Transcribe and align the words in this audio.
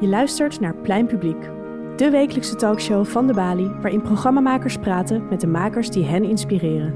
Je 0.00 0.08
luistert 0.08 0.60
naar 0.60 0.74
Plein 0.74 1.06
Publiek, 1.06 1.50
de 1.96 2.10
wekelijkse 2.10 2.54
talkshow 2.54 3.06
van 3.06 3.26
de 3.26 3.32
Bali, 3.32 3.70
waarin 3.80 4.02
programmamakers 4.02 4.76
praten 4.78 5.28
met 5.28 5.40
de 5.40 5.46
makers 5.46 5.90
die 5.90 6.04
hen 6.04 6.24
inspireren. 6.24 6.94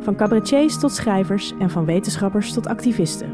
Van 0.00 0.16
cabaretiers 0.16 0.78
tot 0.78 0.92
schrijvers 0.92 1.54
en 1.58 1.70
van 1.70 1.84
wetenschappers 1.84 2.52
tot 2.52 2.66
activisten. 2.66 3.32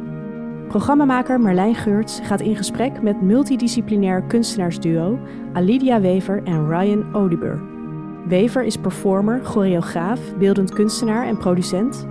Programmamaker 0.68 1.40
Marlijn 1.40 1.74
Geurts 1.74 2.20
gaat 2.22 2.40
in 2.40 2.56
gesprek 2.56 3.02
met 3.02 3.22
multidisciplinair 3.22 4.22
kunstenaarsduo 4.22 5.18
Alidia 5.52 6.00
Wever 6.00 6.42
en 6.44 6.68
Ryan 6.68 7.14
Odibur. 7.14 7.60
Wever 8.28 8.62
is 8.62 8.76
performer, 8.76 9.44
choreograaf, 9.44 10.20
beeldend 10.38 10.72
kunstenaar 10.72 11.26
en 11.26 11.36
producent. 11.36 12.06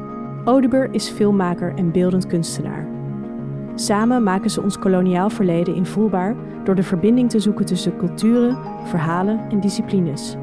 Odibur 0.46 0.94
is 0.94 1.10
filmmaker 1.10 1.74
en 1.76 1.92
beeldend 1.92 2.28
kunstenaar. 2.28 2.93
Samen 3.76 4.24
maken 4.24 4.50
ze 4.50 4.62
ons 4.62 4.80
koloniaal 4.80 5.30
verleden 5.30 5.76
invoelbaar 5.76 6.36
door 6.64 6.76
de 6.76 6.84
verbinding 6.84 7.30
te 7.30 7.40
zoeken 7.40 7.66
tussen 7.66 7.98
culturen, 7.98 8.58
verhalen 8.84 9.40
en 9.50 9.60
disciplines. 9.60 10.36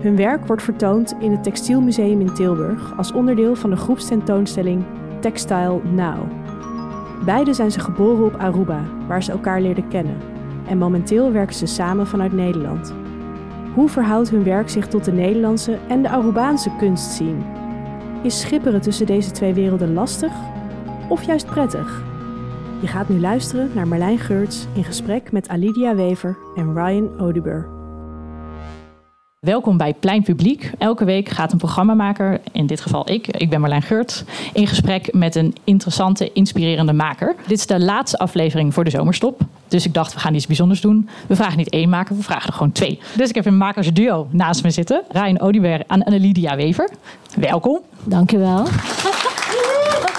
Hun 0.00 0.16
werk 0.16 0.46
wordt 0.46 0.62
vertoond 0.62 1.14
in 1.20 1.30
het 1.30 1.42
Textielmuseum 1.42 2.20
in 2.20 2.34
Tilburg 2.34 2.96
als 2.96 3.12
onderdeel 3.12 3.56
van 3.56 3.70
de 3.70 3.76
groepstentoonstelling 3.76 4.84
Textile 5.20 5.80
Now. 5.94 6.18
Beide 7.24 7.54
zijn 7.54 7.70
ze 7.70 7.80
geboren 7.80 8.24
op 8.24 8.34
Aruba, 8.34 8.84
waar 9.08 9.22
ze 9.22 9.32
elkaar 9.32 9.60
leerden 9.60 9.88
kennen. 9.88 10.16
En 10.68 10.78
momenteel 10.78 11.32
werken 11.32 11.54
ze 11.54 11.66
samen 11.66 12.06
vanuit 12.06 12.32
Nederland. 12.32 12.94
Hoe 13.74 13.88
verhoudt 13.88 14.30
hun 14.30 14.44
werk 14.44 14.68
zich 14.68 14.86
tot 14.86 15.04
de 15.04 15.12
Nederlandse 15.12 15.78
en 15.88 16.02
de 16.02 16.08
Arubaanse 16.08 16.70
kunstscene? 16.78 17.42
Is 18.22 18.40
schipperen 18.40 18.80
tussen 18.80 19.06
deze 19.06 19.30
twee 19.30 19.54
werelden 19.54 19.92
lastig 19.92 20.32
of 21.08 21.22
juist 21.22 21.46
prettig? 21.46 22.09
Je 22.80 22.86
gaat 22.86 23.08
nu 23.08 23.20
luisteren 23.20 23.70
naar 23.74 23.88
Marlijn 23.88 24.18
Geurts 24.18 24.66
in 24.74 24.84
gesprek 24.84 25.32
met 25.32 25.48
Alidia 25.48 25.94
Wever 25.94 26.36
en 26.56 26.74
Ryan 26.74 27.20
Odibur. 27.20 27.68
Welkom 29.40 29.76
bij 29.76 29.94
Plein 29.94 30.22
Publiek. 30.22 30.72
Elke 30.78 31.04
week 31.04 31.28
gaat 31.28 31.52
een 31.52 31.58
programmamaker, 31.58 32.40
in 32.52 32.66
dit 32.66 32.80
geval 32.80 33.10
ik, 33.10 33.26
ik 33.26 33.50
ben 33.50 33.60
Marlijn 33.60 33.82
Geurts, 33.82 34.24
in 34.52 34.66
gesprek 34.66 35.12
met 35.12 35.34
een 35.34 35.54
interessante, 35.64 36.32
inspirerende 36.32 36.92
maker. 36.92 37.34
Dit 37.46 37.58
is 37.58 37.66
de 37.66 37.80
laatste 37.80 38.18
aflevering 38.18 38.74
voor 38.74 38.84
de 38.84 38.90
zomerstop. 38.90 39.40
Dus 39.68 39.86
ik 39.86 39.94
dacht, 39.94 40.12
we 40.12 40.20
gaan 40.20 40.34
iets 40.34 40.46
bijzonders 40.46 40.80
doen. 40.80 41.08
We 41.26 41.36
vragen 41.36 41.58
niet 41.58 41.70
één 41.70 41.88
maker, 41.88 42.16
we 42.16 42.22
vragen 42.22 42.46
er 42.46 42.52
gewoon 42.52 42.72
twee. 42.72 43.00
Dus 43.16 43.28
ik 43.28 43.34
heb 43.34 43.46
een 43.46 43.56
makersduo 43.56 44.28
naast 44.30 44.62
me 44.62 44.70
zitten. 44.70 45.02
Ryan 45.08 45.40
Odibur 45.40 45.82
en 45.86 46.04
Annelidia 46.04 46.56
Wever. 46.56 46.90
Welkom. 47.36 47.80
Dankjewel. 48.04 48.66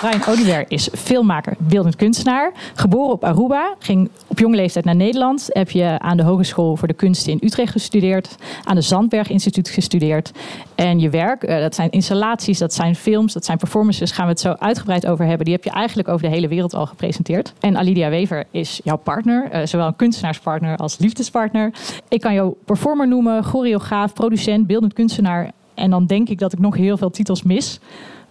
Ryan 0.00 0.20
Oliver 0.28 0.64
is 0.68 0.88
filmmaker, 0.92 1.54
beeldend 1.58 1.96
kunstenaar. 1.96 2.52
Geboren 2.74 3.12
op 3.12 3.24
Aruba, 3.24 3.74
ging 3.78 4.10
op 4.26 4.38
jonge 4.38 4.56
leeftijd 4.56 4.84
naar 4.84 4.96
Nederland. 4.96 5.48
Heb 5.48 5.70
je 5.70 5.98
aan 5.98 6.16
de 6.16 6.22
Hogeschool 6.22 6.76
voor 6.76 6.88
de 6.88 6.94
Kunsten 6.94 7.32
in 7.32 7.38
Utrecht 7.42 7.72
gestudeerd. 7.72 8.36
Aan 8.64 8.74
de 8.74 8.80
Zandberg 8.80 9.30
Instituut 9.30 9.68
gestudeerd. 9.68 10.32
En 10.74 10.98
je 10.98 11.10
werk, 11.10 11.42
eh, 11.42 11.60
dat 11.60 11.74
zijn 11.74 11.90
installaties, 11.90 12.58
dat 12.58 12.74
zijn 12.74 12.94
films, 12.94 13.32
dat 13.32 13.44
zijn 13.44 13.58
performances. 13.58 14.10
Gaan 14.10 14.24
we 14.24 14.30
het 14.30 14.40
zo 14.40 14.54
uitgebreid 14.58 15.06
over 15.06 15.24
hebben. 15.26 15.44
Die 15.44 15.54
heb 15.54 15.64
je 15.64 15.70
eigenlijk 15.70 16.08
over 16.08 16.28
de 16.28 16.34
hele 16.34 16.48
wereld 16.48 16.74
al 16.74 16.86
gepresenteerd. 16.86 17.52
En 17.60 17.76
Alidia 17.76 18.08
Wever 18.08 18.44
is 18.50 18.80
jouw 18.84 18.96
partner. 18.96 19.50
Eh, 19.50 19.66
zowel 19.66 19.86
een 19.86 19.96
kunstenaarspartner 19.96 20.76
als 20.76 20.98
liefdespartner. 20.98 21.72
Ik 22.08 22.20
kan 22.20 22.34
jou 22.34 22.54
performer 22.64 23.08
noemen, 23.08 23.44
choreograaf, 23.44 24.12
producent, 24.12 24.66
beeldend 24.66 24.92
kunstenaar. 24.92 25.50
En 25.74 25.90
dan 25.90 26.06
denk 26.06 26.28
ik 26.28 26.38
dat 26.38 26.52
ik 26.52 26.58
nog 26.58 26.76
heel 26.76 26.96
veel 26.96 27.10
titels 27.10 27.42
mis 27.42 27.80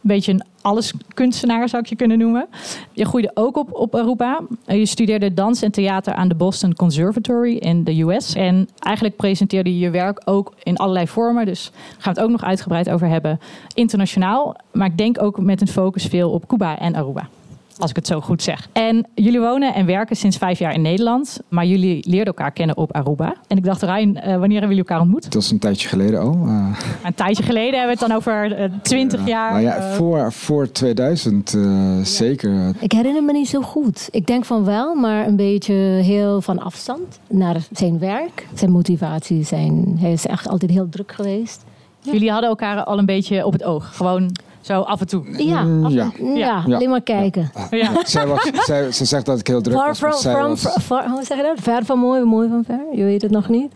beetje 0.01 0.31
een 0.31 0.43
alleskunstenaar 0.61 1.69
zou 1.69 1.81
ik 1.81 1.89
je 1.89 1.95
kunnen 1.95 2.17
noemen. 2.17 2.47
Je 2.91 3.05
groeide 3.05 3.31
ook 3.33 3.57
op, 3.57 3.73
op 3.73 3.95
Aruba. 3.95 4.39
Je 4.65 4.85
studeerde 4.85 5.33
dans 5.33 5.61
en 5.61 5.71
theater 5.71 6.13
aan 6.13 6.27
de 6.27 6.35
Boston 6.35 6.75
Conservatory 6.75 7.55
in 7.55 7.83
de 7.83 8.01
US. 8.01 8.33
En 8.33 8.69
eigenlijk 8.79 9.15
presenteerde 9.15 9.73
je 9.73 9.79
je 9.79 9.89
werk 9.89 10.21
ook 10.25 10.53
in 10.63 10.77
allerlei 10.77 11.07
vormen. 11.07 11.45
Dus 11.45 11.71
daar 11.71 11.81
gaan 11.97 12.13
we 12.13 12.19
het 12.19 12.29
ook 12.29 12.39
nog 12.39 12.43
uitgebreid 12.43 12.89
over 12.89 13.07
hebben. 13.07 13.39
Internationaal, 13.73 14.55
maar 14.71 14.87
ik 14.87 14.97
denk 14.97 15.21
ook 15.21 15.39
met 15.39 15.61
een 15.61 15.67
focus 15.67 16.05
veel 16.05 16.31
op 16.31 16.47
Cuba 16.47 16.79
en 16.79 16.95
Aruba. 16.95 17.29
Als 17.79 17.89
ik 17.89 17.95
het 17.95 18.07
zo 18.07 18.21
goed 18.21 18.41
zeg. 18.41 18.67
En 18.71 19.07
jullie 19.15 19.39
wonen 19.39 19.73
en 19.73 19.85
werken 19.85 20.15
sinds 20.15 20.37
vijf 20.37 20.59
jaar 20.59 20.73
in 20.73 20.81
Nederland. 20.81 21.39
Maar 21.49 21.65
jullie 21.65 22.09
leerden 22.09 22.25
elkaar 22.25 22.51
kennen 22.51 22.77
op 22.77 22.93
Aruba. 22.93 23.35
En 23.47 23.57
ik 23.57 23.63
dacht, 23.63 23.81
Ryan, 23.81 24.09
uh, 24.09 24.23
wanneer 24.23 24.39
hebben 24.39 24.59
jullie 24.59 24.77
elkaar 24.77 24.99
ontmoet? 24.99 25.23
Dat 25.23 25.33
was 25.33 25.51
een 25.51 25.59
tijdje 25.59 25.87
geleden 25.87 26.19
al. 26.19 26.35
Uh... 26.45 26.77
Een 27.03 27.13
tijdje 27.13 27.43
geleden 27.43 27.79
hebben 27.79 27.97
we 27.97 28.03
het 28.03 28.09
dan 28.09 28.17
over 28.17 28.59
uh, 28.59 28.71
20 28.81 29.27
jaar. 29.27 29.51
Nou 29.51 29.63
ja, 29.63 29.93
voor, 29.93 30.31
voor 30.31 30.71
2000 30.71 31.51
ja. 31.51 32.03
zeker. 32.03 32.73
Ik 32.79 32.91
herinner 32.91 33.23
me 33.23 33.31
niet 33.31 33.47
zo 33.49 33.61
goed. 33.61 34.07
Ik 34.11 34.27
denk 34.27 34.45
van 34.45 34.65
wel, 34.65 34.95
maar 34.95 35.27
een 35.27 35.35
beetje 35.35 35.73
heel 35.73 36.41
van 36.41 36.59
afstand 36.59 37.19
naar 37.29 37.57
zijn 37.71 37.99
werk. 37.99 38.47
Zijn 38.53 38.71
motivatie, 38.71 39.43
zijn, 39.43 39.97
hij 39.99 40.11
is 40.11 40.25
echt 40.25 40.47
altijd 40.47 40.71
heel 40.71 40.89
druk 40.89 41.11
geweest. 41.11 41.63
Jullie 42.01 42.31
hadden 42.31 42.49
elkaar 42.49 42.83
al 42.83 42.97
een 42.97 43.05
beetje 43.05 43.45
op 43.45 43.53
het 43.53 43.63
oog. 43.63 43.95
Gewoon 43.95 44.31
zo 44.69 44.81
af 44.81 44.99
en 44.99 45.07
toe. 45.07 45.23
Ja, 45.37 45.65
af 45.83 45.91
ja. 45.91 46.11
ja. 46.19 46.35
ja. 46.35 46.63
alleen 46.75 46.89
maar 46.89 47.01
kijken. 47.01 47.51
Ja. 47.69 47.91
Zij, 48.03 48.27
was, 48.27 48.49
zij, 48.67 48.91
ze 48.91 49.05
zegt 49.05 49.25
dat 49.25 49.39
ik 49.39 49.47
heel 49.47 49.61
druk 49.61 49.75
far 49.75 49.87
was. 49.87 49.97
From, 49.97 50.33
from, 50.33 50.49
was... 50.49 50.77
Far, 50.81 51.09
hoe 51.09 51.23
zeg 51.23 51.37
je 51.37 51.43
dat? 51.43 51.59
Ver 51.61 51.85
van 51.85 51.99
mooi, 51.99 52.23
mooi 52.23 52.49
van 52.49 52.63
ver. 52.65 52.81
Je 52.91 53.03
weet 53.03 53.21
het 53.21 53.31
nog 53.31 53.49
niet. 53.49 53.71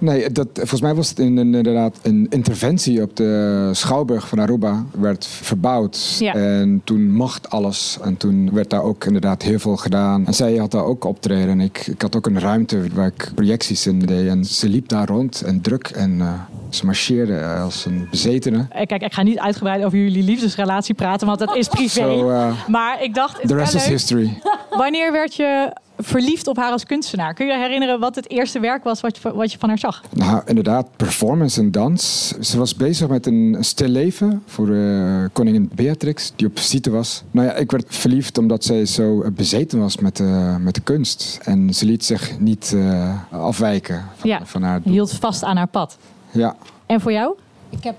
Nee, 0.00 0.32
dat, 0.32 0.48
volgens 0.54 0.80
mij 0.80 0.94
was 0.94 1.08
het 1.08 1.18
inderdaad 1.18 1.98
een 2.02 2.26
interventie 2.30 3.02
op 3.02 3.16
de 3.16 3.70
Schouwburg 3.72 4.28
van 4.28 4.38
Aruba. 4.38 4.84
werd 4.98 5.26
verbouwd 5.26 6.16
ja. 6.18 6.34
en 6.34 6.80
toen 6.84 7.12
mocht 7.12 7.50
alles. 7.50 7.98
En 8.02 8.16
toen 8.16 8.50
werd 8.52 8.70
daar 8.70 8.82
ook 8.82 9.04
inderdaad 9.04 9.42
heel 9.42 9.58
veel 9.58 9.76
gedaan. 9.76 10.26
En 10.26 10.34
zij 10.34 10.56
had 10.56 10.70
daar 10.70 10.84
ook 10.84 11.04
optreden. 11.04 11.48
En 11.48 11.60
ik, 11.60 11.86
ik 11.86 12.02
had 12.02 12.16
ook 12.16 12.26
een 12.26 12.40
ruimte 12.40 12.86
waar 12.94 13.06
ik 13.06 13.30
projecties 13.34 13.86
in 13.86 13.98
deed. 13.98 14.28
En 14.28 14.44
ze 14.44 14.68
liep 14.68 14.88
daar 14.88 15.06
rond 15.06 15.42
en 15.42 15.60
druk 15.60 15.88
en 15.88 16.18
uh, 16.18 16.32
ze 16.68 16.84
marcheerde 16.86 17.44
als 17.44 17.84
een 17.84 18.06
bezetene. 18.10 18.66
Kijk, 18.86 19.02
ik 19.02 19.12
ga 19.12 19.22
niet 19.22 19.38
uitgebreid 19.38 19.84
over 19.84 19.98
jullie 19.98 20.22
liefdesrelatie 20.22 20.94
praten, 20.94 21.26
want 21.26 21.38
dat 21.38 21.56
is 21.56 21.68
privé. 21.68 21.88
So, 21.88 22.30
uh, 22.30 22.52
maar 22.68 23.02
ik 23.02 23.14
dacht... 23.14 23.48
The 23.48 23.54
rest 23.54 23.74
is 23.74 23.86
history. 23.86 24.40
Wanneer 24.70 25.12
werd 25.12 25.34
je 25.34 25.72
verliefd 26.02 26.46
op 26.46 26.56
haar 26.56 26.72
als 26.72 26.84
kunstenaar. 26.84 27.34
Kun 27.34 27.46
je 27.46 27.52
je 27.52 27.58
herinneren 27.58 28.00
wat 28.00 28.14
het 28.14 28.30
eerste 28.30 28.60
werk 28.60 28.84
was 28.84 29.00
wat 29.00 29.18
je, 29.18 29.32
wat 29.34 29.52
je 29.52 29.58
van 29.58 29.68
haar 29.68 29.78
zag? 29.78 30.02
Nou, 30.12 30.42
inderdaad, 30.46 30.88
performance 30.96 31.60
en 31.60 31.70
dans. 31.70 32.28
Ze 32.40 32.58
was 32.58 32.74
bezig 32.74 33.08
met 33.08 33.26
een 33.26 33.56
stil 33.60 33.88
leven 33.88 34.42
voor 34.46 34.68
uh, 34.68 35.24
koningin 35.32 35.70
Beatrix, 35.74 36.32
die 36.36 36.46
op 36.46 36.58
visite 36.58 36.90
was. 36.90 37.22
Nou 37.30 37.46
ja, 37.46 37.54
ik 37.54 37.70
werd 37.70 37.84
verliefd 37.88 38.38
omdat 38.38 38.64
zij 38.64 38.86
zo 38.86 39.30
bezeten 39.32 39.78
was 39.78 39.96
met, 39.96 40.18
uh, 40.18 40.56
met 40.56 40.74
de 40.74 40.80
kunst. 40.80 41.38
En 41.42 41.74
ze 41.74 41.84
liet 41.84 42.04
zich 42.04 42.38
niet 42.38 42.72
uh, 42.74 43.14
afwijken 43.30 44.04
van, 44.16 44.30
ja, 44.30 44.40
van 44.44 44.62
haar 44.62 44.82
doel. 44.82 44.92
hield 44.92 45.12
vast 45.12 45.42
aan 45.42 45.56
haar 45.56 45.66
pad. 45.66 45.98
Ja. 46.30 46.56
En 46.86 47.00
voor 47.00 47.12
jou? 47.12 47.34
Ik 47.68 47.84
heb 47.84 47.96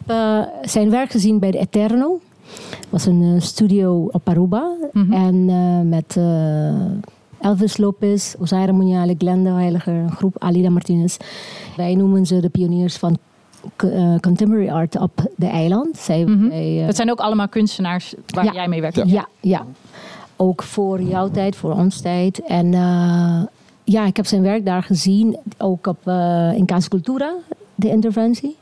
zijn 0.61 0.89
werk 0.89 1.11
gezien 1.11 1.39
bij 1.39 1.51
de 1.51 1.57
Eterno. 1.57 2.19
Het 2.79 2.87
was 2.89 3.05
een 3.05 3.41
studio 3.41 4.09
op 4.11 4.29
Aruba. 4.29 4.71
Mm 4.91 5.11
-hmm. 5.11 5.13
En 5.13 5.89
met 5.89 6.17
Elvis 7.41 7.77
Lopez, 7.77 8.35
Osaira 8.39 8.71
Munyale, 8.71 9.15
Glenda 9.17 9.53
Heiliger, 9.53 9.93
een 9.93 10.11
groep 10.11 10.35
Alida 10.39 10.69
Martinez. 10.69 11.17
Wij 11.77 11.95
noemen 11.95 12.25
ze 12.25 12.39
de 12.39 12.49
pioniers 12.49 12.97
van 12.97 13.17
uh, 13.83 14.15
contemporary 14.19 14.69
art 14.69 14.99
op 14.99 15.31
de 15.35 15.47
eiland. 15.47 15.97
Zij, 15.97 16.25
mm 16.25 16.39
-hmm. 16.39 16.49
wij, 16.49 16.79
uh, 16.79 16.85
dat 16.85 16.95
zijn 16.95 17.11
ook 17.11 17.19
allemaal 17.19 17.47
kunstenaars 17.47 18.13
waar 18.25 18.45
ja, 18.45 18.51
jij 18.51 18.67
mee 18.67 18.81
werkt? 18.81 18.95
Ja. 18.95 19.05
ja, 19.05 19.27
ja. 19.39 19.65
Ook 20.35 20.63
voor 20.63 21.01
jouw 21.01 21.29
tijd, 21.29 21.55
voor 21.55 21.73
ons 21.73 22.01
tijd. 22.01 22.41
En 22.43 22.65
uh, 22.65 23.41
ja, 23.83 24.05
ik 24.05 24.17
heb 24.17 24.25
zijn 24.25 24.41
werk 24.41 24.65
daar 24.65 24.83
gezien, 24.83 25.37
ook 25.57 25.87
op, 25.87 26.07
in 26.55 26.65
Casa 26.65 26.87
Cultura, 26.87 27.33
de 27.81 27.89
interventie. 27.89 28.55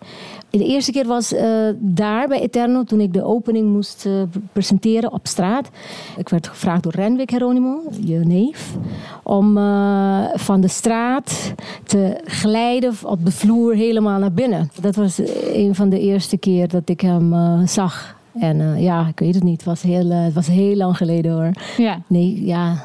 De 0.49 0.65
eerste 0.65 0.91
keer 0.91 1.05
was 1.05 1.33
uh, 1.33 1.41
daar 1.77 2.27
bij 2.27 2.41
Eterno, 2.41 2.83
toen 2.83 2.99
ik 2.99 3.13
de 3.13 3.23
opening 3.23 3.69
moest 3.69 4.05
uh, 4.05 4.13
presenteren 4.51 5.11
op 5.11 5.27
straat. 5.27 5.69
Ik 6.17 6.29
werd 6.29 6.47
gevraagd 6.47 6.83
door 6.83 6.91
Renwick 6.95 7.31
Geronimo, 7.31 7.81
je 8.05 8.17
neef, 8.17 8.75
om 9.23 9.57
uh, 9.57 10.25
van 10.33 10.61
de 10.61 10.67
straat 10.67 11.53
te 11.83 12.21
glijden 12.23 12.93
op 13.03 13.25
de 13.25 13.31
vloer 13.31 13.75
helemaal 13.75 14.19
naar 14.19 14.31
binnen. 14.31 14.71
Dat 14.81 14.95
was 14.95 15.19
een 15.53 15.75
van 15.75 15.89
de 15.89 15.99
eerste 15.99 16.37
keer 16.37 16.67
dat 16.67 16.89
ik 16.89 17.01
hem 17.01 17.33
zag. 17.67 18.17
En 18.39 18.81
ja, 18.81 19.07
ik 19.07 19.19
weet 19.19 19.35
het 19.35 19.43
niet, 19.43 19.57
het 19.57 19.65
was 19.65 19.81
heel, 19.81 20.09
het 20.09 20.33
was 20.33 20.47
heel 20.47 20.75
lang 20.75 20.97
geleden 20.97 21.31
hoor. 21.31 21.51
Ja. 21.77 22.01
Nee, 22.07 22.45
ja, 22.45 22.83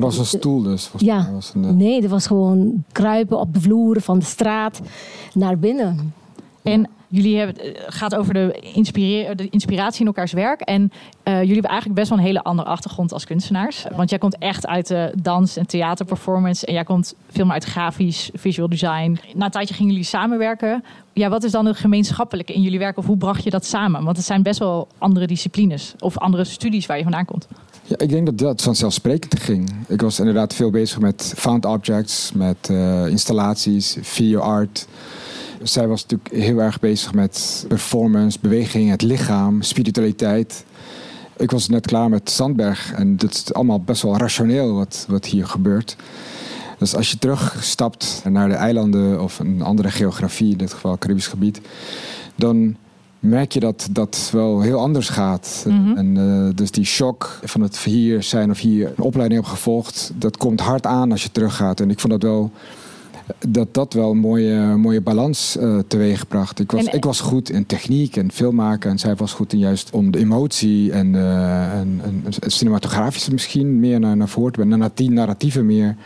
maar 0.00 0.08
dat 0.08 0.18
was 0.18 0.32
een 0.32 0.38
stoel 0.38 0.62
dus? 0.62 0.90
Ja, 0.96 1.30
een, 1.54 1.76
nee, 1.76 2.00
dat 2.00 2.10
was 2.10 2.26
gewoon 2.26 2.84
kruipen 2.92 3.38
op 3.38 3.54
de 3.54 3.60
vloer 3.60 4.00
van 4.00 4.18
de 4.18 4.24
straat 4.24 4.80
naar 5.34 5.58
binnen. 5.58 6.12
En 6.72 6.88
jullie 7.08 7.38
hebben, 7.38 7.64
het 7.64 7.94
gaat 7.94 8.14
over 8.14 8.34
de, 8.34 8.72
de, 9.36 9.48
inspiratie 9.50 10.00
in 10.00 10.06
elkaars 10.06 10.32
werk. 10.32 10.60
En 10.60 10.82
uh, 10.82 11.34
jullie 11.34 11.52
hebben 11.52 11.70
eigenlijk 11.70 11.94
best 11.94 12.08
wel 12.08 12.18
een 12.18 12.24
hele 12.24 12.42
andere 12.42 12.68
achtergrond 12.68 13.12
als 13.12 13.24
kunstenaars. 13.24 13.86
Want 13.96 14.10
jij 14.10 14.18
komt 14.18 14.38
echt 14.38 14.66
uit 14.66 14.86
de 14.86 15.12
dans- 15.22 15.56
en 15.56 15.66
theaterperformance. 15.66 16.66
En 16.66 16.72
jij 16.72 16.84
komt 16.84 17.14
veel 17.30 17.44
meer 17.44 17.54
uit 17.54 17.64
grafisch, 17.64 18.30
visual 18.34 18.68
design. 18.68 19.18
Na 19.34 19.44
een 19.44 19.50
tijdje 19.50 19.74
gingen 19.74 19.92
jullie 19.92 20.06
samenwerken. 20.06 20.84
Ja, 21.12 21.28
wat 21.28 21.44
is 21.44 21.50
dan 21.50 21.66
het 21.66 21.76
gemeenschappelijke 21.76 22.52
in 22.52 22.62
jullie 22.62 22.78
werk? 22.78 22.98
Of 22.98 23.06
hoe 23.06 23.16
bracht 23.16 23.44
je 23.44 23.50
dat 23.50 23.66
samen? 23.66 24.04
Want 24.04 24.16
het 24.16 24.26
zijn 24.26 24.42
best 24.42 24.58
wel 24.58 24.88
andere 24.98 25.26
disciplines. 25.26 25.94
Of 25.98 26.18
andere 26.18 26.44
studies 26.44 26.86
waar 26.86 26.96
je 26.96 27.02
vandaan 27.02 27.24
komt. 27.24 27.48
Ja, 27.84 27.98
ik 27.98 28.08
denk 28.08 28.26
dat 28.26 28.38
dat 28.38 28.62
vanzelfsprekend 28.62 29.40
ging. 29.40 29.70
Ik 29.86 30.00
was 30.00 30.18
inderdaad 30.18 30.54
veel 30.54 30.70
bezig 30.70 31.00
met 31.00 31.32
found 31.36 31.64
objects, 31.64 32.32
met 32.32 32.68
installaties, 33.08 33.96
video 34.00 34.40
art. 34.40 34.86
Zij 35.62 35.86
was 35.86 36.02
natuurlijk 36.02 36.44
heel 36.44 36.58
erg 36.58 36.80
bezig 36.80 37.14
met 37.14 37.64
performance, 37.68 38.38
beweging, 38.40 38.90
het 38.90 39.02
lichaam, 39.02 39.62
spiritualiteit. 39.62 40.64
Ik 41.36 41.50
was 41.50 41.68
net 41.68 41.86
klaar 41.86 42.08
met 42.08 42.30
Sandberg 42.30 42.92
en 42.92 43.16
dat 43.16 43.32
is 43.32 43.54
allemaal 43.54 43.80
best 43.80 44.02
wel 44.02 44.16
rationeel 44.16 44.74
wat, 44.74 45.04
wat 45.08 45.26
hier 45.26 45.46
gebeurt. 45.46 45.96
Dus 46.78 46.94
als 46.94 47.10
je 47.10 47.18
terugstapt 47.18 48.22
naar 48.30 48.48
de 48.48 48.54
eilanden 48.54 49.22
of 49.22 49.38
een 49.38 49.62
andere 49.62 49.90
geografie, 49.90 50.52
in 50.52 50.58
dit 50.58 50.72
geval 50.72 50.98
Caribisch 50.98 51.26
gebied, 51.26 51.60
dan 52.34 52.76
merk 53.20 53.52
je 53.52 53.60
dat 53.60 53.88
dat 53.90 54.30
wel 54.32 54.60
heel 54.60 54.78
anders 54.78 55.08
gaat. 55.08 55.64
Mhm. 55.68 55.96
En 55.96 56.16
uh, 56.16 56.48
dus 56.54 56.70
die 56.70 56.84
shock 56.84 57.38
van 57.42 57.60
het 57.60 57.78
hier 57.78 58.22
zijn 58.22 58.50
of 58.50 58.58
hier 58.58 58.86
een 58.86 59.04
opleiding 59.04 59.40
heb 59.40 59.50
gevolgd, 59.50 60.10
dat 60.14 60.36
komt 60.36 60.60
hard 60.60 60.86
aan 60.86 61.10
als 61.10 61.22
je 61.22 61.32
teruggaat. 61.32 61.80
En 61.80 61.90
ik 61.90 62.00
vond 62.00 62.12
dat 62.12 62.22
wel 62.22 62.50
dat 63.48 63.74
dat 63.74 63.92
wel 63.92 64.10
een 64.10 64.18
mooie, 64.18 64.76
mooie 64.76 65.00
balans 65.00 65.56
uh, 65.60 65.78
teweegbracht. 65.86 66.60
Ik 66.60 66.70
was, 66.70 66.84
ik 66.84 67.04
was 67.04 67.20
goed 67.20 67.50
in 67.50 67.66
techniek 67.66 68.16
en 68.16 68.32
filmmaken 68.32 68.90
en 68.90 68.98
zij 68.98 69.14
was 69.14 69.32
goed 69.32 69.52
in 69.52 69.58
juist 69.58 69.90
om 69.90 70.10
de 70.10 70.18
emotie 70.18 70.92
en, 70.92 71.14
uh, 71.14 71.72
en, 71.72 72.00
en, 72.04 72.24
cinematografische 72.50 73.32
misschien 73.32 73.80
meer 73.80 74.00
naar, 74.00 74.16
naar 74.16 74.28
voren 74.28 74.52
te 74.52 74.60
brengen, 74.60 74.90
die 74.94 75.10
narratieven 75.10 75.66
meer. 75.66 75.96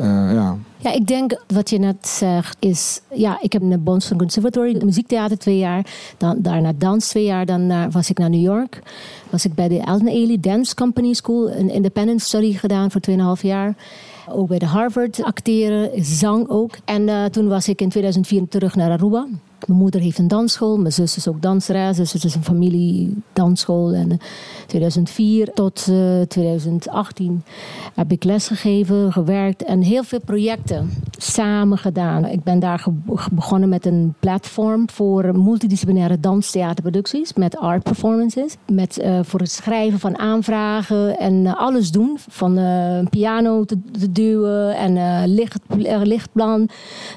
Uh, 0.00 0.06
ja. 0.32 0.56
Ja, 0.76 0.92
ik 0.92 1.06
denk 1.06 1.42
wat 1.46 1.70
je 1.70 1.78
net 1.78 2.08
zegt 2.08 2.56
is... 2.58 3.00
Ja, 3.14 3.38
ik 3.40 3.52
heb 3.52 3.62
een 3.62 3.82
Boston 3.82 4.18
Conservatory, 4.18 4.84
muziektheater 4.84 5.38
twee 5.38 5.58
jaar. 5.58 5.86
Dan, 6.16 6.36
daarna 6.38 6.72
dans 6.78 7.08
twee 7.08 7.24
jaar. 7.24 7.46
Dan 7.46 7.90
was 7.90 8.10
ik 8.10 8.18
naar 8.18 8.30
New 8.30 8.42
York. 8.42 8.82
Was 9.30 9.44
ik 9.44 9.54
bij 9.54 9.68
de 9.68 9.84
Alton 9.84 10.08
Ailey 10.08 10.40
Dance 10.40 10.74
Company 10.74 11.12
School. 11.12 11.50
Een 11.50 11.70
independent 11.70 12.20
study 12.20 12.52
gedaan 12.52 12.90
voor 12.90 13.00
2,5 13.10 13.42
jaar. 13.42 13.74
Ook 14.28 14.48
bij 14.48 14.58
de 14.58 14.66
Harvard 14.66 15.22
acteren, 15.22 16.04
zang 16.04 16.48
ook. 16.48 16.76
En 16.84 17.08
uh, 17.08 17.24
toen 17.24 17.48
was 17.48 17.68
ik 17.68 17.80
in 17.80 17.88
2004 17.88 18.48
terug 18.48 18.74
naar 18.74 18.90
Aruba. 18.90 19.26
Mijn 19.66 19.78
moeder 19.78 20.00
heeft 20.00 20.18
een 20.18 20.28
dansschool, 20.28 20.76
mijn 20.78 20.92
zus 20.92 21.16
is 21.16 21.28
ook 21.28 21.42
danseres, 21.42 21.96
dus 21.96 22.12
het 22.12 22.24
is 22.24 22.34
een 22.34 22.44
familie 22.44 23.16
dansschool. 23.32 23.92
En 23.92 24.18
2004 24.66 25.48
eh, 25.48 25.54
tot 25.54 25.86
uh, 25.90 26.20
eh, 26.20 26.28
2018 26.28 27.44
heb 27.94 28.12
ik 28.12 28.24
lesgegeven, 28.24 29.12
gewerkt 29.12 29.64
en 29.64 29.82
heel 29.82 30.02
veel 30.02 30.20
projecten 30.24 30.90
samen 31.22 31.78
gedaan. 31.78 32.26
Ik 32.26 32.42
ben 32.42 32.58
daar 32.58 32.84
begonnen 33.32 33.68
met 33.68 33.86
een 33.86 34.14
platform 34.20 34.90
voor 34.90 35.38
multidisciplinaire 35.38 36.20
danstheaterproducties 36.20 37.32
met 37.32 37.56
art 37.56 37.82
performances. 37.82 38.56
Met, 38.66 38.98
uh, 39.02 39.18
voor 39.22 39.40
het 39.40 39.50
schrijven 39.50 39.98
van 39.98 40.18
aanvragen 40.18 41.18
en 41.18 41.56
alles 41.56 41.90
doen. 41.90 42.16
Van 42.28 42.56
een 42.56 43.08
piano 43.08 43.64
te, 43.64 43.76
duwen 44.10 44.76
en 44.76 45.24
licht, 45.34 45.60
lichtplan. 46.02 46.68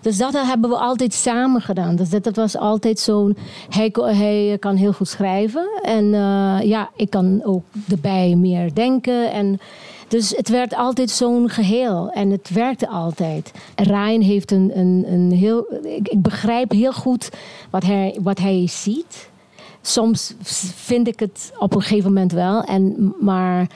Dus 0.01 0.17
dat 0.17 0.33
hebben 0.33 0.69
we 0.69 0.77
altijd 0.77 1.13
samen 1.13 1.61
gedaan. 1.61 1.95
Dus 1.95 2.09
dat, 2.09 2.35
was 2.35 2.57
altijd 2.57 2.99
zo'n. 2.99 3.37
Hij, 3.69 3.91
hij 3.93 4.57
kan 4.59 4.75
heel 4.75 4.93
goed 4.93 5.07
schrijven. 5.07 5.67
En 5.81 6.05
ja, 6.67 6.89
ik 6.95 7.09
kan 7.09 7.43
ook 7.43 7.63
erbij 7.89 8.35
meer 8.35 8.73
denken. 8.73 9.31
En 9.31 9.59
dus 10.15 10.33
het 10.35 10.49
werd 10.49 10.75
altijd 10.75 11.09
zo'n 11.09 11.49
geheel. 11.49 12.09
En 12.11 12.29
het 12.29 12.49
werkte 12.49 12.87
altijd. 12.87 13.51
Ryan 13.75 14.21
heeft 14.21 14.51
een, 14.51 14.71
een, 14.77 15.05
een 15.07 15.31
heel. 15.31 15.65
Ik, 15.83 16.07
ik 16.07 16.21
begrijp 16.21 16.71
heel 16.71 16.93
goed 16.93 17.29
wat 17.69 17.83
hij, 17.83 18.19
wat 18.21 18.39
hij 18.39 18.67
ziet. 18.67 19.29
Soms 19.81 20.33
vind 20.75 21.07
ik 21.07 21.19
het 21.19 21.51
op 21.57 21.75
een 21.75 21.81
gegeven 21.81 22.13
moment 22.13 22.31
wel. 22.31 22.63
En, 22.63 23.13
maar 23.19 23.67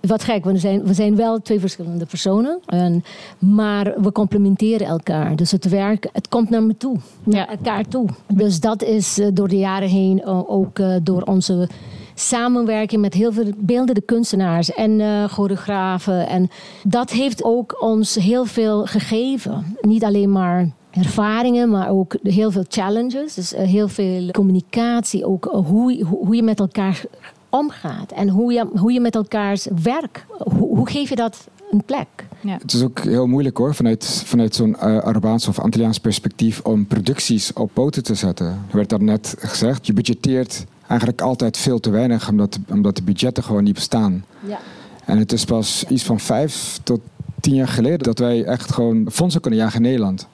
wat 0.00 0.24
gek, 0.24 0.44
we 0.44 0.58
zijn, 0.58 0.84
we 0.84 0.94
zijn 0.94 1.16
wel 1.16 1.42
twee 1.42 1.60
verschillende 1.60 2.06
personen. 2.06 2.60
En, 2.66 3.04
maar 3.38 3.94
we 4.02 4.12
complementeren 4.12 4.86
elkaar. 4.86 5.36
Dus 5.36 5.50
het 5.50 5.68
werk, 5.68 6.08
het 6.12 6.28
komt 6.28 6.50
naar 6.50 6.62
me 6.62 6.76
toe. 6.76 6.96
Naar 7.22 7.48
elkaar 7.48 7.88
toe. 7.88 8.08
Dus 8.26 8.60
dat 8.60 8.82
is 8.82 9.18
uh, 9.18 9.26
door 9.32 9.48
de 9.48 9.58
jaren 9.58 9.88
heen 9.88 10.22
uh, 10.24 10.50
ook 10.50 10.78
uh, 10.78 10.96
door 11.02 11.22
onze 11.22 11.68
samenwerking 12.18 13.00
met 13.00 13.14
heel 13.14 13.32
veel 13.32 13.52
beeldende 13.56 14.00
kunstenaars 14.00 14.72
en 14.72 15.00
uh, 15.00 15.24
choreografen. 15.24 16.28
En 16.28 16.50
dat 16.82 17.10
heeft 17.10 17.44
ook 17.44 17.82
ons 17.82 18.14
heel 18.14 18.44
veel 18.44 18.86
gegeven. 18.86 19.76
Niet 19.80 20.04
alleen 20.04 20.32
maar 20.32 20.70
ervaringen, 20.90 21.70
maar 21.70 21.88
ook 21.88 22.16
heel 22.22 22.50
veel 22.50 22.64
challenges. 22.68 23.34
Dus 23.34 23.52
uh, 23.52 23.60
heel 23.60 23.88
veel 23.88 24.30
communicatie, 24.30 25.26
ook 25.26 25.46
uh, 25.46 25.66
hoe, 25.66 26.04
hoe 26.04 26.36
je 26.36 26.42
met 26.42 26.60
elkaar 26.60 27.04
omgaat 27.48 28.12
en 28.12 28.28
hoe 28.28 28.52
je, 28.52 28.66
hoe 28.74 28.92
je 28.92 29.00
met 29.00 29.14
elkaars 29.14 29.66
werk, 29.82 30.26
hoe, 30.38 30.76
hoe 30.76 30.88
geef 30.88 31.08
je 31.08 31.16
dat 31.16 31.48
een 31.70 31.84
plek? 31.84 32.08
Ja. 32.40 32.58
Het 32.60 32.72
is 32.72 32.82
ook 32.82 32.98
heel 32.98 33.26
moeilijk 33.26 33.56
hoor, 33.56 33.74
vanuit, 33.74 34.22
vanuit 34.24 34.54
zo'n 34.54 34.76
uh, 34.76 34.98
Arabaans 34.98 35.48
of 35.48 35.58
Antilliaans 35.58 35.98
perspectief, 35.98 36.60
om 36.60 36.86
producties 36.86 37.52
op 37.52 37.70
poten 37.72 38.02
te 38.02 38.14
zetten. 38.14 38.46
Er 38.46 38.76
werd 38.76 38.88
daar 38.88 39.02
net 39.02 39.34
gezegd, 39.38 39.86
je 39.86 39.92
budgetteert 39.92 40.64
eigenlijk 40.88 41.20
altijd 41.20 41.56
veel 41.56 41.80
te 41.80 41.90
weinig, 41.90 42.28
omdat, 42.28 42.58
omdat 42.68 42.96
de 42.96 43.02
budgetten 43.02 43.44
gewoon 43.44 43.64
niet 43.64 43.74
bestaan. 43.74 44.24
Ja. 44.46 44.58
En 45.04 45.18
het 45.18 45.32
is 45.32 45.44
pas 45.44 45.84
iets 45.88 46.02
van 46.02 46.20
vijf 46.20 46.78
tot 46.82 47.00
tien 47.40 47.54
jaar 47.54 47.68
geleden 47.68 47.98
dat 47.98 48.18
wij 48.18 48.44
echt 48.44 48.72
gewoon 48.72 49.06
fondsen 49.12 49.40
kunnen 49.40 49.60
jagen 49.60 49.76
in 49.76 49.82
Nederland. 49.82 50.28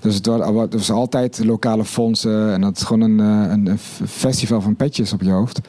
Dus 0.00 0.14
het 0.14 0.26
was, 0.72 0.90
altijd 0.90 1.44
lokale 1.44 1.84
fondsen 1.84 2.52
en 2.52 2.60
dat 2.60 2.76
is 2.76 2.82
gewoon 2.82 3.00
een, 3.00 3.20
eh, 3.20 3.50
een, 3.52 3.66
een 3.66 3.78
festival 4.08 4.60
van 4.60 4.76
petjes 4.76 5.12
op 5.12 5.22
je 5.22 5.30
hoofd. 5.30 5.60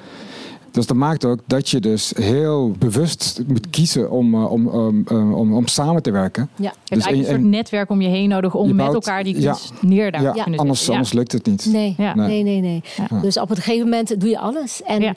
Dus 0.72 0.86
dat 0.86 0.98
maakt 0.98 1.26
ook 1.26 1.40
dat 1.46 1.70
je 1.70 1.80
dus 1.80 2.14
heel 2.16 2.72
bewust 2.80 3.42
moet 3.48 3.70
kiezen 3.70 4.12
om, 4.12 4.36
uh, 4.36 4.52
om, 4.52 4.68
um, 4.68 5.34
om, 5.34 5.54
om, 5.54 5.68
samen 5.68 6.02
te 6.02 6.12
werken. 6.12 6.50
Ja, 6.56 6.64
je 6.64 6.68
hebt 6.68 6.80
dus 6.90 7.04
eigenlijk 7.04 7.34
een, 7.34 7.40
soort 7.40 7.52
netwerk 7.52 7.90
om 7.90 8.02
je 8.02 8.08
heen 8.08 8.30
nodig 8.30 8.56
om 8.56 8.76
met 8.76 8.94
elkaar 8.94 9.24
die 9.24 9.34
kunst 9.34 9.74
ja, 9.82 9.88
neer 9.88 10.12
daar 10.12 10.22
ja, 10.22 10.32
te 10.32 10.42
kunnen 10.42 10.60
anders, 10.60 10.90
anders 10.90 11.14
lukt 11.14 11.32
het 11.32 11.46
niet. 11.46 11.66
Nee, 11.66 11.96
nee, 11.98 12.44
nee. 12.44 12.62
nee, 12.62 12.82
Dus 13.22 13.40
op 13.40 13.50
een 13.50 13.56
gegeven 13.56 13.84
moment 13.84 14.20
doe 14.20 14.30
je 14.30 14.40
alles. 14.40 14.82
En 14.84 15.16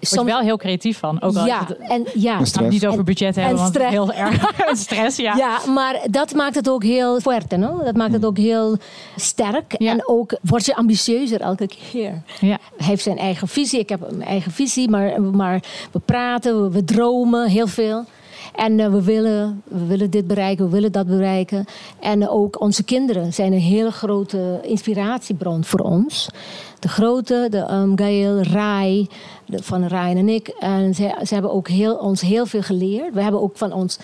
soms 0.00 0.30
wel 0.30 0.40
heel 0.40 0.56
creatief 0.56 0.98
van. 0.98 1.22
Ook 1.22 1.36
al 1.36 1.46
ja, 1.46 1.66
en 1.78 2.06
ja. 2.14 2.40
Niet 2.68 2.86
over 2.86 3.04
budget 3.04 3.36
hebben, 3.36 3.56
want 3.56 3.78
heel 3.78 4.12
erg 4.12 4.52
stress. 4.84 5.16
Ja. 5.16 5.36
ja, 5.36 5.58
maar 5.74 6.00
dat 6.10 6.34
maakt 6.34 6.54
het 6.54 6.68
ook 6.68 6.82
heel 6.82 7.20
fuerte, 7.20 7.56
no? 7.56 7.84
Dat 7.84 7.96
maakt 7.96 8.12
het 8.12 8.24
ook 8.24 8.36
heel 8.36 8.76
sterk. 9.16 9.72
En 9.72 10.08
ook 10.08 10.38
wordt 10.42 10.66
je 10.66 10.76
ambitieuzer 10.76 11.40
elke 11.40 11.68
keer. 11.90 12.22
Ja. 12.40 12.58
Hij 12.76 12.86
heeft 12.86 13.02
zijn 13.02 13.18
eigen 13.18 13.48
visie, 13.48 13.78
ik 13.78 13.88
heb 13.88 14.00
mijn 14.00 14.22
eigen 14.28 14.52
visie, 14.52 14.88
maar, 14.88 15.22
maar 15.22 15.62
we 15.92 15.98
praten, 15.98 16.62
we, 16.62 16.70
we 16.70 16.84
dromen 16.84 17.48
heel 17.48 17.66
veel. 17.66 18.04
En 18.56 18.78
uh, 18.78 18.90
we, 18.90 19.02
willen, 19.02 19.62
we 19.64 19.86
willen 19.86 20.10
dit 20.10 20.26
bereiken, 20.26 20.64
we 20.64 20.70
willen 20.70 20.92
dat 20.92 21.06
bereiken. 21.06 21.64
En 22.00 22.28
ook 22.28 22.60
onze 22.60 22.84
kinderen 22.84 23.32
zijn 23.32 23.52
een 23.52 23.58
hele 23.58 23.90
grote 23.90 24.60
inspiratiebron 24.62 25.64
voor 25.64 25.80
ons. 25.80 26.28
De 26.78 26.88
grote, 26.88 27.46
de 27.50 27.72
um, 27.72 27.98
Gael, 27.98 28.42
Rai, 28.42 29.08
de, 29.46 29.62
van 29.62 29.86
Ryan 29.86 30.16
en 30.16 30.28
ik. 30.28 30.48
En 30.48 30.94
ze, 30.94 31.14
ze 31.22 31.32
hebben 31.34 31.52
ook 31.52 31.68
heel, 31.68 31.96
ons 31.96 32.20
heel 32.20 32.46
veel 32.46 32.62
geleerd. 32.62 33.14
We 33.14 33.22
hebben 33.22 33.42
ook 33.42 33.56
van 33.56 33.72
ons 33.72 33.98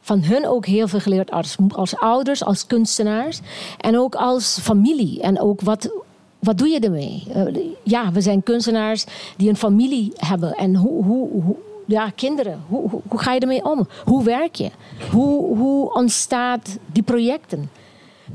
van 0.00 0.22
hun 0.22 0.46
ook 0.46 0.66
heel 0.66 0.88
veel 0.88 1.00
geleerd 1.00 1.30
als, 1.30 1.56
als 1.68 1.96
ouders, 1.96 2.44
als 2.44 2.66
kunstenaars 2.66 3.40
en 3.78 3.98
ook 3.98 4.14
als 4.14 4.58
familie. 4.62 5.20
En 5.20 5.40
ook 5.40 5.60
wat, 5.60 5.90
wat 6.38 6.58
doe 6.58 6.68
je 6.68 6.80
ermee? 6.80 7.22
Uh, 7.36 7.56
ja, 7.82 8.12
we 8.12 8.20
zijn 8.20 8.42
kunstenaars 8.42 9.04
die 9.36 9.48
een 9.48 9.56
familie 9.56 10.12
hebben. 10.16 10.52
En 10.52 10.74
hoe, 10.74 11.04
hoe, 11.04 11.56
ja, 11.86 12.10
kinderen, 12.14 12.64
hoe, 12.68 12.90
hoe, 13.08 13.18
ga 13.18 13.32
je 13.32 13.40
ermee 13.40 13.64
om? 13.64 13.88
Hoe 14.04 14.24
werk 14.24 14.54
je? 14.54 14.70
Hoe, 15.10 15.56
hoe 15.56 15.94
ontstaat 15.94 16.78
die 16.86 17.02
projecten? 17.02 17.70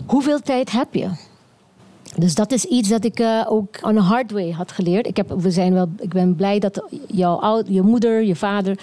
Hoeveel 0.06 0.40
tijd 0.40 0.72
heb 0.72 0.94
je? 0.94 1.10
Dus 2.18 2.36
dat 2.36 2.52
is 2.52 2.66
iets 2.66 2.90
dat 2.90 3.04
ik 3.04 3.20
uh, 3.20 3.46
ook 3.48 3.68
on 3.82 3.98
a 3.98 4.02
hard 4.02 4.32
way 4.32 4.52
had 4.52 4.72
geleerd. 4.72 5.08
Ik, 5.08 5.18
heb, 5.18 5.34
we 5.38 5.52
zijn 5.52 5.74
wel, 5.74 5.90
ik 6.00 6.10
ben 6.10 6.36
blij 6.36 6.60
dat 6.60 6.84
jouw 7.08 7.36
oud, 7.36 7.66
je 7.68 7.82
moeder, 7.82 8.24
je 8.24 8.36
vader, 8.36 8.80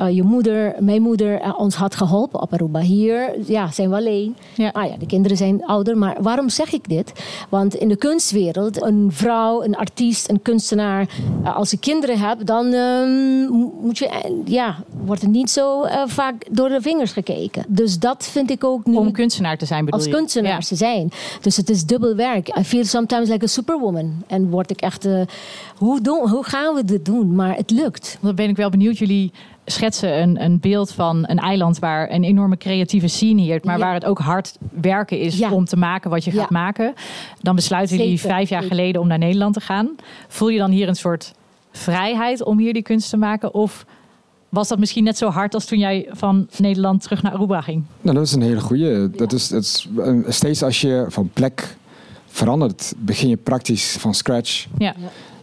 uh, 0.00 0.10
je 0.10 0.22
moeder, 0.22 0.74
mijn 0.78 1.02
moeder 1.02 1.40
uh, 1.40 1.58
ons 1.58 1.74
had 1.74 1.94
geholpen 1.94 2.40
op 2.40 2.52
Aruba. 2.52 2.80
Hier 2.80 3.34
ja, 3.46 3.70
zijn 3.70 3.90
we 3.90 3.96
alleen. 3.96 4.36
Ja. 4.54 4.68
Ah 4.68 4.90
ja, 4.90 4.96
de 4.96 5.06
kinderen 5.06 5.36
zijn 5.36 5.64
ouder. 5.64 5.98
Maar 5.98 6.16
waarom 6.20 6.48
zeg 6.48 6.72
ik 6.72 6.88
dit? 6.88 7.12
Want 7.48 7.74
in 7.74 7.88
de 7.88 7.96
kunstwereld, 7.96 8.82
een 8.82 9.08
vrouw, 9.12 9.62
een 9.62 9.76
artiest, 9.76 10.28
een 10.30 10.42
kunstenaar, 10.42 11.08
als 11.44 11.70
je 11.70 11.78
kinderen 11.78 12.18
hebt, 12.18 12.46
dan 12.46 12.72
ehm, 12.72 13.46
moet 13.82 13.98
je, 13.98 14.40
ja, 14.44 14.76
wordt 15.04 15.22
er 15.22 15.28
niet 15.28 15.50
zo 15.50 15.86
vaak 16.06 16.46
door 16.50 16.68
de 16.68 16.80
vingers 16.80 17.12
gekeken. 17.12 17.64
Dus 17.68 17.98
dat 17.98 18.28
vind 18.30 18.50
ik 18.50 18.64
ook 18.64 18.86
nu. 18.86 18.96
Om 18.96 19.12
kunstenaar 19.12 19.56
te 19.56 19.66
zijn 19.66 19.84
bedoel 19.84 20.00
Als 20.00 20.08
kunstenaar 20.08 20.60
te 20.60 20.76
zijn. 20.76 21.10
Dus 21.40 21.56
het 21.56 21.70
is 21.70 21.84
dubbel 21.84 22.14
werk 22.14 22.48
feel 22.68 22.84
sometimes 22.84 23.28
like 23.28 23.44
a 23.44 23.48
superwoman. 23.48 24.22
En 24.26 24.50
word 24.50 24.70
ik 24.70 24.80
echt, 24.80 25.06
uh, 25.06 25.20
hoe, 25.76 26.00
doen, 26.00 26.28
hoe 26.28 26.44
gaan 26.44 26.74
we 26.74 26.84
dit 26.84 27.04
doen? 27.04 27.34
Maar 27.34 27.56
het 27.56 27.70
lukt. 27.70 28.18
Dan 28.20 28.34
ben 28.34 28.48
ik 28.48 28.56
wel 28.56 28.70
benieuwd. 28.70 28.98
Jullie 28.98 29.32
schetsen 29.64 30.22
een, 30.22 30.42
een 30.42 30.60
beeld 30.60 30.92
van 30.92 31.24
een 31.26 31.38
eiland 31.38 31.78
waar 31.78 32.10
een 32.10 32.24
enorme 32.24 32.56
creatieve 32.56 33.08
scene 33.08 33.42
heert, 33.42 33.64
maar 33.64 33.78
waar 33.78 33.94
het 33.94 34.04
ook 34.04 34.18
hard 34.18 34.56
werken 34.80 35.18
is 35.20 35.42
om 35.42 35.64
te 35.64 35.76
maken 35.76 36.10
wat 36.10 36.24
je 36.24 36.30
gaat 36.30 36.50
maken. 36.50 36.94
Dan 37.40 37.54
besluiten 37.54 37.96
jullie 37.96 38.20
vijf 38.20 38.48
jaar 38.48 38.62
geleden 38.62 39.00
om 39.00 39.08
naar 39.08 39.18
Nederland 39.18 39.54
te 39.54 39.60
gaan. 39.60 39.96
Voel 40.28 40.48
je 40.48 40.58
dan 40.58 40.70
hier 40.70 40.88
een 40.88 40.96
soort 40.96 41.32
vrijheid 41.70 42.42
om 42.42 42.58
hier 42.58 42.72
die 42.72 42.82
kunst 42.82 43.10
te 43.10 43.16
maken? 43.16 43.54
Of 43.54 43.86
was 44.48 44.68
dat 44.68 44.78
misschien 44.78 45.04
net 45.04 45.18
zo 45.18 45.28
hard 45.28 45.54
als 45.54 45.64
toen 45.64 45.78
jij 45.78 46.08
van 46.10 46.48
Nederland 46.56 47.02
terug 47.02 47.22
naar 47.22 47.32
Aruba 47.32 47.60
ging? 47.60 47.84
Nou, 48.00 48.16
dat 48.16 48.26
is 48.26 48.32
een 48.32 48.42
hele 48.42 48.60
goede. 48.60 49.10
Dat 49.10 49.32
is, 49.32 49.48
dat 49.48 49.62
is 49.62 49.88
steeds 50.28 50.62
als 50.62 50.80
je 50.80 51.06
van 51.08 51.30
plek 51.32 51.76
verandert, 52.38 52.94
begin 52.98 53.28
je 53.28 53.36
praktisch 53.36 53.96
van 53.98 54.14
scratch. 54.14 54.66
Ja. 54.78 54.94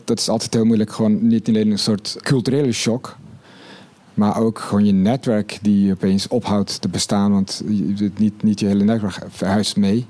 Dat 0.04 0.20
is 0.20 0.30
altijd 0.30 0.54
heel 0.54 0.66
moeilijk. 0.66 0.92
Gewoon 0.92 1.28
niet 1.28 1.48
alleen 1.48 1.72
een 1.72 1.80
soort 1.80 2.16
culturele 2.20 2.72
shock, 2.72 3.18
maar 4.14 4.38
ook 4.38 4.60
gewoon 4.60 4.86
je 4.86 4.92
netwerk 4.92 5.60
die 5.62 5.92
opeens 5.92 6.28
ophoudt 6.28 6.82
te 6.82 6.88
bestaan. 6.88 7.32
Want 7.32 7.64
je, 7.68 8.12
niet, 8.18 8.44
niet 8.44 8.60
je 8.60 8.66
hele 8.66 8.84
netwerk 8.84 9.18
verhuist 9.30 9.76
mee. 9.76 10.06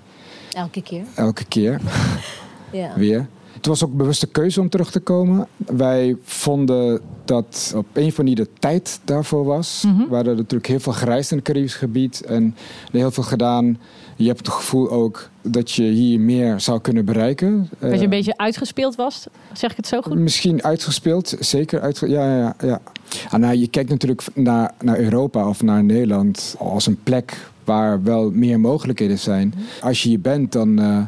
Elke 0.52 0.82
keer. 0.82 1.04
Elke 1.16 1.46
keer. 1.46 1.82
ja. 2.72 2.94
Weer. 2.96 3.28
Het 3.54 3.66
was 3.66 3.84
ook 3.84 3.92
een 3.92 3.98
bewuste 3.98 4.28
keuze 4.28 4.62
om 4.62 4.70
terug 4.70 4.92
te 4.92 5.00
komen. 5.00 5.48
Wij 5.58 6.18
vonden 6.24 7.02
dat 7.26 7.74
op 7.76 7.86
een 7.94 8.12
van 8.12 8.26
die 8.26 8.36
de 8.36 8.48
tijd 8.60 9.00
daarvoor 9.04 9.46
was. 9.46 9.84
Mm 9.86 9.96
-hmm. 9.96 10.10
We 10.10 10.16
hadden 10.16 10.36
natuurlijk 10.36 10.68
heel 10.68 10.80
veel 10.80 10.94
gereisd 10.94 11.32
in 11.32 11.38
het 11.38 11.46
Caribisch 11.46 11.76
gebied 11.76 12.22
en 12.22 12.56
heel 12.92 13.12
veel 13.12 13.24
gedaan. 13.24 13.78
Je 14.16 14.28
hebt 14.28 14.40
het 14.40 14.50
gevoel 14.50 14.90
ook 14.90 15.30
dat 15.42 15.72
je 15.72 15.84
hier 15.84 16.20
meer 16.20 16.60
zou 16.60 16.82
kunnen 16.82 17.06
bereiken. 17.06 17.70
Dat 17.80 17.98
je 17.98 18.04
een 18.04 18.10
beetje 18.10 18.38
uitgespeeld 18.38 18.96
was, 18.96 19.28
zeg 19.54 19.72
ik 19.72 19.78
het 19.78 19.88
zo 19.88 20.02
goed? 20.02 20.18
Misschien 20.18 20.64
uitgespeeld, 20.64 21.36
zeker. 21.40 21.82
Uitge 21.82 22.10
ja, 22.10 22.38
ja, 22.38 22.56
ja. 22.60 22.82
Ah, 23.30 23.40
nou, 23.40 23.56
je 23.56 23.68
kijkt 23.68 23.90
natuurlijk 23.90 24.24
naar, 24.34 24.72
naar 24.82 25.00
Europa 25.00 25.48
of 25.48 25.64
naar 25.64 25.84
Nederland 25.84 26.56
als 26.60 26.86
een 26.86 27.00
plek 27.04 27.50
waar 27.64 28.04
wel 28.04 28.32
meer 28.32 28.60
mogelijkheden 28.60 29.20
zijn. 29.20 29.54
Als 29.82 30.04
je 30.04 30.10
hier 30.10 30.22
bent, 30.22 30.52
dan, 30.52 30.80
uh, 30.80 31.02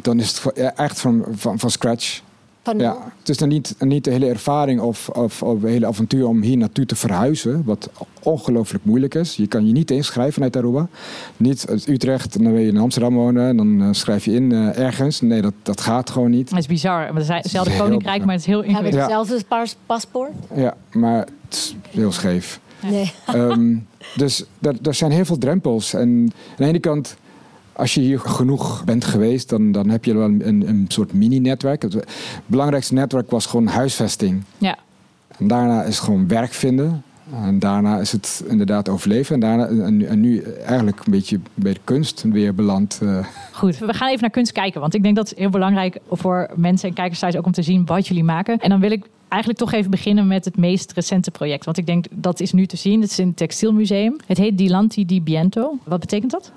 dan 0.00 0.20
is 0.20 0.42
het 0.42 0.72
echt 0.74 1.00
van, 1.00 1.24
van, 1.30 1.58
van 1.58 1.70
scratch. 1.70 2.20
Van 2.64 2.78
ja, 2.78 2.96
het 3.18 3.28
is 3.28 3.36
dan 3.36 3.48
niet, 3.48 3.74
niet 3.78 4.04
de 4.04 4.10
hele 4.10 4.26
ervaring 4.26 4.80
of, 4.80 5.08
of, 5.08 5.42
of 5.42 5.62
het 5.62 5.70
hele 5.70 5.86
avontuur 5.86 6.26
om 6.26 6.42
hier 6.42 6.56
naartoe 6.56 6.86
te 6.86 6.96
verhuizen, 6.96 7.62
wat 7.64 7.90
ongelooflijk 8.22 8.84
moeilijk 8.84 9.14
is. 9.14 9.36
Je 9.36 9.46
kan 9.46 9.66
je 9.66 9.72
niet 9.72 9.90
inschrijven 9.90 10.32
vanuit 10.32 10.56
Aruba. 10.56 10.88
Niet 11.36 11.66
uit 11.68 11.88
Utrecht, 11.88 12.42
dan 12.42 12.52
wil 12.52 12.60
je 12.60 12.68
in 12.68 12.76
Amsterdam 12.76 13.14
wonen 13.14 13.48
en 13.48 13.56
dan 13.56 13.82
uh, 13.82 13.88
schrijf 13.90 14.24
je 14.24 14.32
in 14.32 14.50
uh, 14.50 14.78
ergens. 14.78 15.20
Nee, 15.20 15.42
dat, 15.42 15.54
dat 15.62 15.80
gaat 15.80 16.10
gewoon 16.10 16.30
niet. 16.30 16.50
Het 16.50 16.58
is 16.58 16.66
bizar. 16.66 17.14
We 17.14 17.22
zijn 17.22 17.40
hetzelfde 17.42 17.76
koninkrijk, 17.76 18.24
maar 18.24 18.34
het 18.34 18.40
is 18.40 18.46
heel 18.46 18.62
ingewikkeld. 18.62 18.94
Hebben 18.94 19.26
we 19.26 19.32
hetzelfde 19.34 19.76
paspoort? 19.86 20.32
Ja, 20.54 20.76
maar 20.92 21.18
het 21.18 21.54
is 21.54 21.76
heel 21.90 22.12
scheef. 22.12 22.60
Nee. 22.82 23.12
Um, 23.34 23.86
dus 24.16 24.44
er 24.82 24.94
zijn 24.94 25.10
heel 25.10 25.24
veel 25.24 25.38
drempels. 25.38 25.94
En 25.94 26.00
aan 26.00 26.32
de 26.56 26.64
ene 26.64 26.78
kant 26.78 27.16
als 27.72 27.94
je 27.94 28.00
hier 28.00 28.20
genoeg 28.20 28.84
bent 28.84 29.04
geweest, 29.04 29.48
dan, 29.48 29.72
dan 29.72 29.88
heb 29.88 30.04
je 30.04 30.14
wel 30.14 30.24
een, 30.24 30.68
een 30.68 30.84
soort 30.88 31.12
mini-netwerk. 31.12 31.82
Het 31.82 32.06
belangrijkste 32.46 32.94
netwerk 32.94 33.30
was 33.30 33.46
gewoon 33.46 33.66
huisvesting. 33.66 34.42
Ja. 34.58 34.76
En 35.38 35.46
daarna 35.48 35.82
is 35.82 35.96
het 35.96 36.04
gewoon 36.04 36.28
werk 36.28 36.52
vinden. 36.52 37.02
En 37.44 37.58
daarna 37.58 37.98
is 37.98 38.12
het 38.12 38.44
inderdaad 38.48 38.88
overleven. 38.88 39.34
En, 39.34 39.40
daarna, 39.40 39.66
en, 39.66 40.08
en 40.08 40.20
nu 40.20 40.42
eigenlijk 40.42 41.00
een 41.04 41.12
beetje 41.12 41.40
bij 41.54 41.72
de 41.72 41.80
kunst 41.84 42.22
weer 42.22 42.54
beland. 42.54 43.00
Uh. 43.02 43.26
Goed, 43.52 43.78
we 43.78 43.94
gaan 43.94 44.08
even 44.08 44.20
naar 44.20 44.30
kunst 44.30 44.52
kijken. 44.52 44.80
Want 44.80 44.94
ik 44.94 45.02
denk 45.02 45.16
dat 45.16 45.28
het 45.28 45.38
heel 45.38 45.50
belangrijk 45.50 45.98
voor 46.10 46.50
mensen 46.54 46.88
en 46.88 46.94
kijkers 46.94 47.18
thuis 47.18 47.36
ook 47.36 47.46
om 47.46 47.52
te 47.52 47.62
zien 47.62 47.86
wat 47.86 48.06
jullie 48.06 48.24
maken. 48.24 48.58
En 48.58 48.68
dan 48.68 48.80
wil 48.80 48.90
ik 48.90 49.04
eigenlijk 49.28 49.62
toch 49.62 49.72
even 49.72 49.90
beginnen 49.90 50.26
met 50.26 50.44
het 50.44 50.56
meest 50.56 50.92
recente 50.92 51.30
project. 51.30 51.64
Want 51.64 51.78
ik 51.78 51.86
denk 51.86 52.04
dat 52.10 52.40
is 52.40 52.52
nu 52.52 52.66
te 52.66 52.76
zien. 52.76 53.00
Het 53.00 53.10
is 53.10 53.18
in 53.18 53.26
het 53.26 53.36
Textielmuseum. 53.36 54.16
Het 54.26 54.38
heet 54.38 54.58
Dilanti 54.58 55.06
di 55.06 55.22
Biento. 55.22 55.78
Wat 55.84 56.00
betekent 56.00 56.30
dat? 56.30 56.52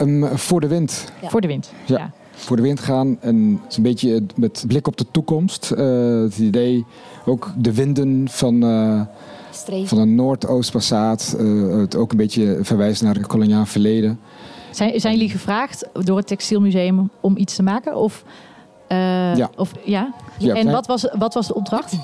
Um, 0.00 0.38
voor 0.38 0.60
de 0.60 0.68
wind. 0.68 1.12
Ja. 1.22 1.28
Voor 1.28 1.40
de 1.40 1.46
wind, 1.46 1.72
ja. 1.86 1.98
ja. 1.98 2.10
Voor 2.30 2.56
de 2.56 2.62
wind 2.62 2.80
gaan 2.80 3.16
en 3.20 3.60
het 3.62 3.70
is 3.70 3.76
een 3.76 3.82
beetje 3.82 4.22
met 4.36 4.64
blik 4.66 4.86
op 4.86 4.96
de 4.96 5.06
toekomst. 5.10 5.72
Uh, 5.76 6.22
het 6.22 6.38
idee, 6.38 6.84
ook 7.26 7.52
de 7.56 7.74
winden 7.74 8.28
van, 8.28 8.64
uh, 8.64 9.00
van 9.84 9.98
een 9.98 10.14
Noordoost-Passaat. 10.14 11.36
Uh, 11.40 11.80
het 11.80 11.96
ook 11.96 12.10
een 12.10 12.16
beetje 12.16 12.58
verwijzen 12.62 13.04
naar 13.04 13.14
het 13.14 13.26
koloniaal 13.26 13.66
verleden. 13.66 14.20
Zijn, 14.70 15.00
zijn 15.00 15.14
jullie 15.14 15.30
gevraagd 15.30 15.88
door 15.92 16.16
het 16.16 16.26
Textielmuseum 16.26 17.10
om 17.20 17.36
iets 17.36 17.54
te 17.54 17.62
maken? 17.62 17.96
Of, 17.96 18.24
ja. 18.88 19.50
Of, 19.56 19.72
ja? 19.84 20.14
ja. 20.38 20.54
En 20.54 20.70
wat 20.70 20.86
was, 20.86 21.08
wat 21.18 21.34
was 21.34 21.46
de 21.46 21.54
opdracht? 21.54 21.96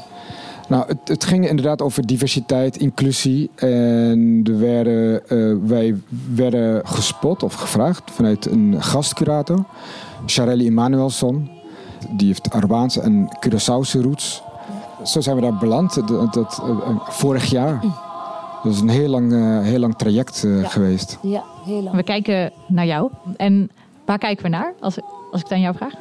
Nou, 0.69 0.87
het, 0.87 0.99
het, 1.05 1.25
ging 1.25 1.49
inderdaad 1.49 1.83
over 1.83 2.07
diversiteit, 2.07 2.77
inclusie. 2.77 3.51
En 3.55 4.41
er 4.45 4.59
werden, 4.59 5.23
uh, 5.29 5.57
wij 5.69 5.95
werden 6.35 6.87
gespot 6.87 7.43
of 7.43 7.55
gevraagd 7.55 8.03
vanuit 8.11 8.47
een 8.47 8.83
gastcurator, 8.83 9.65
Charelli 10.27 10.67
Emanuelson. 10.67 11.51
Die 12.11 12.27
heeft 12.27 12.51
Arubaanse 12.51 13.01
en 13.01 13.29
Curaçaose 13.47 14.01
roots. 14.01 14.43
Zo 15.03 15.21
zijn 15.21 15.37
we 15.37 15.43
daar 15.43 15.57
beland, 15.57 15.95
dat, 15.95 16.35
dat 16.35 16.63
uh, 16.65 17.01
vorig 17.09 17.45
jaar. 17.45 17.81
Dat 18.63 18.73
is 18.73 18.81
een 18.81 18.89
heel 18.89 19.09
lang, 19.09 19.33
uh, 19.33 19.61
heel 19.61 19.79
lang 19.79 19.97
traject 19.97 20.45
ja. 20.47 20.69
geweest. 20.69 21.19
Ja, 21.23 21.45
heel 21.65 21.83
lang. 21.83 21.97
We 21.97 22.03
kijken 22.03 22.53
naar 22.67 22.87
jou. 22.87 23.11
En 23.37 23.71
waar 24.05 24.19
kijken 24.19 24.43
we 24.43 24.49
naar, 24.51 24.75
als, 24.81 24.99
als 25.33 25.41
ik 25.41 25.49
het 25.49 25.53
aan 25.53 25.61
jou 25.61 25.77
vraag? 25.77 25.93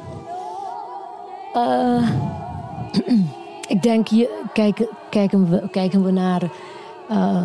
Ik 3.68 3.82
denk, 3.82 4.08
je, 4.08 4.42
kijken, 4.52 4.88
kijken, 5.10 5.50
we, 5.50 5.68
kijken 5.70 6.04
we 6.04 6.10
naar 6.10 6.42
uh, 7.10 7.42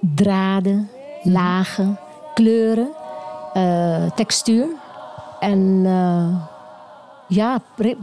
draden, 0.00 0.88
lagen, 1.22 1.98
kleuren, 2.34 2.88
uh, 3.54 4.10
textuur. 4.10 4.66
En 5.40 5.58
uh, 5.84 6.36
ja, 7.28 7.60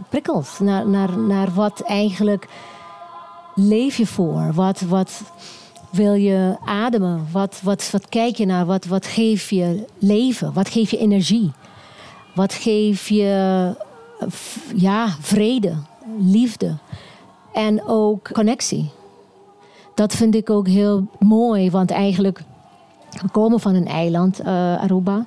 prikkels. 0.10 0.60
Naar, 0.60 0.88
naar, 0.88 1.18
naar 1.18 1.54
wat 1.54 1.82
eigenlijk 1.82 2.48
leef 3.56 3.98
je 3.98 4.08
voor? 4.08 4.52
Wat, 4.54 4.82
wat 4.82 5.22
wil 5.90 6.14
je 6.14 6.58
ademen? 6.66 7.28
Wat, 7.32 7.60
wat, 7.64 7.90
wat 7.92 8.10
kijk 8.10 8.36
je 8.36 8.46
naar? 8.46 8.66
Wat, 8.66 8.86
wat 8.86 9.06
geef 9.06 9.50
je 9.50 9.86
leven? 9.98 10.54
Wat 10.54 10.70
geef 10.70 10.92
je 10.92 10.98
energie? 10.98 11.52
Wat 12.36 12.54
geef 12.54 13.10
je 13.10 13.74
ja, 14.76 15.08
vrede? 15.20 15.74
Liefde 16.18 16.78
en 17.54 17.84
ook 17.86 18.30
connectie. 18.32 18.92
Dat 19.96 20.16
vind 20.16 20.36
ik 20.36 20.50
ook 20.50 20.68
heel 20.68 21.08
mooi, 21.20 21.72
want 21.72 21.92
eigenlijk 21.92 22.42
we 23.22 23.30
komen 23.32 23.60
van 23.60 23.76
een 23.76 23.88
eiland, 23.88 24.42
uh, 24.42 24.48
Aruba, 24.82 25.26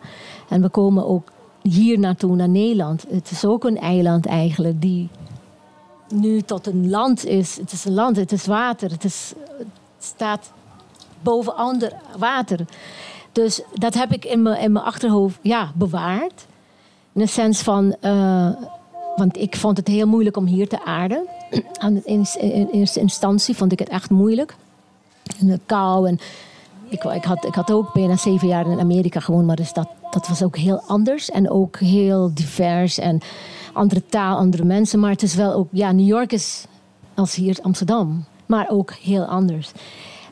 en 0.49 0.63
we 0.63 0.69
komen 0.69 1.07
ook 1.07 1.33
hier 1.63 1.99
naartoe 1.99 2.37
naar 2.37 2.49
Nederland. 2.49 3.05
Het 3.09 3.31
is 3.31 3.45
ook 3.45 3.65
een 3.65 3.79
eiland 3.79 4.27
eigenlijk 4.27 4.81
die 4.81 5.09
nu 6.09 6.41
tot 6.41 6.67
een 6.67 6.91
land 6.91 7.25
is. 7.25 7.57
Het 7.57 7.73
is 7.73 7.85
een 7.85 7.95
land, 7.95 8.17
het 8.17 8.33
is 8.33 8.47
water, 8.47 8.91
het, 8.91 9.05
is, 9.05 9.33
staat 9.99 10.53
boven 11.23 11.57
ander 11.57 11.93
water. 12.19 12.61
Dus 13.33 13.63
dat 13.75 13.95
heb 13.95 14.13
ik 14.13 14.25
in 14.25 14.43
mijn, 14.43 14.61
in 14.61 14.73
mijn 14.73 14.85
achterhoofd 14.85 15.39
ja, 15.43 15.73
bewaard. 15.75 16.47
In 17.13 17.21
de 17.21 17.27
sens 17.27 17.63
van. 17.63 17.97
Uh, 18.01 18.51
want 19.17 19.39
ik 19.39 19.57
vond 19.57 19.77
het 19.77 19.89
heel 19.89 20.07
moeilijk 20.07 20.37
om 20.37 20.47
hier 20.47 20.69
te 20.69 20.85
aarden. 20.85 21.27
In 22.05 22.69
eerste 22.73 23.01
instantie 23.01 23.57
vond 23.57 23.73
ik 23.73 23.79
het 23.79 23.89
echt 23.89 24.11
moeilijk. 24.11 24.55
En 25.41 25.47
de 25.47 25.61
kou. 25.67 26.09
En 26.09 26.19
ik, 26.89 27.05
ik 27.45 27.55
had 27.55 27.73
ook 27.73 27.93
bijna 27.93 28.17
zeven 28.17 28.49
jaar 28.49 28.71
in 28.71 28.81
Amerika 28.81 29.21
gewoond. 29.21 29.47
Maar 29.47 29.57
dus 29.57 29.73
dat, 29.73 29.89
dat 30.11 30.29
was 30.29 30.43
ook 30.43 30.57
heel 30.57 30.83
anders. 30.87 31.31
En 31.31 31.51
ook 31.51 31.79
heel 31.79 32.31
divers. 32.35 32.99
En 32.99 33.21
andere 33.73 34.03
taal, 34.07 34.37
andere 34.37 34.65
mensen. 34.65 35.01
Maar 35.01 35.11
het 35.11 35.23
is 35.23 35.35
wel 35.35 35.53
ook... 35.53 35.69
Ja, 35.71 35.93
New 35.93 36.07
York 36.07 36.33
is 36.33 36.67
als 37.15 37.35
hier 37.35 37.59
Amsterdam. 37.63 38.25
Maar 38.47 38.67
ook 38.69 38.93
heel 38.93 39.25
anders. 39.25 39.73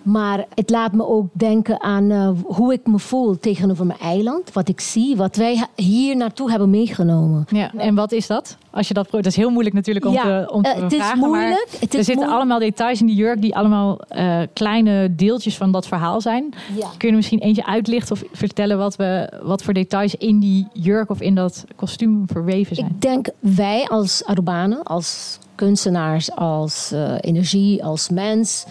Maar 0.03 0.47
het 0.55 0.71
laat 0.71 0.93
me 0.93 1.07
ook 1.07 1.27
denken 1.33 1.81
aan 1.81 2.11
uh, 2.11 2.31
hoe 2.45 2.73
ik 2.73 2.87
me 2.87 2.99
voel 2.99 3.39
tegenover 3.39 3.87
mijn 3.87 3.99
eiland. 3.99 4.53
Wat 4.53 4.69
ik 4.69 4.81
zie, 4.81 5.17
wat 5.17 5.37
wij 5.37 5.67
hier 5.75 6.17
naartoe 6.17 6.51
hebben 6.51 6.71
meegenomen. 6.71 7.47
Ja, 7.49 7.73
en 7.77 7.95
wat 7.95 8.13
is 8.13 8.27
dat? 8.27 8.57
Als 8.71 8.89
je 8.89 8.95
dat, 8.95 9.11
dat 9.11 9.27
is 9.27 9.37
heel 9.37 9.51
moeilijk 9.51 9.75
natuurlijk 9.75 10.07
om 10.07 10.13
ja, 10.13 10.23
te, 10.23 10.53
om 10.53 10.63
te 10.63 10.75
uh, 10.77 10.83
het 10.83 10.95
vragen. 10.95 11.19
Is 11.19 11.27
moeilijk, 11.27 11.69
het 11.81 11.95
er 11.95 12.05
zitten 12.05 12.29
allemaal 12.29 12.59
details 12.59 13.01
in 13.01 13.07
die 13.07 13.17
jurk 13.17 13.41
die 13.41 13.57
allemaal 13.57 13.99
uh, 14.11 14.41
kleine 14.53 15.15
deeltjes 15.15 15.57
van 15.57 15.73
dat 15.73 15.87
verhaal 15.87 16.21
zijn. 16.21 16.55
Ja. 16.77 16.87
Kun 16.97 17.09
je 17.09 17.15
misschien 17.15 17.39
eentje 17.39 17.67
uitlichten 17.67 18.13
of 18.13 18.23
vertellen 18.33 18.79
wat, 18.79 18.97
we, 18.97 19.33
wat 19.43 19.63
voor 19.63 19.75
details 19.75 20.15
in 20.15 20.39
die 20.39 20.67
jurk 20.73 21.11
of 21.11 21.21
in 21.21 21.35
dat 21.35 21.65
kostuum 21.77 22.25
verweven 22.27 22.77
zijn? 22.77 22.89
Ik 22.89 23.01
denk 23.01 23.29
wij 23.39 23.89
als 23.89 24.25
Arubanen, 24.25 24.83
als 24.83 25.39
kunstenaars, 25.55 26.33
als 26.33 26.93
energie, 27.21 27.85
als 27.85 28.09
mens 28.09 28.65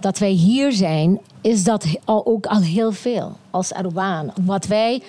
dat 0.00 0.18
wij 0.18 0.30
hier 0.30 0.72
zijn, 0.72 1.20
is 1.40 1.64
dat 1.64 1.86
al, 2.04 2.26
ook 2.26 2.46
al 2.46 2.60
heel 2.60 2.92
veel 2.92 3.32
als 3.50 3.72
Arubaan. 3.72 4.32
Wat 4.44 4.66
wij 4.66 5.02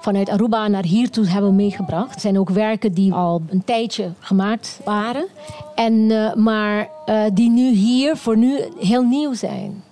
vanuit 0.00 0.28
Aruba 0.28 0.68
naar 0.68 0.84
hier 0.84 1.10
toe 1.10 1.26
hebben 1.26 1.56
meegebracht, 1.56 2.20
zijn 2.20 2.38
ook 2.38 2.50
werken 2.50 2.92
die 2.92 3.12
al 3.12 3.42
een 3.48 3.64
tijdje 3.64 4.10
gemaakt 4.18 4.80
waren, 4.84 5.26
en, 5.74 5.92
uh, 5.92 6.34
maar 6.34 6.88
uh, 7.06 7.22
die 7.32 7.50
nu 7.50 7.70
hier 7.70 8.16
voor 8.16 8.36
nu 8.36 8.60
heel 8.78 9.02
nieuw 9.02 9.34
zijn. 9.34 9.82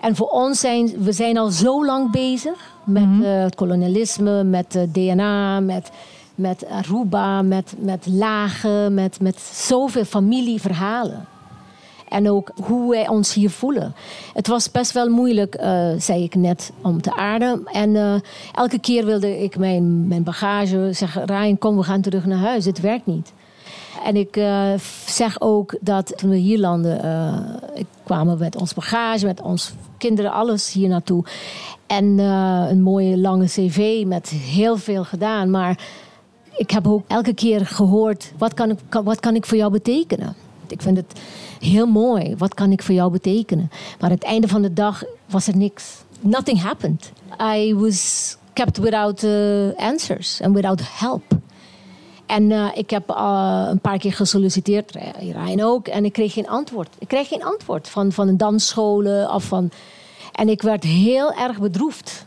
En 0.00 0.16
voor 0.16 0.28
ons 0.28 0.60
zijn 0.60 0.92
we 0.98 1.12
zijn 1.12 1.38
al 1.38 1.50
zo 1.50 1.84
lang 1.84 2.10
bezig 2.10 2.72
met 2.84 3.04
mm 3.04 3.12
-hmm. 3.12 3.22
uh, 3.22 3.42
het 3.42 3.54
kolonialisme, 3.54 4.44
met 4.44 4.78
DNA, 4.92 5.60
met, 5.60 5.90
met 6.34 6.66
Aruba, 6.68 7.42
met, 7.42 7.74
met 7.78 8.06
lagen, 8.06 8.94
met, 8.94 9.20
met 9.20 9.40
zoveel 9.40 10.04
familieverhalen. 10.04 11.26
En 12.08 12.30
ook 12.30 12.50
hoe 12.62 12.90
wij 12.90 13.08
ons 13.08 13.34
hier 13.34 13.50
voelen. 13.50 13.94
Het 14.34 14.46
was 14.46 14.70
best 14.70 14.92
wel 14.92 15.08
moeilijk, 15.08 15.60
uh, 15.60 15.88
zei 15.98 16.22
ik 16.22 16.34
net, 16.34 16.72
om 16.82 17.02
te 17.02 17.16
aarden. 17.16 17.66
En 17.72 17.94
uh, 17.94 18.14
elke 18.54 18.78
keer 18.78 19.04
wilde 19.04 19.42
ik 19.42 19.58
mijn, 19.58 20.06
mijn 20.08 20.22
bagage 20.22 20.88
zeggen: 20.92 21.24
Ryan, 21.24 21.58
kom, 21.58 21.76
we 21.76 21.82
gaan 21.82 22.00
terug 22.00 22.26
naar 22.26 22.38
huis. 22.38 22.64
Het 22.64 22.80
werkt 22.80 23.06
niet. 23.06 23.32
En 24.04 24.16
ik 24.16 24.36
uh, 24.36 24.72
zeg 25.06 25.40
ook 25.40 25.76
dat 25.80 26.12
toen 26.16 26.30
we 26.30 26.36
hier 26.36 26.58
landen, 26.58 27.04
uh, 27.04 27.84
kwamen 28.04 28.38
met 28.38 28.56
ons 28.56 28.74
bagage, 28.74 29.26
met 29.26 29.40
ons 29.40 29.72
kinderen, 29.98 30.32
alles 30.32 30.72
hier 30.72 30.88
naartoe. 30.88 31.24
En 31.86 32.18
een 32.18 32.82
mooie 32.82 33.18
lange 33.18 33.46
cv 33.46 34.04
met 34.06 34.28
heel 34.28 34.76
veel 34.76 35.04
gedaan. 35.04 35.50
Maar 35.50 35.78
ik 36.56 36.70
heb 36.70 36.86
ook 36.86 37.04
elke 37.06 37.34
keer 37.34 37.66
gehoord, 37.66 38.32
wat 38.38 38.54
kan 38.54 38.70
ik, 38.70 38.78
wat 39.04 39.20
kan 39.20 39.34
ik 39.34 39.46
voor 39.46 39.56
jou 39.56 39.72
betekenen? 39.72 40.36
Ik 40.72 40.82
vind 40.82 40.96
het 40.96 41.20
heel 41.60 41.86
mooi, 41.86 42.34
wat 42.36 42.54
kan 42.54 42.72
ik 42.72 42.82
voor 42.82 42.94
jou 42.94 43.10
betekenen? 43.10 43.68
Maar 43.70 44.10
aan 44.10 44.16
het 44.16 44.24
einde 44.24 44.48
van 44.48 44.62
de 44.62 44.72
dag 44.72 45.02
was 45.26 45.46
er 45.46 45.56
niks. 45.56 45.96
Nothing 46.20 46.60
happened. 46.60 47.12
I 47.40 47.74
was 47.74 48.36
kept 48.52 48.78
without 48.78 49.24
answers 49.76 50.40
and 50.42 50.54
without 50.54 50.80
help. 50.82 51.22
En 52.28 52.50
uh, 52.50 52.66
ik 52.74 52.90
heb 52.90 53.10
uh, 53.10 53.66
een 53.70 53.80
paar 53.80 53.98
keer 53.98 54.12
gesolliciteerd, 54.12 54.96
Rijn 55.32 55.64
ook, 55.64 55.88
en 55.88 56.04
ik 56.04 56.12
kreeg 56.12 56.32
geen 56.32 56.48
antwoord. 56.48 56.88
Ik 56.98 57.08
kreeg 57.08 57.28
geen 57.28 57.44
antwoord 57.44 57.88
van, 57.88 58.12
van 58.12 58.28
een 58.28 58.36
dansscholen 58.36 59.32
of 59.32 59.44
van. 59.44 59.70
En 60.32 60.48
ik 60.48 60.62
werd 60.62 60.84
heel 60.84 61.32
erg 61.32 61.58
bedroefd. 61.58 62.26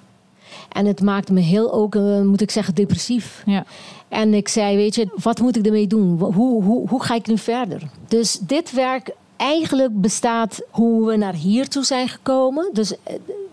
En 0.70 0.86
het 0.86 1.02
maakte 1.02 1.34
me 1.34 1.40
heel 1.40 1.74
ook, 1.74 1.96
moet 2.24 2.42
ik 2.42 2.52
zeggen, 2.52 2.76
depressief. 2.76 3.44
Ja. 3.46 3.66
En 4.12 4.34
ik 4.34 4.48
zei, 4.48 4.76
weet 4.76 4.96
je, 4.96 5.10
wat 5.16 5.40
moet 5.40 5.58
ik 5.58 5.66
ermee 5.66 5.88
doen? 5.88 6.20
Hoe, 6.20 6.64
hoe, 6.64 6.90
hoe 6.90 7.04
ga 7.04 7.16
ik 7.16 7.28
nu 7.28 7.38
verder? 7.38 7.82
Dus 8.08 8.40
dit 8.42 8.72
werk 8.72 9.16
eigenlijk 9.38 10.02
bestaat 10.02 10.62
hoe 10.70 11.08
we 11.08 11.16
naar 11.16 11.34
hier 11.34 11.68
toe 11.68 11.84
zijn 11.84 12.08
gekomen. 12.08 12.70
Dus 12.74 12.94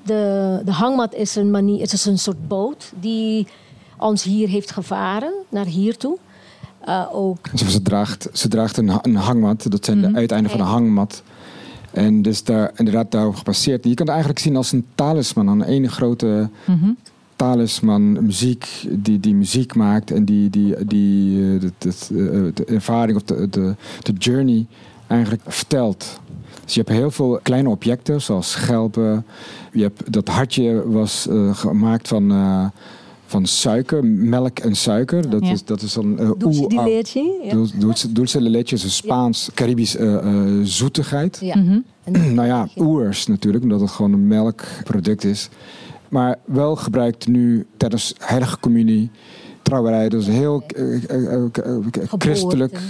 de, 0.03 0.61
de 0.65 0.73
hangmat 0.73 1.15
is 1.15 1.37
een 1.37 1.51
manier, 1.51 1.81
het 1.81 1.93
is 1.93 2.05
een 2.05 2.19
soort 2.19 2.49
boot 2.49 2.93
die 3.01 3.47
ons 3.99 4.23
hier 4.23 4.49
heeft 4.49 4.71
gevaren, 4.71 5.33
naar 5.49 5.67
hier 5.67 5.97
toe. 5.97 6.19
Uh, 6.89 7.07
ook. 7.13 7.51
Ze, 7.55 7.83
draagt, 7.83 8.29
ze 8.33 8.49
draagt 8.49 8.77
een, 8.77 8.99
een 9.03 9.17
hangmat, 9.17 9.71
dat 9.71 9.85
zijn 9.85 9.97
mm 9.97 10.05
-hmm. 10.05 10.13
de 10.13 10.19
uiteinden 10.19 10.51
van 10.51 10.61
een 10.61 10.67
hangmat. 10.67 11.23
En 11.91 12.23
dus 12.23 12.45
daar 12.45 12.73
inderdaad 12.77 13.11
daarop 13.11 13.35
gebaseerd. 13.35 13.85
Je 13.85 13.95
kan 13.95 14.07
het 14.07 14.15
eigenlijk 14.15 14.39
zien 14.39 14.57
als 14.57 14.73
een 14.73 14.87
talisman, 14.95 15.47
een 15.47 15.63
ene 15.63 15.89
grote 15.89 16.49
mm 16.65 16.79
-hmm. 16.81 16.97
Talisman, 17.39 18.13
muziek, 18.25 18.67
die, 18.91 19.21
die 19.21 19.35
muziek 19.35 19.75
maakt 19.75 20.11
en 20.11 20.25
die, 20.25 20.51
die, 20.51 20.87
die 20.87 21.39
uh, 21.39 21.61
de, 21.61 21.73
de, 21.79 22.51
de, 22.55 22.65
ervaring 22.65 23.17
of 23.17 23.23
de, 23.23 23.49
de, 23.49 23.75
de 24.03 24.13
journey 24.13 24.67
eigenlijk 25.07 25.43
vertelt. 25.47 26.21
Dus 26.65 26.75
je 26.75 26.81
hebt 26.81 26.93
heel 26.93 27.11
veel 27.11 27.41
kleine 27.43 27.69
objecten, 27.69 28.21
zoals 28.21 28.51
schelpen. 28.51 29.27
Je 29.73 29.83
hebt, 29.83 30.13
dat 30.13 30.29
hartje 30.29 30.91
was 30.91 31.27
uh, 31.31 31.55
gemaakt 31.55 32.09
van 32.09 32.33
van 33.29 33.47
suiker, 33.47 34.05
melk 34.05 34.59
en 34.59 34.77
suiker. 34.77 35.31
Dat, 35.31 35.45
ja. 35.47 35.53
is, 35.53 35.65
dat 35.65 35.83
is 35.83 35.93
dan 35.93 36.21
uh, 36.21 36.31
dulce 36.39 36.69
de 36.69 36.83
leche. 36.83 37.41
Ja. 37.43 37.55
Dulce, 37.79 38.13
dulce 38.13 38.43
de 38.43 38.51
leche 38.51 38.75
is 38.75 38.85
een 38.85 38.91
Spaans, 38.91 39.51
Caribisch 39.55 39.97
uh, 39.97 40.13
uh, 40.13 40.65
zoetigheid. 40.65 41.39
Ja. 41.41 41.57
Mm 41.57 41.85
-hmm. 42.05 42.35
nou 42.35 42.49
ja, 42.49 42.69
oers 42.77 43.27
natuurlijk, 43.27 43.63
omdat 43.65 43.81
het 43.81 43.91
gewoon 43.91 44.13
een 44.13 44.27
melkproduct 44.27 45.25
is. 45.25 45.49
Maar 46.09 46.37
wel 46.45 46.77
gebruikt 46.77 47.27
nu 47.27 47.67
tijdens 47.77 48.15
heilige 48.19 48.59
communie 48.61 49.11
trouwerij. 49.63 50.09
Dus 50.09 50.27
een 50.27 50.33
heel 50.33 50.63
christelijk 52.19 52.81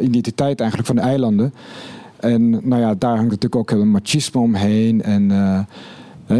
identiteit 0.00 0.60
eigenlijk 0.60 0.88
van 0.88 0.96
de 0.96 1.02
eilanden. 1.02 1.54
En 2.16 2.50
nou 2.50 2.80
ja, 2.80 2.94
daar 2.94 3.16
hangt 3.16 3.30
natuurlijk 3.30 3.56
ook 3.56 3.70
heel 3.70 3.80
een 3.80 3.90
machismo 3.90 4.42
omheen. 4.42 5.02
En 5.02 5.32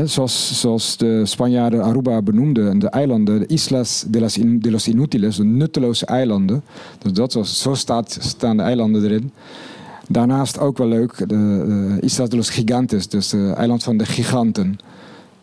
zoals, 0.04 0.60
zoals 0.60 0.96
de 0.96 1.26
Spanjaarden 1.26 1.82
Aruba 1.82 2.22
benoemden, 2.22 2.78
de 2.78 2.88
eilanden, 2.88 3.38
de 3.38 3.46
Islas 3.46 4.04
de, 4.08 4.20
las 4.20 4.38
in, 4.38 4.60
de 4.60 4.70
los 4.70 4.88
Inutiles, 4.88 5.36
de 5.36 5.44
nutteloze 5.44 6.06
eilanden. 6.06 6.62
Dus 6.98 7.12
dat 7.12 7.32
was, 7.32 7.62
zo 7.62 7.74
staat, 7.74 8.18
staan 8.20 8.56
de 8.56 8.62
eilanden 8.62 9.04
erin. 9.04 9.32
Daarnaast 10.08 10.58
ook 10.58 10.78
wel 10.78 10.88
leuk, 10.88 11.18
de, 11.18 11.26
de 11.26 11.96
Islas 12.00 12.28
de 12.28 12.36
los 12.36 12.50
Gigantes, 12.50 13.08
dus 13.08 13.28
de 13.28 13.52
eiland 13.56 13.82
van 13.82 13.96
de 13.96 14.06
giganten. 14.06 14.78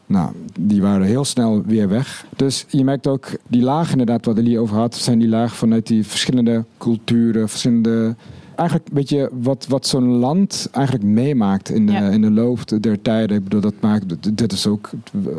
Nou, 0.08 0.32
die 0.60 0.82
waren 0.82 1.08
heel 1.08 1.26
snel 1.26 1.64
weer 1.66 1.90
weg. 1.90 2.26
Dus 2.36 2.66
je 2.68 2.84
merkt 2.84 3.08
ook, 3.08 3.28
die 3.48 3.62
laag 3.62 3.92
inderdaad 3.92 4.26
wat 4.26 4.38
Elie 4.38 4.60
over 4.60 4.78
had, 4.78 4.96
zijn 4.96 5.20
die 5.20 5.28
laag 5.28 5.56
vanuit 5.56 5.88
die 5.88 6.06
verschillende 6.06 6.64
culturen, 6.78 7.50
verschillende 7.50 8.16
eigenlijk 8.58 8.90
een 8.90 8.96
beetje 8.96 9.30
wat, 9.42 9.66
wat 9.70 9.88
zo'n 9.88 10.08
land 10.08 10.70
eigenlijk 10.72 11.06
meemaakt 11.06 11.70
in 11.70 11.86
de, 11.86 11.94
in 11.94 12.22
de 12.22 12.32
loop 12.32 12.82
der 12.82 13.02
tijden. 13.02 13.38
Ik 13.38 13.44
bedoel, 13.44 13.62
dat 13.62 13.74
maakt, 13.82 14.38
dit 14.38 14.52
is 14.52 14.68
ook, 14.68 14.90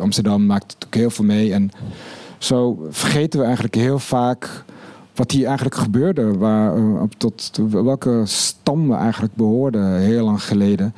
Amsterdam 0.00 0.46
maakt 0.46 0.76
ook 0.86 0.94
heel 0.94 1.10
veel 1.10 1.24
mee. 1.24 1.52
En 1.52 1.70
zo 2.38 2.86
vergeten 2.90 3.38
we 3.38 3.44
eigenlijk 3.44 3.74
heel 3.74 3.98
vaak 3.98 4.64
wat 5.14 5.30
hier 5.30 5.46
eigenlijk 5.46 5.76
gebeurde. 5.76 6.38
Waar, 6.38 6.78
uh, 6.78 7.02
tot 7.16 7.60
welke 7.70 8.22
stam 8.24 8.88
we 8.88 8.94
eigenlijk 8.94 9.34
behoorden 9.34 10.00
heel 10.00 10.24
lang 10.24 10.42
geleden. 10.42 10.94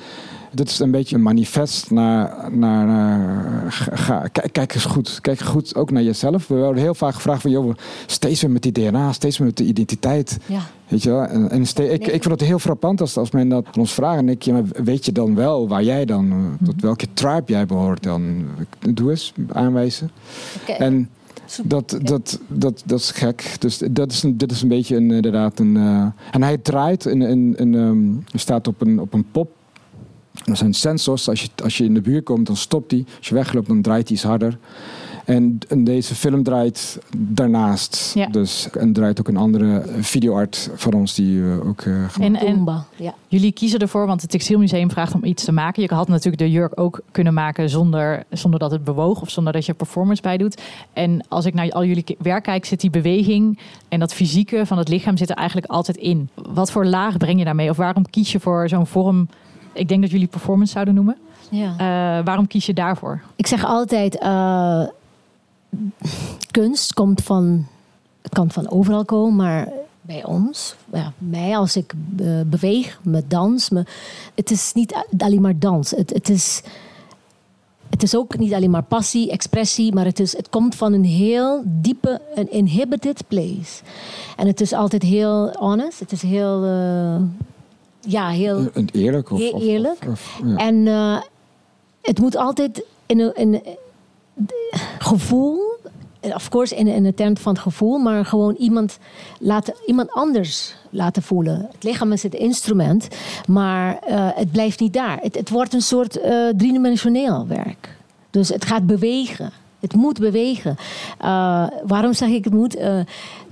Dit 0.53 0.69
is 0.69 0.79
een 0.79 0.91
beetje 0.91 1.17
een 1.17 1.23
manifest 1.23 1.91
naar. 1.91 2.49
naar, 2.53 2.87
naar 2.87 3.73
ga, 3.73 4.29
kijk, 4.33 4.53
kijk, 4.53 4.75
eens 4.75 4.85
goed. 4.85 5.21
Kijk 5.21 5.41
goed 5.41 5.75
ook 5.75 5.91
naar 5.91 6.03
jezelf. 6.03 6.49
We 6.49 6.55
worden 6.55 6.83
heel 6.83 6.95
vaak 6.95 7.15
gevraagd 7.15 7.43
van 7.43 7.51
joh, 7.51 7.75
steeds 8.07 8.41
weer 8.41 8.51
met 8.51 8.63
die 8.63 8.73
DNA, 8.73 9.13
steeds 9.13 9.39
weer 9.39 9.47
met 9.47 9.57
de 9.57 9.65
identiteit. 9.65 10.39
Ja. 10.47 10.61
Weet 10.89 11.03
je 11.03 11.11
wel? 11.11 11.23
En, 11.23 11.51
en 11.51 11.63
ik, 11.63 12.07
ik 12.07 12.23
vind 12.23 12.25
het 12.25 12.41
heel 12.41 12.59
frappant 12.59 13.01
als, 13.01 13.17
als 13.17 13.31
men 13.31 13.49
dat 13.49 13.67
aan 13.67 13.81
ons 13.81 13.93
vraagt. 13.93 14.19
En 14.19 14.29
ik, 14.29 14.43
ja, 14.43 14.63
weet 14.85 15.05
je 15.05 15.13
dan 15.13 15.35
wel 15.35 15.69
waar 15.69 15.83
jij 15.83 16.05
dan, 16.05 16.33
uh, 16.33 16.67
tot 16.67 16.81
welke 16.81 17.07
tribe 17.15 17.53
jij 17.53 17.67
behoort 17.67 18.03
dan? 18.03 18.45
Doe 18.79 19.11
eens 19.11 19.33
aanwijzen. 19.53 20.11
Okay. 20.63 20.77
En 20.77 21.09
dat, 21.63 21.99
dat, 22.03 22.39
dat, 22.47 22.83
dat 22.87 22.99
is 22.99 23.11
gek. 23.11 23.57
Dus 23.59 23.83
dat 23.91 24.13
is 24.13 24.23
een, 24.23 24.39
dit 24.39 24.53
is 24.53 24.63
een 24.63 24.69
beetje 24.69 24.97
een, 24.97 25.11
inderdaad 25.11 25.59
een. 25.59 25.77
Uh, 25.77 26.07
en 26.31 26.43
hij 26.43 26.59
draait 26.59 27.07
in, 27.07 27.23
in, 27.23 27.57
in 27.57 27.75
um, 27.75 28.25
staat 28.35 28.67
op 28.67 28.81
een, 28.81 29.01
op 29.01 29.13
een 29.13 29.25
pop. 29.33 29.51
Er 30.51 30.57
zijn 30.57 30.75
sensors. 30.75 31.29
Als 31.29 31.43
je, 31.43 31.49
als 31.63 31.77
je 31.77 31.85
in 31.85 31.95
de 31.95 32.01
buurt 32.01 32.25
komt, 32.25 32.47
dan 32.47 32.57
stopt 32.57 32.91
hij. 32.91 33.05
Als 33.19 33.29
je 33.29 33.35
wegloopt, 33.35 33.69
dan 33.69 33.83
draait 33.83 34.09
hij 34.09 34.17
iets 34.17 34.27
harder. 34.27 34.59
En, 35.25 35.59
en, 35.69 35.85
deze 35.85 36.15
film 36.15 36.43
draait 36.43 36.99
daarnaast. 37.17 38.13
Ja. 38.15 38.27
Dus, 38.27 38.69
en 38.71 38.93
draait 38.93 39.21
ook 39.21 39.29
een 39.29 39.37
andere 39.37 39.85
videoart 40.01 40.71
van 40.75 40.93
ons 40.93 41.15
die 41.15 41.37
uh, 41.37 41.69
ook 41.69 41.85
uh, 41.85 42.05
en, 42.21 42.37
en 42.37 42.85
ja. 42.97 43.15
Jullie 43.29 43.53
kiezen 43.53 43.79
ervoor, 43.79 44.07
want 44.07 44.21
het 44.21 44.31
Textielmuseum 44.31 44.91
vraagt 44.91 45.15
om 45.15 45.25
iets 45.25 45.45
te 45.45 45.53
maken. 45.53 45.83
Je 45.83 45.95
had 45.95 46.09
natuurlijk 46.09 46.43
de 46.43 46.51
jurk 46.51 46.81
ook 46.81 47.01
kunnen 47.11 47.35
maken 47.35 47.71
zonder, 47.71 48.25
zonder 48.31 48.61
dat 48.61 48.71
het 48.71 48.85
bewoog 48.85 49.21
of 49.21 49.31
zonder 49.31 49.53
dat 49.53 49.67
je 49.67 49.75
performance 49.75 50.23
bij 50.23 50.37
doet. 50.37 50.63
En 50.93 51.25
als 51.29 51.47
ik 51.47 51.55
naar 51.55 51.71
al 51.71 51.85
jullie 51.85 52.17
werk 52.19 52.43
kijk, 52.43 52.65
zit 52.65 52.81
die 52.81 52.91
beweging 52.91 53.59
en 53.89 54.01
dat 54.01 54.15
fysieke 54.15 54.67
van 54.67 54.79
het 54.79 54.89
lichaam 54.89 55.17
zit 55.17 55.31
er 55.31 55.37
eigenlijk 55.37 55.71
altijd 55.71 55.97
in. 55.97 56.29
Wat 56.35 56.71
voor 56.71 56.87
laag 56.87 57.17
breng 57.17 57.39
je 57.39 57.45
daarmee? 57.45 57.71
Of 57.71 57.77
waarom 57.77 58.11
kies 58.11 58.33
je 58.33 58.41
voor 58.41 58.69
zo'n 58.69 58.87
vorm? 58.87 59.29
Ik 59.73 59.89
denk 59.89 60.01
dat 60.01 60.11
jullie 60.11 60.27
performance 60.27 60.73
zouden 60.73 60.95
noemen. 60.95 61.17
Ja. 61.51 61.71
Uh, 61.71 62.25
waarom 62.25 62.47
kies 62.47 62.67
je 62.67 62.75
daarvoor? 62.75 63.23
Ik 63.37 63.47
zeg 63.47 63.65
altijd 63.65 64.19
kunst 66.51 66.93
komt 66.93 67.23
van, 67.23 67.67
het 68.23 68.33
kan 68.33 68.51
van 68.51 68.71
overal 68.71 69.05
komen, 69.05 69.37
maar 69.37 69.69
bij 70.01 70.25
ons, 70.25 70.77
ja, 70.93 71.13
mij 71.19 71.57
als 71.57 71.77
ik 71.77 71.93
uh, 72.21 72.41
beweeg, 72.47 73.01
met 73.03 73.31
dans, 73.31 73.71
me, 73.71 73.85
het 74.35 74.51
is 74.51 74.73
niet 74.73 75.07
alleen 75.19 75.41
maar 75.41 75.59
dans. 75.59 75.91
Het, 75.91 76.11
het, 76.11 76.29
is, 76.29 76.63
het 77.91 78.03
is 78.03 78.17
ook 78.17 78.39
niet 78.39 78.55
alleen 78.55 78.71
maar 78.71 78.83
passie, 78.83 79.31
expressie, 79.31 79.95
maar 79.95 80.05
het, 80.05 80.21
is, 80.21 80.37
het 80.37 80.49
komt 80.49 80.75
van 80.75 80.93
een 80.93 81.05
heel 81.05 81.63
diepe, 81.65 82.21
een 82.35 82.51
inhibited 82.51 83.23
place. 83.29 83.83
En 84.37 84.47
het 84.47 84.61
is 84.61 84.73
altijd 84.73 85.03
heel 85.03 85.53
honest, 85.59 86.01
het 86.01 86.13
is 86.13 86.23
heel, 86.23 86.65
ja, 88.01 88.29
heel 88.29 88.71
eerlijk. 88.93 89.31
Of, 89.31 89.39
heel 89.39 89.61
eerlijk. 89.61 89.99
Of, 90.01 90.11
of, 90.11 90.41
ja. 90.45 90.57
En 90.57 90.75
uh, 90.75 91.21
het 92.03 92.21
moet 92.21 92.37
altijd 92.37 92.85
in 93.07 93.21
een, 93.21 93.35
in, 93.35 93.63
gevoel, 94.99 95.59
of 96.21 96.49
course 96.49 96.77
in, 96.77 96.87
in 96.87 97.03
de 97.03 97.15
term 97.15 97.37
van 97.37 97.53
het 97.53 97.63
gevoel, 97.63 97.99
maar 97.99 98.25
gewoon 98.25 98.55
iemand, 98.55 98.99
laten, 99.39 99.75
iemand 99.87 100.11
anders 100.11 100.75
laten 100.91 101.23
voelen. 101.23 101.69
Het 101.73 101.85
lichaam 101.85 102.13
is 102.13 102.23
het 102.23 102.35
instrument, 102.35 103.09
maar 103.47 103.99
uh, 104.09 104.29
het 104.35 104.53
blijft 104.53 104.81
niet 104.81 104.93
daar. 104.93 105.19
Het, 105.21 105.35
het 105.35 105.51
wordt 105.51 105.75
een 105.75 105.83
soort 105.83 106.17
uh, 106.17 106.49
driedimensioneel 106.57 107.47
werk. 107.47 107.97
Dus 108.31 108.49
het 108.49 108.65
gaat 108.65 108.87
bewegen. 108.87 109.53
Het 109.81 109.95
moet 109.95 110.19
bewegen. 110.19 110.77
Uh, 111.23 111.67
waarom 111.87 112.13
zeg 112.13 112.29
ik 112.29 112.45
het 112.45 112.53
moet? 112.53 112.79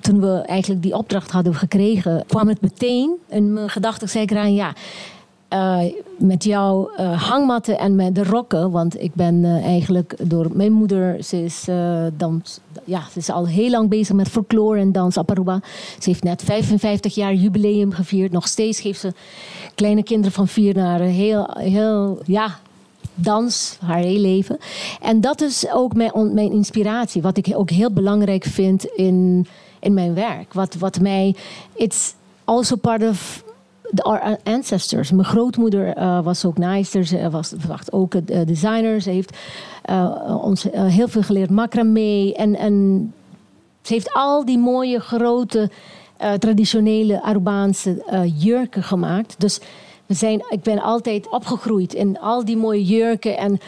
toen 0.01 0.21
we 0.21 0.41
eigenlijk 0.41 0.83
die 0.83 0.97
opdracht 0.97 1.31
hadden 1.31 1.55
gekregen, 1.55 2.25
kwam 2.27 2.49
het 2.49 2.61
meteen 2.61 3.17
in 3.29 3.53
mijn 3.53 3.71
gedachten. 3.71 4.09
zei 4.09 4.25
ik 4.25 4.31
eraan, 4.31 4.55
ja, 4.55 4.73
uh, 5.53 5.93
met 6.17 6.45
jouw 6.45 6.91
hangmatten 6.97 7.79
en 7.79 7.95
met 7.95 8.15
de 8.15 8.25
rokken. 8.25 8.71
Want 8.71 9.03
ik 9.03 9.15
ben 9.15 9.45
eigenlijk 9.63 10.15
door 10.23 10.47
mijn 10.53 10.73
moeder, 10.73 11.25
ze 11.25 11.45
is, 11.45 11.67
dans, 12.17 12.61
ja, 12.85 13.03
ze 13.13 13.19
is 13.19 13.31
al 13.31 13.47
heel 13.47 13.71
lang 13.71 13.89
bezig 13.89 14.15
met 14.15 14.29
folklore 14.29 14.81
en 14.81 14.93
dans. 14.93 15.15
Ze 15.15 15.23
heeft 16.01 16.23
net 16.23 16.43
55 16.43 17.15
jaar 17.15 17.35
jubileum 17.35 17.93
gevierd. 17.93 18.33
Nog 18.33 18.49
steeds 18.49 18.81
geeft 18.81 19.01
ze 19.01 19.13
kleine 19.75 20.03
kinderen 20.03 20.33
van 20.33 20.49
vier 20.49 20.75
naar 20.75 21.01
heel, 21.01 21.51
heel 21.59 22.19
ja, 22.25 22.59
dans, 23.21 23.79
haar 23.81 23.99
hele 23.99 24.21
leven. 24.21 24.59
En 25.01 25.21
dat 25.21 25.41
is 25.41 25.71
ook 25.73 25.95
mijn, 25.95 26.35
mijn 26.35 26.53
inspiratie. 26.53 27.23
Wat 27.23 27.37
ik 27.37 27.53
ook 27.55 27.71
heel 27.71 27.93
belangrijk 27.93 28.45
vind 28.45 28.85
in, 28.85 29.47
in 29.81 29.95
mijn 29.95 30.15
werk. 30.15 30.53
Wat, 30.53 30.75
wat 30.75 31.01
mij. 31.01 31.35
It's 31.75 32.15
also 32.45 32.77
part 32.77 33.03
of 33.03 33.45
our 33.97 34.39
ancestors. 34.45 35.11
Mijn 35.11 35.25
grootmoeder 35.25 35.97
uh, 35.97 36.23
was 36.23 36.45
ook 36.45 36.59
naaister, 36.59 37.05
ze 37.05 37.31
was 37.31 37.55
wacht, 37.67 37.93
ook 37.93 38.15
uh, 38.15 38.21
designer. 38.47 39.01
Ze 39.01 39.11
heeft 39.11 39.37
ons 40.43 40.67
heel 40.73 41.09
veel 41.09 41.23
geleerd 41.23 41.51
macramé. 41.51 42.33
En, 42.33 42.57
en 42.57 43.13
ze 43.83 43.93
heeft 43.93 44.13
al 44.13 44.45
die 44.45 44.59
mooie, 44.59 45.01
grote, 45.01 45.71
traditionele 46.39 47.23
Arubaanse 47.23 48.03
jurken 48.37 48.83
gemaakt. 48.83 49.35
Dus 49.39 49.61
we 50.09 50.15
zijn, 50.15 50.43
ik 50.49 50.63
ben 50.63 50.83
altijd 50.83 51.31
opgegroeid 51.31 51.95
in 51.95 52.19
al 52.21 52.45
die 52.45 52.57
mooie 52.57 52.85
jurken 52.85 53.37
en 53.37 53.61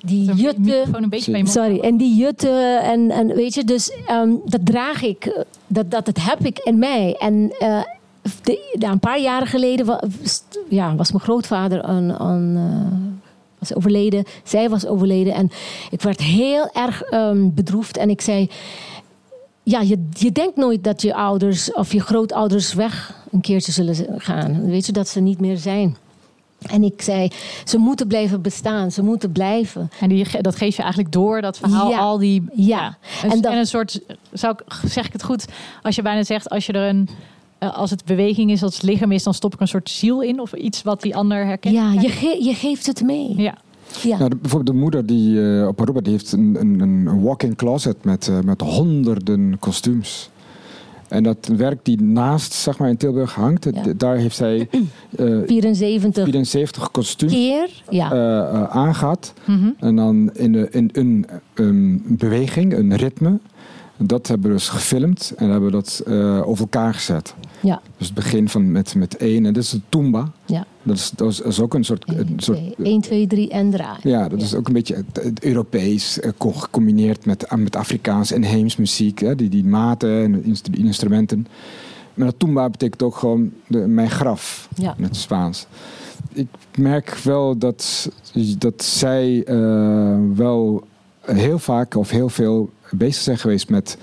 die 0.00 0.34
jutten. 0.34 0.94
Een 0.94 1.08
beetje 1.08 1.32
bij 1.32 1.46
sorry, 1.46 1.80
en 1.80 1.96
die 1.96 2.16
jutten 2.16 2.82
en, 2.82 3.10
en 3.10 3.26
weet 3.26 3.54
je, 3.54 3.64
dus 3.64 3.92
um, 4.10 4.40
dat 4.44 4.66
draag 4.66 5.02
ik, 5.02 5.44
dat, 5.66 5.90
dat, 5.90 6.04
dat 6.04 6.18
heb 6.20 6.44
ik 6.44 6.58
in 6.58 6.78
mij. 6.78 7.16
En 7.18 7.52
de, 8.42 8.60
een 8.78 8.98
paar 8.98 9.20
jaren 9.20 9.46
geleden 9.46 9.86
was, 9.86 10.42
ja, 10.68 10.94
was 10.94 11.12
mijn 11.12 11.24
grootvader 11.24 11.82
aan, 11.82 12.18
aan, 12.18 12.56
uh, 12.56 13.08
was 13.58 13.74
overleden. 13.74 14.24
Zij 14.44 14.68
was 14.68 14.86
overleden. 14.86 15.34
En 15.34 15.50
ik 15.90 16.02
werd 16.02 16.20
heel 16.20 16.68
erg 16.72 17.12
um, 17.12 17.54
bedroefd. 17.54 17.96
En 17.96 18.10
ik 18.10 18.20
zei... 18.20 18.50
Ja, 19.62 19.80
je, 19.80 20.08
je 20.10 20.32
denkt 20.32 20.56
nooit 20.56 20.84
dat 20.84 21.02
je 21.02 21.14
ouders 21.14 21.72
of 21.72 21.92
je 21.92 22.00
grootouders 22.00 22.72
weg 22.74 23.24
een 23.36 23.42
keertje 23.42 23.72
zullen 23.72 23.96
gaan. 24.16 24.66
Weet 24.66 24.86
je, 24.86 24.92
dat 24.92 25.08
ze 25.08 25.20
niet 25.20 25.40
meer 25.40 25.56
zijn. 25.56 25.96
En 26.66 26.82
ik 26.82 27.02
zei, 27.02 27.30
ze 27.64 27.78
moeten 27.78 28.06
blijven 28.06 28.42
bestaan, 28.42 28.90
ze 28.90 29.02
moeten 29.02 29.32
blijven. 29.32 29.90
En 30.00 30.08
die, 30.08 30.26
dat 30.40 30.56
geef 30.56 30.76
je 30.76 30.82
eigenlijk 30.82 31.12
door, 31.12 31.40
dat 31.40 31.58
verhaal, 31.58 31.90
ja. 31.90 31.98
al 31.98 32.18
die... 32.18 32.44
Ja. 32.54 32.98
En, 33.22 33.30
en, 33.30 33.42
en, 33.42 33.58
een 33.58 33.66
soort, 33.66 34.00
zou 34.32 34.54
ik, 34.56 34.88
zeg 34.88 35.06
ik 35.06 35.12
het 35.12 35.22
goed, 35.22 35.44
als 35.82 35.96
je 35.96 36.02
bijna 36.02 36.24
zegt, 36.24 36.48
als 36.50 36.66
je 36.66 36.72
er 36.72 36.88
een 36.88 37.08
eh, 37.58 37.76
als 37.76 37.90
het 37.90 38.04
beweging 38.04 38.50
is, 38.50 38.62
als 38.62 38.74
het 38.74 38.82
lichaam 38.82 39.12
is, 39.12 39.22
dan 39.22 39.34
stop 39.34 39.54
ik 39.54 39.60
een 39.60 39.68
soort 39.68 39.90
ziel 39.90 40.22
in 40.22 40.40
of 40.40 40.52
iets 40.52 40.82
wat 40.82 41.02
die 41.02 41.16
ander 41.16 41.46
herkent. 41.46 41.74
Ja, 41.74 41.92
je, 41.92 42.38
je 42.44 42.54
geeft 42.54 42.86
het 42.86 43.02
mee. 43.02 43.34
Ja. 43.36 43.54
Ja. 44.02 44.18
Nou, 44.18 44.36
bijvoorbeeld 44.36 44.76
de 44.76 44.82
moeder 44.82 45.06
die 45.06 45.30
uh, 45.30 45.66
op 45.66 45.80
Aruba 45.80 46.00
die 46.00 46.12
heeft 46.12 46.32
een, 46.32 46.56
een, 46.60 46.80
een 46.80 47.22
walk-in 47.22 47.56
closet 47.56 48.04
met, 48.04 48.28
uh, 48.28 48.40
met 48.40 48.60
honderden 48.60 49.56
kostuums. 49.58 50.30
En 51.08 51.22
dat 51.22 51.50
werk 51.56 51.78
die 51.82 52.02
naast 52.02 52.52
zeg 52.52 52.78
maar, 52.78 52.88
in 52.88 52.96
Tilburg 52.96 53.34
hangt, 53.34 53.64
ja. 53.64 53.92
daar 53.96 54.16
heeft 54.16 54.36
zij 54.36 54.68
uh, 55.18 55.46
74, 55.46 56.24
74 56.24 56.90
kostuums 56.90 57.32
keer 57.32 57.82
ja. 57.90 58.10
aangehad. 58.68 59.32
Mm 59.44 59.58
-hmm. 59.58 59.74
En 59.78 59.96
dan 59.96 60.30
in, 60.32 60.52
de, 60.52 60.68
in 60.70 60.90
een, 60.92 61.26
een 61.54 62.02
beweging, 62.08 62.74
een 62.76 62.96
ritme. 62.96 63.38
Dat 63.98 64.26
hebben 64.26 64.50
we 64.50 64.56
dus 64.56 64.68
gefilmd 64.68 65.32
en 65.36 65.50
hebben 65.50 65.70
we 65.70 65.76
dat 65.76 66.02
uh, 66.06 66.48
over 66.48 66.60
elkaar 66.60 66.94
gezet. 66.94 67.34
Ja. 67.60 67.80
Dus 67.96 68.06
het 68.06 68.16
begin 68.16 68.48
van 68.48 68.72
met, 68.72 68.94
met 68.94 69.16
één, 69.16 69.46
en 69.46 69.52
dit 69.52 69.62
is 69.62 69.70
de 69.70 69.80
Tumba. 69.88 70.32
Ja. 70.46 70.66
Dat 70.82 70.96
is, 70.96 71.10
dat 71.10 71.44
is, 71.44 71.60
ook 71.60 71.74
een 71.74 71.84
soort... 71.84 72.08
Een, 72.08 72.18
een 72.18 72.40
soort 72.40 72.58
1, 72.82 73.00
2, 73.00 73.26
3 73.26 73.50
en 73.50 73.70
draai. 73.70 73.98
Ja, 74.02 74.28
dat 74.28 74.38
ja. 74.40 74.44
is 74.44 74.54
ook 74.54 74.66
een 74.66 74.72
beetje 74.72 74.94
het, 74.94 75.24
het 75.24 75.44
Europees 75.44 76.18
uh, 76.18 76.30
gecombineerd 76.38 77.26
met, 77.26 77.56
met 77.56 77.76
Afrikaans 77.76 78.30
en 78.30 78.42
Heems 78.42 78.76
muziek. 78.76 79.18
Hè, 79.18 79.34
die, 79.34 79.48
die 79.48 79.64
maten 79.64 80.22
en 80.22 80.58
instrumenten. 80.70 81.46
Maar 82.14 82.26
dat 82.26 82.38
Tumba 82.38 82.70
betekent 82.70 83.02
ook 83.02 83.16
gewoon 83.16 83.52
de, 83.66 83.78
mijn 83.78 84.10
graf 84.10 84.68
ja. 84.74 84.94
in 84.98 85.04
het 85.04 85.16
Spaans. 85.16 85.66
Ik 86.32 86.48
merk 86.76 87.10
wel 87.10 87.58
dat, 87.58 88.10
dat 88.58 88.84
zij 88.84 89.44
uh, 89.48 90.18
wel 90.34 90.86
heel 91.20 91.58
vaak 91.58 91.94
of 91.94 92.10
heel 92.10 92.28
veel 92.28 92.70
bezig 92.90 93.22
zijn 93.22 93.38
geweest 93.38 93.68
met, 93.68 93.98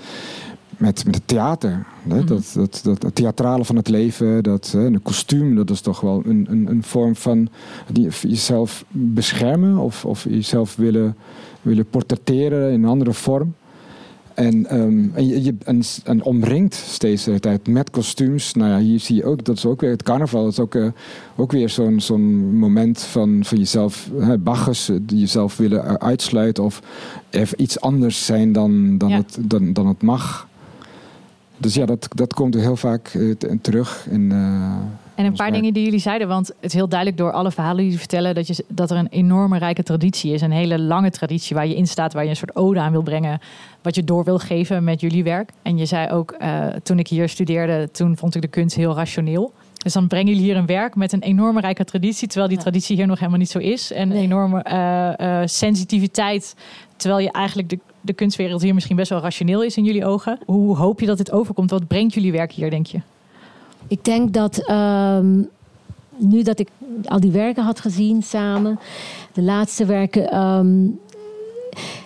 met, 0.76 1.04
met 1.04 1.14
het 1.14 1.28
theater. 1.28 1.70
Hè? 2.02 2.14
Mm-hmm. 2.14 2.26
Dat, 2.26 2.52
dat, 2.54 2.80
dat, 2.84 3.02
het 3.02 3.14
theatrale 3.14 3.64
van 3.64 3.76
het 3.76 3.88
leven, 3.88 4.42
dat, 4.42 4.70
hè, 4.72 4.84
een 4.84 5.02
kostuum, 5.02 5.56
dat 5.56 5.70
is 5.70 5.80
toch 5.80 6.00
wel 6.00 6.22
een, 6.26 6.46
een, 6.50 6.66
een 6.66 6.82
vorm 6.82 7.16
van 7.16 7.48
die, 7.92 8.08
jezelf 8.20 8.84
beschermen 8.90 9.78
of, 9.78 10.04
of 10.04 10.24
jezelf 10.24 10.76
willen, 10.76 11.16
willen 11.62 11.86
portretteren 11.86 12.72
in 12.72 12.82
een 12.82 12.88
andere 12.88 13.12
vorm. 13.12 13.54
En, 14.34 14.76
um, 14.80 15.12
en, 15.14 15.26
je, 15.26 15.44
je, 15.44 15.54
en, 15.64 15.82
en, 16.04 16.22
omringt 16.22 16.74
steeds 16.74 17.24
de 17.24 17.40
tijd 17.40 17.66
met 17.68 17.90
kostuums. 17.90 18.54
Nou 18.54 18.70
ja, 18.70 18.78
hier 18.78 19.00
zie 19.00 19.16
je 19.16 19.24
ook, 19.24 19.44
dat 19.44 19.56
is 19.56 19.66
ook 19.66 19.80
weer 19.80 19.90
het 19.90 20.02
carnaval. 20.02 20.42
Dat 20.42 20.52
is 20.52 20.58
ook, 20.58 20.74
uh, 20.74 20.86
ook 21.36 21.52
weer 21.52 21.68
zo'n 21.68 22.00
zo'n 22.00 22.56
moment 22.56 23.00
van, 23.00 23.44
van 23.44 23.58
jezelf, 23.58 24.10
hè, 24.18 24.38
bagges, 24.38 24.90
die 25.02 25.18
jezelf 25.18 25.56
willen 25.56 26.00
uitsluiten 26.00 26.64
of 26.64 26.82
even 27.30 27.62
iets 27.62 27.80
anders 27.80 28.26
zijn 28.26 28.52
dan, 28.52 28.98
dan, 28.98 29.08
ja. 29.08 29.16
het, 29.16 29.38
dan, 29.40 29.72
dan 29.72 29.86
het 29.86 30.02
mag. 30.02 30.48
Dus 31.56 31.74
ja, 31.74 31.86
dat, 31.86 32.08
dat 32.14 32.34
komt 32.34 32.54
heel 32.54 32.76
vaak 32.76 33.14
uh, 33.14 33.34
terug. 33.60 34.06
In, 34.10 34.30
uh, 34.30 34.76
en 35.14 35.24
een 35.24 35.32
paar 35.32 35.52
dingen 35.52 35.72
die 35.72 35.84
jullie 35.84 35.98
zeiden, 35.98 36.28
want 36.28 36.46
het 36.46 36.56
is 36.60 36.72
heel 36.72 36.88
duidelijk 36.88 37.18
door 37.18 37.32
alle 37.32 37.50
verhalen 37.50 37.76
die 37.76 37.84
jullie 37.84 38.00
vertellen 38.00 38.34
dat, 38.34 38.46
je, 38.46 38.64
dat 38.68 38.90
er 38.90 38.96
een 38.96 39.08
enorme 39.08 39.58
rijke 39.58 39.82
traditie 39.82 40.32
is. 40.32 40.40
Een 40.40 40.52
hele 40.52 40.78
lange 40.78 41.10
traditie 41.10 41.56
waar 41.56 41.66
je 41.66 41.76
in 41.76 41.86
staat, 41.86 42.12
waar 42.12 42.24
je 42.24 42.30
een 42.30 42.36
soort 42.36 42.56
ode 42.56 42.80
aan 42.80 42.92
wil 42.92 43.02
brengen. 43.02 43.40
Wat 43.82 43.94
je 43.94 44.04
door 44.04 44.24
wil 44.24 44.38
geven 44.38 44.84
met 44.84 45.00
jullie 45.00 45.24
werk. 45.24 45.50
En 45.62 45.78
je 45.78 45.86
zei 45.86 46.10
ook, 46.10 46.36
uh, 46.38 46.66
toen 46.66 46.98
ik 46.98 47.08
hier 47.08 47.28
studeerde, 47.28 47.90
toen 47.90 48.16
vond 48.16 48.34
ik 48.34 48.42
de 48.42 48.48
kunst 48.48 48.76
heel 48.76 48.94
rationeel. 48.94 49.52
Dus 49.82 49.92
dan 49.92 50.06
brengen 50.06 50.28
jullie 50.28 50.42
hier 50.42 50.56
een 50.56 50.66
werk 50.66 50.94
met 50.94 51.12
een 51.12 51.22
enorme 51.22 51.60
rijke 51.60 51.84
traditie, 51.84 52.28
terwijl 52.28 52.48
die 52.48 52.56
ja. 52.56 52.62
traditie 52.62 52.96
hier 52.96 53.06
nog 53.06 53.18
helemaal 53.18 53.38
niet 53.38 53.50
zo 53.50 53.58
is. 53.58 53.92
En 53.92 54.08
nee. 54.08 54.16
een 54.16 54.24
enorme 54.24 54.64
uh, 54.68 55.26
uh, 55.26 55.46
sensitiviteit, 55.46 56.54
terwijl 56.96 57.22
je 57.22 57.32
eigenlijk 57.32 57.68
de, 57.68 57.78
de 58.00 58.12
kunstwereld 58.12 58.62
hier 58.62 58.74
misschien 58.74 58.96
best 58.96 59.10
wel 59.10 59.20
rationeel 59.20 59.62
is 59.62 59.76
in 59.76 59.84
jullie 59.84 60.06
ogen. 60.06 60.38
Hoe 60.46 60.76
hoop 60.76 61.00
je 61.00 61.06
dat 61.06 61.16
dit 61.16 61.32
overkomt? 61.32 61.70
Wat 61.70 61.86
brengt 61.86 62.14
jullie 62.14 62.32
werk 62.32 62.52
hier, 62.52 62.70
denk 62.70 62.86
je? 62.86 63.00
Ik 63.88 64.04
denk 64.04 64.32
dat 64.32 64.70
um, 64.70 65.48
nu 66.16 66.42
dat 66.42 66.58
ik 66.58 66.68
al 67.04 67.20
die 67.20 67.30
werken 67.30 67.64
had 67.64 67.80
gezien 67.80 68.22
samen, 68.22 68.78
de 69.32 69.42
laatste 69.42 69.84
werken, 69.84 70.38
um, 70.38 71.00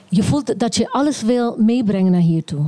je 0.08 0.22
voelt 0.22 0.58
dat 0.58 0.76
je 0.76 0.90
alles 0.90 1.22
wil 1.22 1.56
meebrengen 1.58 2.12
naar 2.12 2.20
hier 2.20 2.44
toe. 2.44 2.66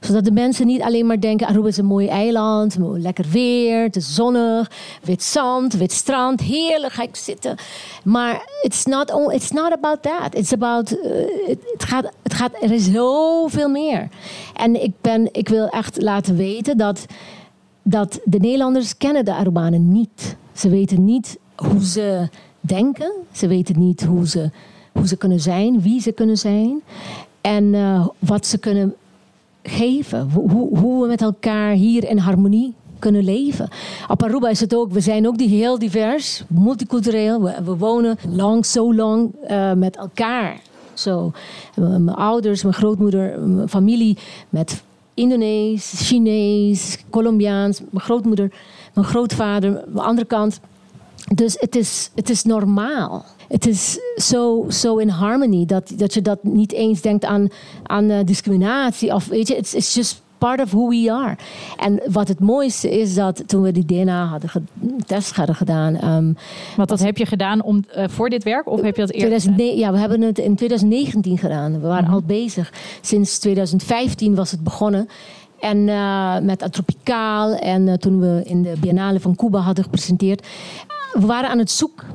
Zodat 0.00 0.24
de 0.24 0.32
mensen 0.32 0.66
niet 0.66 0.82
alleen 0.82 1.06
maar 1.06 1.20
denken, 1.20 1.46
Aruba 1.46 1.68
is 1.68 1.76
een 1.76 1.84
mooi 1.84 2.06
eiland, 2.06 2.76
lekker 2.78 3.24
weer, 3.30 3.82
het 3.82 3.96
is 3.96 4.14
zonnig, 4.14 4.70
wit 5.02 5.22
zand, 5.22 5.72
wit 5.72 5.92
strand, 5.92 6.40
heerlijk 6.40 6.92
ga 6.92 7.02
ik 7.02 7.16
zitten. 7.16 7.56
Maar 8.04 8.48
it's 8.62 8.84
not, 8.84 9.32
it's 9.32 9.50
not 9.50 9.72
about 9.72 10.02
that. 10.02 10.34
It's 10.34 10.52
about, 10.52 10.92
uh, 10.92 10.98
het, 11.46 11.84
gaat, 11.84 12.12
het 12.22 12.34
gaat, 12.34 12.52
er 12.60 12.72
is 12.72 12.90
zoveel 12.92 13.68
meer. 13.68 14.08
En 14.54 14.82
ik, 14.82 14.92
ben, 15.00 15.28
ik 15.32 15.48
wil 15.48 15.68
echt 15.68 16.02
laten 16.02 16.36
weten 16.36 16.76
dat 16.76 17.06
dat 17.88 18.20
de 18.24 18.38
Nederlanders 18.38 18.96
kennen 18.96 19.24
de 19.24 19.34
Arubanen 19.34 19.92
niet. 19.92 20.36
Ze 20.52 20.68
weten 20.68 21.04
niet 21.04 21.38
hoe 21.56 21.84
ze 21.84 22.28
denken. 22.60 23.12
Ze 23.32 23.46
weten 23.46 23.78
niet 23.78 24.04
hoe 24.04 24.28
ze, 24.28 24.50
hoe 24.92 25.08
ze 25.08 25.16
kunnen 25.16 25.40
zijn, 25.40 25.80
wie 25.80 26.00
ze 26.00 26.12
kunnen 26.12 26.36
zijn. 26.36 26.82
En 27.40 27.64
uh, 27.64 28.06
wat 28.18 28.46
ze 28.46 28.58
kunnen 28.58 28.94
geven. 29.62 30.30
Hoe, 30.30 30.78
hoe 30.78 31.02
we 31.02 31.08
met 31.08 31.22
elkaar 31.22 31.72
hier 31.72 32.08
in 32.08 32.18
harmonie 32.18 32.74
kunnen 32.98 33.24
leven. 33.24 33.68
Op 34.08 34.22
Aruba 34.22 34.48
is 34.48 34.60
het 34.60 34.74
ook, 34.74 34.92
we 34.92 35.00
zijn 35.00 35.26
ook 35.26 35.40
heel 35.40 35.78
divers, 35.78 36.44
multicultureel. 36.48 37.42
We, 37.42 37.76
wonen 37.76 38.18
lang, 38.28 38.66
zo 38.66 38.94
lang 38.94 39.34
uh, 39.50 39.72
met 39.72 39.96
elkaar. 39.96 40.60
Zo. 40.94 41.32
Mijn 41.74 42.08
ouders, 42.08 42.62
mijn 42.62 42.74
grootmoeder, 42.74 43.40
mijn 43.40 43.68
familie 43.68 44.18
met 44.48 44.82
Indonees, 45.16 45.92
Chinees, 45.94 46.98
Colombiaans, 47.10 47.80
mijn 47.90 48.04
grootmoeder, 48.04 48.52
mijn 48.94 49.06
grootvader, 49.06 49.70
mijn 49.70 50.06
andere 50.06 50.26
kant. 50.26 50.60
Dus 51.34 51.56
het 51.58 51.76
is, 51.76 52.10
het 52.14 52.30
is 52.30 52.42
normaal. 52.42 53.24
Het 53.48 53.66
is 53.66 53.98
zo 54.16 54.64
so 54.68 54.96
in 54.96 55.08
harmony 55.08 55.66
dat, 55.66 55.92
dat 55.96 56.14
je 56.14 56.22
dat 56.22 56.42
niet 56.42 56.72
eens 56.72 57.00
denkt 57.00 57.24
aan, 57.24 57.48
aan 57.82 58.10
uh, 58.10 58.18
discriminatie. 58.24 59.14
Of 59.14 59.26
weet 59.26 59.48
je, 59.48 59.56
it's, 59.56 59.74
it's 59.74 59.94
just 59.94 60.22
part 60.38 60.60
of 60.60 60.70
who 60.70 60.88
we 60.88 61.12
are. 61.12 61.36
En 61.76 62.02
wat 62.06 62.28
het 62.28 62.40
mooiste 62.40 62.98
is 62.98 63.14
dat 63.14 63.42
toen 63.46 63.62
we 63.62 63.72
die 63.72 63.84
DNA 63.84 64.24
hadden 64.24 64.68
test 65.06 65.36
hadden 65.36 65.54
gedaan. 65.54 66.14
Um, 66.14 66.36
Want 66.76 66.88
dat 66.88 67.00
heb 67.00 67.16
je 67.16 67.26
gedaan 67.26 67.62
om, 67.62 67.84
uh, 67.96 68.04
voor 68.08 68.28
dit 68.28 68.44
werk? 68.44 68.68
Of 68.68 68.80
heb 68.80 68.96
je 68.96 69.00
dat 69.00 69.10
eerder 69.10 69.38
2009, 69.38 69.78
Ja, 69.78 69.92
we 69.92 69.98
hebben 69.98 70.20
het 70.20 70.38
in 70.38 70.56
2019 70.56 71.38
gedaan. 71.38 71.72
We 71.72 71.86
waren 71.86 72.04
mm 72.04 72.04
-hmm. 72.04 72.14
al 72.14 72.22
bezig. 72.26 72.72
Sinds 73.00 73.38
2015 73.38 74.34
was 74.34 74.50
het 74.50 74.64
begonnen. 74.64 75.08
En 75.60 75.76
uh, 75.76 76.38
met 76.38 76.62
Atropicaal. 76.62 77.54
En 77.54 77.86
uh, 77.86 77.94
toen 77.94 78.20
we 78.20 78.42
in 78.44 78.62
de 78.62 78.72
Biennale 78.80 79.20
van 79.20 79.36
Cuba 79.36 79.58
hadden 79.58 79.84
gepresenteerd 79.84 80.46
we 81.20 81.26
waren 81.26 81.50
aan 81.50 81.58
het 81.58 81.70
zoeken. 81.70 82.06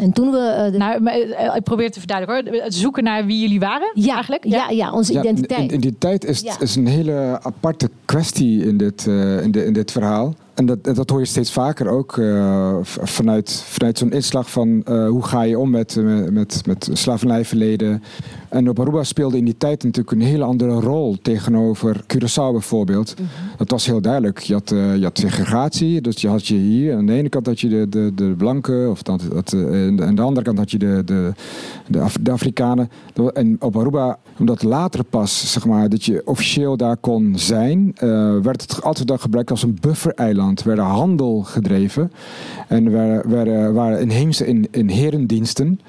En 0.00 0.12
toen 0.12 0.30
we... 0.30 0.70
Uh, 0.72 0.78
nou, 0.78 1.02
uh, 1.02 1.54
ik 1.56 1.62
probeer 1.62 1.90
te 1.90 1.98
verduidelijken 1.98 2.52
hoor. 2.52 2.62
Het 2.64 2.74
zoeken 2.74 3.04
naar 3.04 3.26
wie 3.26 3.40
jullie 3.40 3.60
waren 3.60 3.90
ja, 3.94 4.14
eigenlijk. 4.14 4.44
Ja, 4.44 4.56
ja, 4.56 4.70
ja 4.70 4.92
onze 4.92 5.12
identiteit. 5.12 5.60
In, 5.60 5.66
identiteit 5.66 6.24
is, 6.24 6.40
ja. 6.40 6.60
is 6.60 6.76
een 6.76 6.86
hele 6.86 7.38
aparte 7.42 7.90
kwestie 8.04 8.66
in 8.66 8.76
dit, 8.76 9.06
uh, 9.08 9.42
in, 9.42 9.50
de, 9.50 9.64
in 9.64 9.72
dit 9.72 9.90
verhaal. 9.90 10.34
En 10.54 10.66
dat, 10.66 10.84
dat 10.84 11.10
hoor 11.10 11.18
je 11.18 11.24
steeds 11.24 11.52
vaker 11.52 11.88
ook 11.88 12.16
uh, 12.16 12.76
vanuit, 12.82 13.62
vanuit 13.66 13.98
zo'n 13.98 14.12
inslag 14.12 14.50
van 14.50 14.68
uh, 14.88 15.08
hoe 15.08 15.22
ga 15.22 15.42
je 15.42 15.58
om 15.58 15.70
met, 15.70 15.96
met, 16.30 16.62
met 16.66 16.90
slavernijverleden. 16.92 18.02
En 18.48 18.68
op 18.68 18.80
Aruba 18.80 19.04
speelde 19.04 19.36
in 19.36 19.44
die 19.44 19.56
tijd 19.56 19.84
natuurlijk 19.84 20.16
een 20.16 20.26
hele 20.26 20.44
andere 20.44 20.72
rol 20.72 21.16
tegenover 21.22 22.04
Curaçao 22.14 22.52
bijvoorbeeld. 22.52 23.14
Mm 23.18 23.24
-hmm. 23.24 23.56
Dat 23.56 23.70
was 23.70 23.86
heel 23.86 24.00
duidelijk. 24.00 24.38
Je 24.38 24.52
had, 24.52 24.70
uh, 24.70 24.96
je 24.96 25.02
had 25.02 25.18
segregatie, 25.18 26.00
dus 26.00 26.20
je 26.20 26.28
had 26.28 26.46
je 26.46 26.54
hier. 26.54 26.96
Aan 26.96 27.06
de 27.06 27.12
ene 27.12 27.28
kant 27.28 27.46
had 27.46 27.60
je 27.60 27.68
de, 27.68 27.88
de, 27.88 28.12
de 28.14 28.34
blanken, 28.36 28.90
of 28.90 29.02
dat, 29.02 29.22
dat, 29.32 29.52
en 29.52 30.02
aan 30.02 30.14
de 30.14 30.22
andere 30.22 30.46
kant 30.46 30.58
had 30.58 30.70
je 30.70 30.78
de, 30.78 31.02
de, 31.04 31.32
de, 31.86 32.00
Af, 32.00 32.16
de 32.20 32.30
Afrikanen. 32.30 32.90
En 33.32 33.56
op 33.60 33.76
Aruba, 33.76 34.18
omdat 34.38 34.62
later 34.62 35.04
pas, 35.04 35.52
zeg 35.52 35.66
maar, 35.66 35.88
dat 35.88 36.04
je 36.04 36.22
officieel 36.24 36.76
daar 36.76 36.96
kon 36.96 37.32
zijn, 37.36 37.94
werd 38.42 38.60
het 38.60 38.82
altijd 38.82 39.08
dan 39.08 39.20
gebruikt 39.20 39.50
als 39.50 39.62
een 39.62 39.78
buffereiland. 39.80 40.39
Er 40.48 40.54
werd 40.64 40.78
handel 40.78 41.42
gedreven 41.42 42.12
en 42.68 42.86
er 42.86 43.28
waren, 43.28 43.74
waren 43.74 44.00
inheemse 44.00 44.46
in, 44.46 44.68
in 44.70 44.88
herendiensten. 44.88 45.80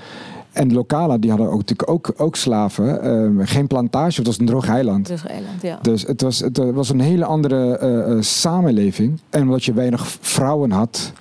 En 0.52 0.68
de 0.68 0.74
lokalen 0.74 1.22
die 1.22 1.30
hadden 1.30 1.50
ook, 1.50 1.58
natuurlijk 1.58 1.90
ook, 1.90 2.14
ook 2.18 2.36
slaven. 2.36 3.08
Uh, 3.38 3.48
geen 3.48 3.68
plantage, 3.68 4.18
het 4.18 4.28
was 4.28 4.40
een 4.40 4.46
droog 4.46 4.68
eiland. 4.68 5.06
Droog 5.06 5.28
eiland, 5.28 5.62
ja. 5.62 5.80
Dus 5.82 6.08
het 6.08 6.22
was, 6.22 6.40
het 6.40 6.58
was 6.58 6.90
een 6.90 7.00
hele 7.00 7.26
andere 7.26 7.80
uh, 7.84 8.16
uh, 8.16 8.22
samenleving. 8.22 9.20
En 9.30 9.42
omdat 9.42 9.64
je 9.64 9.74
weinig 9.74 10.08
vrouwen 10.22 10.72
had, 10.72 11.12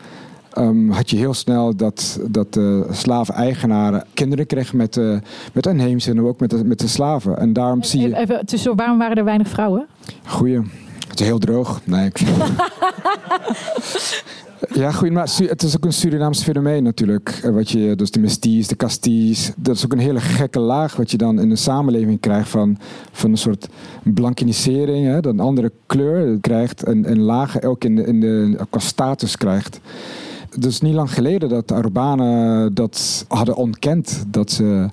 um, 0.58 0.90
had 0.90 1.10
je 1.10 1.16
heel 1.16 1.34
snel 1.34 1.76
dat, 1.76 2.20
dat 2.30 2.52
de 2.52 2.86
slaven-eigenaren 2.90 4.04
kinderen 4.14 4.46
kregen 4.46 4.76
met, 4.76 4.96
uh, 4.96 5.18
met 5.52 5.66
inheemse 5.66 6.10
en 6.10 6.20
ook 6.20 6.40
met 6.40 6.50
de, 6.50 6.64
met 6.64 6.78
de 6.78 6.88
slaven. 6.88 7.38
En 7.38 7.52
daarom 7.52 7.82
zie 7.82 8.00
je... 8.00 8.16
Even, 8.16 8.46
tussen, 8.46 8.76
waarom 8.76 8.98
waren 8.98 9.16
er 9.16 9.24
weinig 9.24 9.48
vrouwen? 9.48 9.86
Goeie. 10.24 10.60
Het 11.10 11.20
is 11.20 11.26
heel 11.26 11.38
droog. 11.38 11.80
Nee, 11.84 12.06
ik... 12.06 12.20
Ja, 14.72 14.92
goed, 14.92 15.10
maar 15.10 15.28
het 15.36 15.62
is 15.62 15.76
ook 15.76 15.84
een 15.84 15.92
Surinaams 15.92 16.42
fenomeen 16.42 16.82
natuurlijk. 16.82 17.40
Wat 17.52 17.70
je, 17.70 17.96
dus 17.96 18.10
de 18.10 18.20
mesties, 18.20 18.68
de 18.68 18.76
casties. 18.76 19.52
Dat 19.56 19.76
is 19.76 19.84
ook 19.84 19.92
een 19.92 19.98
hele 19.98 20.20
gekke 20.20 20.58
laag 20.58 20.96
wat 20.96 21.10
je 21.10 21.16
dan 21.16 21.40
in 21.40 21.50
een 21.50 21.56
samenleving 21.56 22.20
krijgt 22.20 22.48
van, 22.48 22.78
van 23.12 23.30
een 23.30 23.36
soort 23.36 23.68
blankinisering. 24.02 25.06
Hè, 25.06 25.20
dat 25.20 25.32
een 25.32 25.40
andere 25.40 25.72
kleur 25.86 26.38
krijgt 26.40 26.82
en, 26.82 27.04
en 27.04 27.20
lagen 27.20 27.62
ook 27.62 27.84
in 27.84 27.96
de, 27.96 28.04
in 28.04 28.20
de, 28.20 28.58
qua 28.70 28.80
status 28.80 29.36
krijgt. 29.36 29.80
Dus 30.58 30.80
niet 30.80 30.94
lang 30.94 31.12
geleden 31.12 31.48
dat 31.48 31.68
de 31.68 31.74
Arubanen 31.74 32.74
dat 32.74 33.24
hadden 33.28 33.56
ontkend. 33.56 34.24
Dat 34.26 34.50
ze 34.50 34.88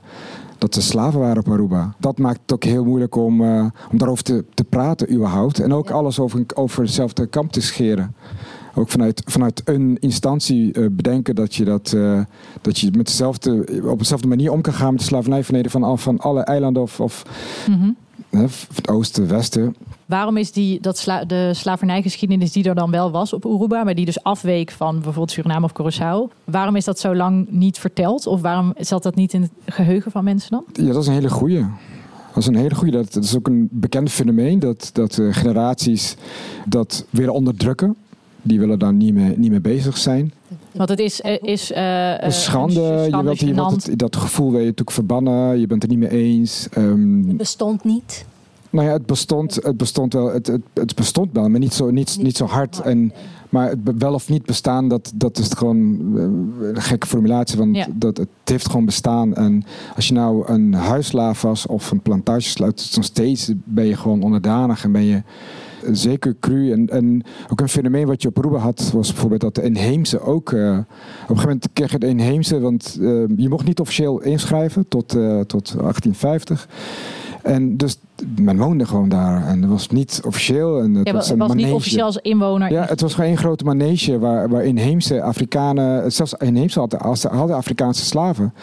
dat 0.57 0.73
ze 0.73 0.81
slaven 0.81 1.19
waren 1.19 1.37
op 1.37 1.51
Aruba. 1.51 1.95
Dat 1.99 2.17
maakt 2.17 2.39
het 2.41 2.53
ook 2.53 2.63
heel 2.63 2.83
moeilijk 2.83 3.15
om, 3.15 3.41
uh, 3.41 3.65
om 3.91 3.97
daarover 3.97 4.23
te, 4.23 4.45
te 4.53 4.63
praten 4.63 5.13
überhaupt. 5.13 5.59
En 5.59 5.73
ook 5.73 5.89
alles 5.89 6.19
over, 6.19 6.43
over 6.53 6.81
hetzelfde 6.81 7.27
kamp 7.27 7.51
te 7.51 7.61
scheren. 7.61 8.15
Ook 8.75 8.89
vanuit, 8.89 9.21
vanuit 9.25 9.61
een 9.65 9.97
instantie 9.99 10.77
uh, 10.77 10.87
bedenken 10.91 11.35
dat 11.35 11.55
je, 11.55 11.65
dat, 11.65 11.93
uh, 11.95 12.19
dat 12.61 12.79
je 12.79 12.91
met 12.97 13.05
dezelfde, 13.05 13.81
op 13.83 13.99
dezelfde 13.99 14.27
manier 14.27 14.51
om 14.51 14.61
kan 14.61 14.73
gaan 14.73 14.91
met 14.91 14.99
de 14.99 15.05
slavernijverleden 15.05 15.71
van, 15.71 15.99
van 15.99 16.19
alle 16.19 16.41
eilanden 16.41 16.81
of, 16.81 16.99
of 16.99 17.23
mm 17.67 17.79
-hmm. 17.79 17.95
Het 18.37 18.87
oosten, 18.87 19.27
westen. 19.27 19.75
Waarom 20.05 20.37
is 20.37 20.51
die, 20.51 20.81
dat 20.81 20.97
sla, 20.97 21.25
de 21.25 21.51
slavernijgeschiedenis 21.53 22.51
die 22.51 22.63
er 22.63 22.75
dan 22.75 22.91
wel 22.91 23.11
was 23.11 23.33
op 23.33 23.45
Aruba, 23.45 23.83
maar 23.83 23.95
die 23.95 24.05
dus 24.05 24.23
afweek 24.23 24.71
van 24.71 24.93
bijvoorbeeld 24.93 25.31
Suriname 25.31 25.65
of 25.65 25.71
Curaçao, 25.71 26.33
waarom 26.43 26.75
is 26.75 26.85
dat 26.85 26.99
zo 26.99 27.15
lang 27.15 27.47
niet 27.49 27.79
verteld? 27.79 28.27
Of 28.27 28.41
waarom 28.41 28.73
zat 28.77 29.03
dat 29.03 29.15
niet 29.15 29.33
in 29.33 29.41
het 29.41 29.51
geheugen 29.65 30.11
van 30.11 30.23
mensen 30.23 30.51
dan? 30.51 30.63
Ja, 30.73 30.93
dat 30.93 31.01
is 31.01 31.07
een 31.07 31.13
hele 31.13 31.29
goeie. 31.29 31.65
Dat 32.27 32.37
is 32.37 32.47
een 32.47 32.55
hele 32.55 32.75
goede. 32.75 32.91
Dat, 32.91 33.13
dat 33.13 33.23
is 33.23 33.35
ook 33.35 33.47
een 33.47 33.67
bekend 33.71 34.11
fenomeen 34.11 34.59
dat, 34.59 34.89
dat 34.93 35.17
uh, 35.17 35.33
generaties 35.33 36.15
dat 36.65 37.05
weer 37.09 37.29
onderdrukken. 37.29 37.95
Die 38.41 38.59
willen 38.59 38.79
daar 38.79 38.93
niet 38.93 39.37
niet 39.37 39.51
mee 39.51 39.59
bezig 39.59 39.97
zijn. 39.97 40.33
Want 40.71 40.89
het 40.89 40.99
is, 40.99 41.21
is 41.41 41.71
uh, 41.71 42.21
een 42.21 42.31
schande. 42.31 43.07
Je 43.11 43.23
wilt, 43.23 43.39
je 43.39 43.53
wilt 43.53 43.85
het, 43.85 43.99
dat 43.99 44.15
gevoel 44.15 44.49
wil 44.49 44.59
je 44.59 44.65
natuurlijk 44.65 44.91
verbannen. 44.91 45.59
Je 45.59 45.67
bent 45.67 45.81
het 45.81 45.91
niet 45.91 45.99
mee 45.99 46.09
eens. 46.09 46.67
Um, 46.77 47.27
het 47.27 47.37
bestond 47.37 47.83
niet. 47.83 48.25
Nou 48.69 48.87
ja, 48.87 48.93
het 48.93 49.05
bestond, 49.05 49.55
het 49.55 49.77
bestond 49.77 50.13
wel. 50.13 50.33
Het, 50.33 50.47
het, 50.47 50.61
het 50.73 50.95
bestond 50.95 51.29
wel, 51.33 51.49
maar 51.49 51.59
niet 51.59 51.73
zo, 51.73 51.91
niet, 51.91 52.17
niet 52.21 52.37
zo 52.37 52.45
hard. 52.45 52.81
En, 52.81 53.13
maar 53.49 53.69
het 53.69 53.79
wel 53.97 54.13
of 54.13 54.29
niet 54.29 54.45
bestaan, 54.45 54.87
dat, 54.87 55.11
dat 55.15 55.37
is 55.37 55.47
gewoon 55.57 55.77
een 55.77 56.81
gekke 56.81 57.07
formulatie. 57.07 57.57
Want 57.57 57.75
ja. 57.75 57.87
dat, 57.93 58.17
het 58.17 58.27
heeft 58.43 58.65
gewoon 58.65 58.85
bestaan. 58.85 59.35
En 59.35 59.63
als 59.95 60.07
je 60.07 60.13
nou 60.13 60.47
een 60.47 60.73
huislaaf 60.73 61.41
was 61.41 61.65
of 61.65 61.91
een 61.91 62.01
plantage 62.01 62.49
sluit, 62.49 62.91
nog 62.95 63.05
steeds 63.05 63.51
ben 63.63 63.85
je 63.85 63.95
gewoon 63.95 64.21
onderdanig 64.21 64.83
en 64.83 64.91
ben 64.91 65.05
je 65.05 65.21
zeker 65.91 66.35
cru. 66.39 66.71
En, 66.71 66.89
en 66.89 67.23
ook 67.51 67.61
een 67.61 67.69
fenomeen 67.69 68.07
wat 68.07 68.21
je 68.21 68.27
op 68.27 68.37
Aruba 68.37 68.57
had, 68.57 68.91
was 68.93 69.11
bijvoorbeeld 69.11 69.41
dat 69.41 69.55
de 69.55 69.63
inheemse 69.63 70.19
ook. 70.19 70.51
Uh, 70.51 70.69
op 70.69 70.77
een 70.77 70.85
gegeven 71.27 71.47
moment 71.47 71.69
kreeg 71.73 71.91
je 71.91 71.99
de 71.99 72.07
inheemse, 72.07 72.59
want 72.59 72.97
uh, 72.99 73.23
je 73.37 73.49
mocht 73.49 73.65
niet 73.65 73.79
officieel 73.79 74.21
inschrijven 74.21 74.87
tot, 74.87 75.15
uh, 75.15 75.39
tot 75.39 75.65
1850. 75.77 76.67
En 77.47 77.77
dus 77.77 77.97
men 78.39 78.57
woonde 78.57 78.85
gewoon 78.85 79.09
daar. 79.09 79.47
En 79.47 79.61
dat 79.61 79.69
was 79.69 79.87
niet 79.89 80.21
officieel. 80.25 80.79
En 80.81 80.93
het 80.93 81.07
ja, 81.07 81.13
was, 81.13 81.29
een 81.29 81.37
was 81.37 81.53
niet 81.53 81.71
officieel 81.71 82.05
als 82.05 82.17
inwoner. 82.17 82.71
Ja, 82.71 82.85
het 82.85 83.01
was 83.01 83.13
gewoon 83.13 83.29
één 83.29 83.37
grote 83.37 83.63
manege 83.63 84.19
waar, 84.19 84.49
waar 84.49 84.63
inheemse 84.63 85.21
Afrikanen, 85.21 86.11
zelfs 86.11 86.33
inheemse 86.33 86.79
hadden, 86.79 86.99
hadden 87.31 87.55
Afrikaanse 87.55 88.05
slaven. 88.05 88.53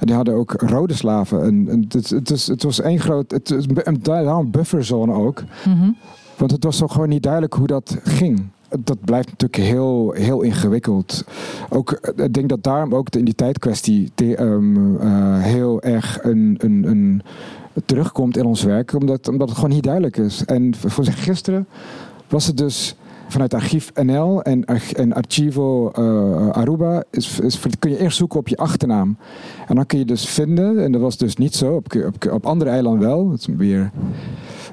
En 0.00 0.06
die 0.06 0.14
hadden 0.14 0.34
ook 0.34 0.52
rode 0.52 0.94
slaven. 0.94 1.42
En, 1.42 1.66
en 1.68 1.84
het, 1.88 2.10
het, 2.10 2.30
was, 2.30 2.46
het 2.46 2.62
was 2.62 2.80
één 2.80 3.00
groot, 3.00 3.30
het 3.30 3.48
was 3.48 3.64
een, 3.84 4.00
een 4.26 4.50
bufferzone 4.50 5.12
ook. 5.12 5.44
Mm 5.64 5.80
-hmm. 5.80 5.96
Want 6.38 6.50
het 6.50 6.64
was 6.64 6.76
toch 6.76 6.92
gewoon 6.92 7.08
niet 7.08 7.22
duidelijk 7.22 7.54
hoe 7.54 7.66
dat 7.66 7.96
ging 8.02 8.50
dat 8.80 9.04
blijft 9.04 9.30
natuurlijk 9.30 9.62
heel, 9.70 10.12
heel 10.12 10.42
ingewikkeld. 10.42 11.24
Ook, 11.68 12.12
ik 12.16 12.32
denk 12.32 12.48
dat 12.48 12.62
daarom 12.62 12.94
ook 12.94 13.10
de 13.10 13.18
identiteitskwestie 13.18 14.12
um, 14.16 14.96
uh, 14.96 15.42
heel 15.42 15.82
erg 15.82 16.18
een, 16.22 16.56
een, 16.58 16.84
een, 16.84 17.22
terugkomt 17.86 18.36
in 18.36 18.44
ons 18.44 18.62
werk, 18.62 18.92
omdat, 18.92 19.28
omdat 19.28 19.48
het 19.48 19.56
gewoon 19.56 19.74
niet 19.74 19.82
duidelijk 19.82 20.16
is. 20.16 20.44
En 20.44 20.74
voor 20.74 21.04
gisteren 21.04 21.66
was 22.28 22.46
het 22.46 22.56
dus 22.56 22.96
vanuit 23.28 23.54
Archief 23.54 23.92
NL 23.94 24.42
en, 24.42 24.64
Archivo 25.14 25.92
uh, 25.98 26.48
Aruba 26.48 27.04
is, 27.10 27.40
is, 27.40 27.60
kun 27.78 27.90
je 27.90 27.98
eerst 27.98 28.16
zoeken 28.16 28.38
op 28.38 28.48
je 28.48 28.56
achternaam. 28.56 29.16
En 29.66 29.74
dan 29.74 29.86
kun 29.86 29.98
je 29.98 30.04
dus 30.04 30.28
vinden, 30.28 30.84
en 30.84 30.92
dat 30.92 31.00
was 31.00 31.16
dus 31.16 31.36
niet 31.36 31.54
zo, 31.54 31.74
op, 31.74 31.86
op, 32.30 32.46
andere 32.46 32.70
eilanden 32.70 33.08
wel, 33.08 33.30
het 33.30 33.40
is 33.40 33.46
weer 33.56 33.90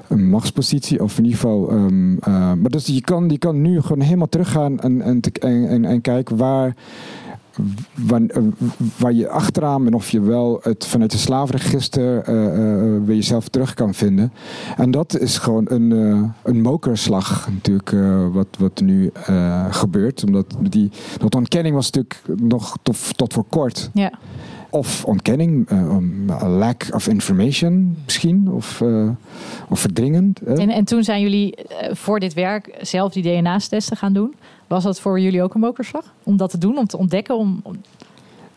een 0.08 0.28
machtspositie, 0.28 1.02
of 1.02 1.18
in 1.18 1.24
ieder 1.24 1.40
geval. 1.40 1.72
Um, 1.72 2.12
uh, 2.12 2.18
maar 2.52 2.70
dus 2.70 2.86
je 2.86 3.00
kan, 3.00 3.28
je 3.28 3.38
kan 3.38 3.60
nu 3.60 3.80
gewoon 3.80 4.00
helemaal 4.00 4.28
teruggaan 4.28 4.80
en, 4.80 5.22
en, 5.40 5.84
en 5.84 6.00
kijken 6.00 6.36
waar 6.36 6.74
waar, 7.94 8.20
waar, 8.98 9.12
je 9.12 9.28
achteraan 9.28 9.86
en 9.86 9.94
of 9.94 10.10
je 10.10 10.20
wel 10.20 10.60
het 10.62 10.86
vanuit 10.86 11.12
het 11.12 11.20
slavenregister 11.20 12.28
uh, 12.28 12.34
uh, 12.34 13.04
weer 13.04 13.16
jezelf 13.16 13.48
terug 13.48 13.74
kan 13.74 13.94
vinden. 13.94 14.32
En 14.76 14.90
dat 14.90 15.18
is 15.18 15.38
gewoon 15.38 15.64
een, 15.68 15.90
een 16.42 16.60
mokerslag 16.60 17.48
natuurlijk 17.50 17.94
wat, 18.32 18.46
wat 18.58 18.80
nu 18.80 19.10
gebeurt. 19.70 20.24
Omdat 20.24 20.56
die 20.60 20.90
dat 21.18 21.34
ontkenning 21.34 21.74
was 21.74 21.90
natuurlijk 21.90 22.22
nog 22.42 22.76
tot, 22.82 23.16
tot 23.16 23.32
voor 23.32 23.44
kort. 23.48 23.90
Ja. 23.92 24.12
Of 24.76 25.04
ontkenning, 25.04 25.68
lack 26.40 26.86
of 26.90 27.08
information 27.08 27.96
misschien, 28.04 28.48
of, 28.52 28.82
of 29.68 29.80
verdringend. 29.80 30.40
En, 30.40 30.68
en 30.68 30.84
toen 30.84 31.04
zijn 31.04 31.20
jullie 31.20 31.54
voor 31.92 32.20
dit 32.20 32.34
werk 32.34 32.78
zelf 32.80 33.12
die 33.12 33.22
DNA-testen 33.22 33.96
gaan 33.96 34.12
doen. 34.12 34.34
Was 34.66 34.82
dat 34.82 35.00
voor 35.00 35.20
jullie 35.20 35.42
ook 35.42 35.54
een 35.54 35.60
mokerslag? 35.60 36.14
Om 36.22 36.36
dat 36.36 36.50
te 36.50 36.58
doen, 36.58 36.78
om 36.78 36.86
te 36.86 36.98
ontdekken? 36.98 37.36
Om, 37.36 37.60
om... 37.62 37.76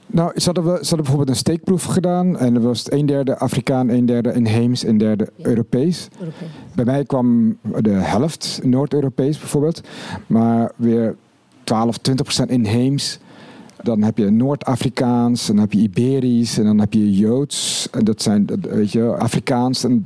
Nou, 0.06 0.32
ze 0.36 0.46
hadden, 0.46 0.64
we, 0.64 0.70
ze 0.70 0.76
hadden 0.76 0.98
bijvoorbeeld 0.98 1.30
een 1.30 1.36
steekproef 1.36 1.84
gedaan. 1.84 2.38
En 2.38 2.56
er 2.56 2.62
was 2.62 2.92
een 2.92 3.06
derde 3.06 3.38
Afrikaan, 3.38 3.90
een 3.90 4.06
derde 4.06 4.34
inheems, 4.34 4.84
een 4.84 4.98
derde 4.98 5.32
ja. 5.36 5.46
Europees. 5.46 6.08
Europees. 6.20 6.48
Bij 6.76 6.86
mij 6.86 7.06
kwam 7.06 7.58
de 7.62 7.90
helft 7.90 8.60
Noord-Europees 8.64 9.38
bijvoorbeeld. 9.40 9.82
Maar 10.28 10.72
weer 10.76 11.16
12, 11.64 11.98
20 11.98 12.26
procent 12.26 12.50
inheems. 12.50 13.20
Dan 13.84 14.02
heb 14.02 14.18
je 14.18 14.30
Noord-Afrikaans, 14.30 15.48
dan 15.48 15.58
heb 15.58 15.74
je 15.74 15.80
Iberisch 15.80 16.58
en 16.58 16.64
dan 16.64 16.80
heb 16.80 16.94
je 16.94 17.12
Joods. 17.12 17.88
En 17.92 18.04
dat 18.04 18.22
zijn, 18.22 18.48
weet 18.62 18.92
je, 18.92 19.16
Afrikaans. 19.16 19.84
En 19.84 20.02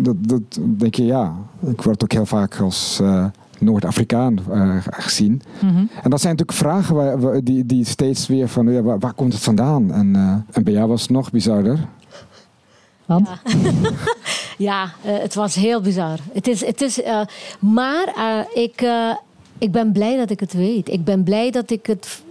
dat, 0.00 0.16
dat 0.20 0.58
denk 0.78 0.94
je, 0.94 1.04
ja. 1.04 1.36
Ik 1.66 1.82
word 1.82 2.02
ook 2.02 2.12
heel 2.12 2.26
vaak 2.26 2.60
als... 2.60 2.98
Uh, 3.02 3.24
Noord-Afrikaan 3.58 4.38
uh, 4.50 4.76
gezien. 4.80 5.42
Mm 5.62 5.68
-hmm. 5.68 5.90
En 6.02 6.10
dat 6.10 6.20
zijn 6.20 6.36
natuurlijk 6.36 6.58
vragen 6.58 7.20
waar, 7.20 7.44
die, 7.44 7.66
die 7.66 7.84
steeds 7.84 8.26
weer 8.26 8.48
van 8.48 8.72
ja, 8.72 8.82
waar, 8.82 8.98
waar 8.98 9.12
komt 9.12 9.32
het 9.32 9.42
vandaan? 9.42 9.92
En, 9.92 10.14
uh, 10.14 10.34
en 10.50 10.64
bij 10.64 10.72
jou 10.72 10.88
was 10.88 11.02
het 11.02 11.10
nog 11.10 11.30
bizarder. 11.30 11.78
Want? 13.04 13.28
Ja, 13.28 13.92
ja 14.68 14.84
uh, 14.84 15.18
het 15.18 15.34
was 15.34 15.54
heel 15.54 15.80
bizar. 15.80 16.18
Het 16.32 16.48
is, 16.48 16.64
het 16.64 16.80
is, 16.80 17.00
maar 17.58 18.46
ik, 18.54 18.86
ik 19.58 19.72
ben 19.72 19.92
blij 19.92 20.16
dat 20.16 20.30
ik 20.30 20.40
het 20.40 20.52
weet. 20.52 20.88
Ik 20.88 21.04
ben 21.04 21.22
blij 21.22 21.50
dat 21.50 21.70
ik 21.70 21.86
het 21.86 22.22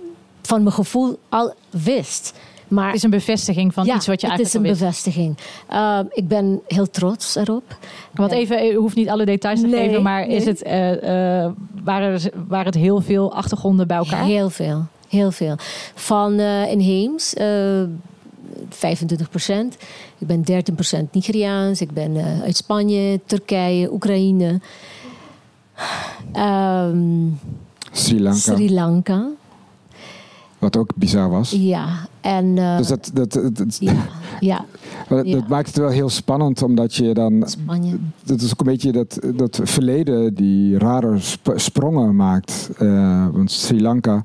van 0.45 0.63
mijn 0.63 0.75
gevoel 0.75 1.19
al 1.29 1.53
wist. 1.69 2.33
Maar, 2.67 2.85
het 2.85 2.95
is 2.95 3.03
een 3.03 3.09
bevestiging 3.09 3.73
van 3.73 3.87
iets 3.87 4.07
wat 4.07 4.21
je 4.21 4.27
eigenlijk 4.27 4.37
het 4.37 4.47
is 4.47 4.53
een 4.53 4.87
bevestiging. 4.87 5.37
Uh, 5.71 5.99
ik 6.09 6.27
ben 6.27 6.61
heel 6.67 6.89
trots 6.89 7.35
erop. 7.35 7.77
Want 8.13 8.31
even, 8.31 8.65
u 8.65 8.75
hoeft 8.75 8.95
niet 8.95 9.09
alle 9.09 9.25
details 9.25 9.61
te 9.61 9.69
geven, 9.69 10.01
maar 10.01 10.27
is 10.27 10.45
het, 10.45 10.65
uh, 10.65 10.91
uh, 10.91 11.51
waren, 11.83 12.19
waren 12.47 12.65
het 12.65 12.75
heel 12.75 13.01
veel 13.01 13.33
achtergronden 13.33 13.87
bij 13.87 13.97
elkaar? 13.97 14.23
Heel 14.23 14.49
veel, 14.49 14.85
heel 15.09 15.31
veel. 15.31 15.55
Van 15.95 16.39
inheems, 16.39 17.33
25 18.69 19.29
procent. 19.29 19.77
Ik 20.17 20.27
ben 20.27 20.41
13 20.41 20.73
procent 20.73 21.13
Nigeriaans. 21.13 21.81
Ik 21.81 21.91
ben 21.91 22.41
uit 22.43 22.57
Spanje, 22.57 23.19
Turkije, 23.25 23.91
Oekraïne. 23.91 24.59
Um, 26.35 27.39
Sri 27.91 28.21
Lanka. 28.21 28.39
Sri 28.39 28.73
Lanka. 28.73 29.27
Wat 30.65 30.77
ook 30.77 30.89
bizar 30.95 31.29
was. 31.29 31.51
Ja, 31.51 31.87
en... 32.21 32.45
Uh, 32.45 32.77
dus 32.77 32.87
dat, 32.87 33.11
dat, 33.13 33.31
dat, 33.31 33.77
ja, 33.79 33.93
ja, 34.39 34.65
dat, 35.07 35.27
ja. 35.27 35.45
maakt 35.47 35.67
het 35.67 35.77
wel 35.77 35.89
heel 35.89 36.09
spannend, 36.09 36.61
omdat 36.61 36.95
je 36.95 37.13
dan... 37.13 37.43
Spanje. 37.45 37.97
Dat 38.23 38.41
is 38.41 38.51
ook 38.51 38.59
een 38.59 38.65
beetje 38.65 38.91
dat, 38.91 39.19
dat 39.35 39.59
verleden 39.63 40.33
die 40.33 40.77
rare 40.77 41.19
sp 41.31 41.53
sprongen 41.55 42.15
maakt. 42.15 42.69
Uh, 42.79 43.27
want 43.31 43.51
Sri 43.51 43.81
Lanka... 43.81 44.23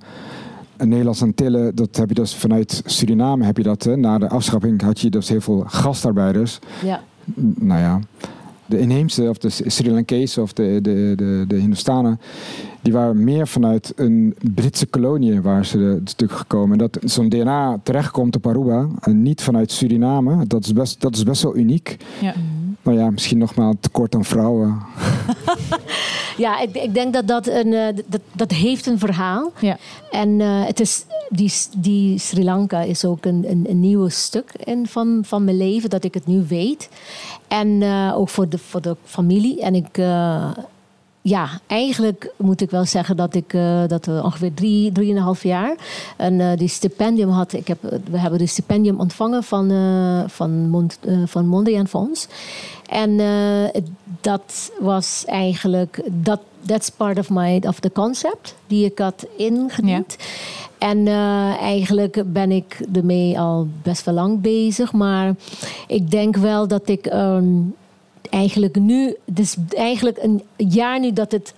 En 0.76 0.88
Nederlandse 0.88 1.24
Antillen, 1.24 1.74
dat 1.74 1.96
heb 1.96 2.08
je 2.08 2.14
dus 2.14 2.34
vanuit 2.34 2.82
Suriname 2.84 3.44
heb 3.44 3.56
je 3.56 3.62
dat. 3.62 3.82
Hè. 3.82 3.96
Na 3.96 4.18
de 4.18 4.28
afschaffing 4.28 4.82
had 4.82 5.00
je 5.00 5.10
dus 5.10 5.28
heel 5.28 5.40
veel 5.40 5.64
gastarbeiders. 5.66 6.58
Ja. 6.84 7.00
Nou 7.58 7.80
ja, 7.80 8.00
de 8.66 8.78
inheemse 8.78 9.28
of 9.28 9.38
de 9.38 9.50
Sri 9.50 9.90
Lankezen 9.90 10.42
of 10.42 10.52
de, 10.52 10.78
de, 10.82 11.12
de, 11.16 11.44
de 11.48 11.56
Hindustanen, 11.56 12.20
die 12.82 12.92
waren 12.92 13.24
meer 13.24 13.48
vanuit 13.48 13.92
een 13.96 14.36
Britse 14.54 14.86
kolonie 14.86 15.40
waar 15.40 15.66
ze 15.66 15.78
het 15.78 16.10
stuk 16.10 16.32
gekomen. 16.32 16.78
Dat 16.78 16.98
zo'n 17.04 17.28
DNA 17.28 17.80
terechtkomt 17.82 18.36
op 18.36 18.46
Aruba 18.46 18.86
en 19.00 19.22
niet 19.22 19.42
vanuit 19.42 19.72
Suriname, 19.72 20.46
dat 20.46 20.64
is 20.64 20.72
best, 20.72 21.00
dat 21.00 21.14
is 21.14 21.22
best 21.22 21.42
wel 21.42 21.56
uniek. 21.56 21.96
Ja. 22.20 22.34
Nou 22.82 22.98
ja, 22.98 23.10
misschien 23.10 23.38
nog 23.38 23.54
maar 23.54 23.74
tekort 23.80 24.14
aan 24.14 24.24
vrouwen. 24.24 24.78
ja, 26.36 26.60
ik, 26.60 26.74
ik, 26.74 26.94
denk 26.94 27.12
dat 27.12 27.28
dat 27.28 27.46
een 27.46 27.66
uh, 27.66 27.86
dat, 28.06 28.20
dat 28.32 28.50
heeft 28.50 28.86
een 28.86 28.98
verhaal. 28.98 29.52
Ja. 29.60 29.76
En 30.10 30.28
uh, 30.28 30.66
het 30.66 30.80
is 30.80 31.04
die, 31.28 31.52
die 31.76 32.18
Sri 32.18 32.44
Lanka 32.44 32.80
is 32.80 33.04
ook 33.04 33.24
een, 33.24 33.44
een, 33.50 33.66
een 33.68 33.80
nieuw 33.80 34.08
stuk 34.08 34.52
in 34.64 34.86
van, 34.86 35.20
van 35.24 35.44
mijn 35.44 35.56
leven 35.56 35.90
dat 35.90 36.04
ik 36.04 36.14
het 36.14 36.26
nu 36.26 36.44
weet. 36.48 36.88
En 37.48 37.68
uh, 37.68 38.12
ook 38.16 38.28
voor 38.28 38.48
de, 38.48 38.58
voor 38.58 38.82
de 38.82 38.96
familie. 39.04 39.62
En 39.62 39.74
ik 39.74 39.98
ja, 41.22 41.48
eigenlijk 41.66 42.32
moet 42.36 42.60
ik 42.60 42.70
wel 42.70 42.84
zeggen 42.84 43.16
dat 43.16 43.34
ik 43.34 43.52
uh, 43.52 43.82
dat 43.86 44.06
we 44.06 44.20
ongeveer 44.24 44.54
drie, 44.54 44.92
drieënhalf 44.92 45.42
jaar 45.42 45.74
een 46.16 46.40
uh, 46.40 46.56
die 46.56 46.68
stipendium 46.68 47.28
had. 47.28 47.52
Ik 47.52 47.68
heb, 47.68 47.78
we 48.10 48.18
hebben 48.18 48.38
de 48.38 48.46
stipendium 48.46 49.00
ontvangen 49.00 49.42
van, 49.42 49.70
uh, 49.70 50.22
van, 50.26 50.68
Mond, 50.68 50.98
van 51.24 51.46
Mondriaan 51.46 51.88
Fonds. 51.88 52.28
En 52.86 53.20
dat 54.20 54.72
was 54.80 55.24
eigenlijk, 55.26 56.02
dat 56.10 56.40
that's 56.66 56.90
part 56.90 57.18
of, 57.18 57.30
my, 57.30 57.62
of 57.66 57.80
the 57.80 57.92
concept 57.92 58.54
die 58.66 58.84
ik 58.84 58.98
had 58.98 59.26
ingediend. 59.36 60.16
Ja. 60.18 60.24
En 60.78 61.06
eigenlijk 61.58 62.22
ben 62.26 62.50
ik 62.50 62.80
ermee 62.92 63.38
al 63.38 63.68
best 63.82 64.04
wel 64.04 64.14
lang 64.14 64.40
bezig. 64.40 64.92
Maar 64.92 65.34
ik 65.86 66.10
denk 66.10 66.36
wel 66.36 66.68
dat 66.68 66.88
ik 66.88 67.12
um, 67.12 67.74
eigenlijk 68.30 68.76
nu, 68.76 69.16
is 69.34 69.56
eigenlijk 69.68 70.18
een 70.22 70.42
jaar 70.56 71.00
nu 71.00 71.12
dat 71.12 71.32
het 71.32 71.54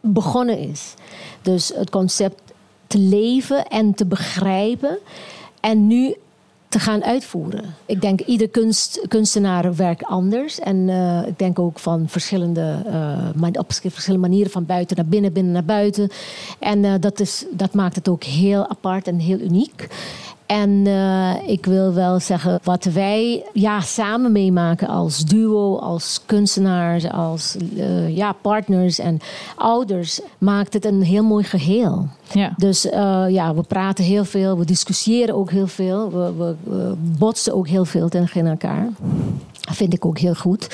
begonnen 0.00 0.58
is. 0.58 0.94
Dus 1.42 1.72
het 1.74 1.90
concept 1.90 2.40
te 2.86 2.98
leven 2.98 3.66
en 3.66 3.94
te 3.94 4.06
begrijpen 4.06 4.98
en 5.60 5.86
nu 5.86 6.14
te 6.72 6.80
gaan 6.80 7.04
uitvoeren. 7.04 7.74
Ik 7.86 8.00
denk 8.00 8.20
ieder 8.20 8.48
kunst, 8.48 9.04
kunstenaar 9.08 9.74
werkt 9.74 10.04
anders. 10.04 10.60
En 10.60 10.76
uh, 10.76 11.26
ik 11.26 11.38
denk 11.38 11.58
ook 11.58 11.78
van 11.78 12.08
verschillende, 12.08 12.82
uh, 13.42 13.48
op 13.52 13.72
verschillende 13.72 14.28
manieren 14.28 14.52
van 14.52 14.66
buiten 14.66 14.96
naar 14.96 15.06
binnen, 15.06 15.32
binnen 15.32 15.52
naar 15.52 15.64
buiten. 15.64 16.08
En 16.58 16.84
uh, 16.84 16.94
dat, 17.00 17.20
is, 17.20 17.44
dat 17.50 17.74
maakt 17.74 17.96
het 17.96 18.08
ook 18.08 18.24
heel 18.24 18.68
apart 18.68 19.06
en 19.06 19.18
heel 19.18 19.38
uniek. 19.38 19.88
En 20.52 20.70
uh, 20.86 21.48
ik 21.48 21.66
wil 21.66 21.92
wel 21.92 22.20
zeggen, 22.20 22.60
wat 22.62 22.84
wij 22.84 23.44
ja, 23.52 23.80
samen 23.80 24.32
meemaken 24.32 24.88
als 24.88 25.24
duo, 25.24 25.76
als 25.76 26.20
kunstenaars, 26.26 27.10
als 27.10 27.56
uh, 27.74 28.16
ja, 28.16 28.32
partners 28.32 28.98
en 28.98 29.20
ouders, 29.56 30.20
maakt 30.38 30.72
het 30.72 30.84
een 30.84 31.02
heel 31.02 31.24
mooi 31.24 31.44
geheel. 31.44 32.08
Ja. 32.32 32.52
Dus 32.56 32.86
uh, 32.86 33.24
ja, 33.28 33.54
we 33.54 33.62
praten 33.62 34.04
heel 34.04 34.24
veel, 34.24 34.58
we 34.58 34.64
discussiëren 34.64 35.34
ook 35.34 35.50
heel 35.50 35.66
veel, 35.66 36.10
we, 36.10 36.32
we, 36.36 36.54
we 36.62 36.94
botsen 37.18 37.54
ook 37.54 37.68
heel 37.68 37.84
veel 37.84 38.08
tegen 38.08 38.46
elkaar. 38.46 38.88
Dat 39.62 39.76
vind 39.76 39.94
ik 39.94 40.04
ook 40.04 40.18
heel 40.18 40.34
goed. 40.34 40.66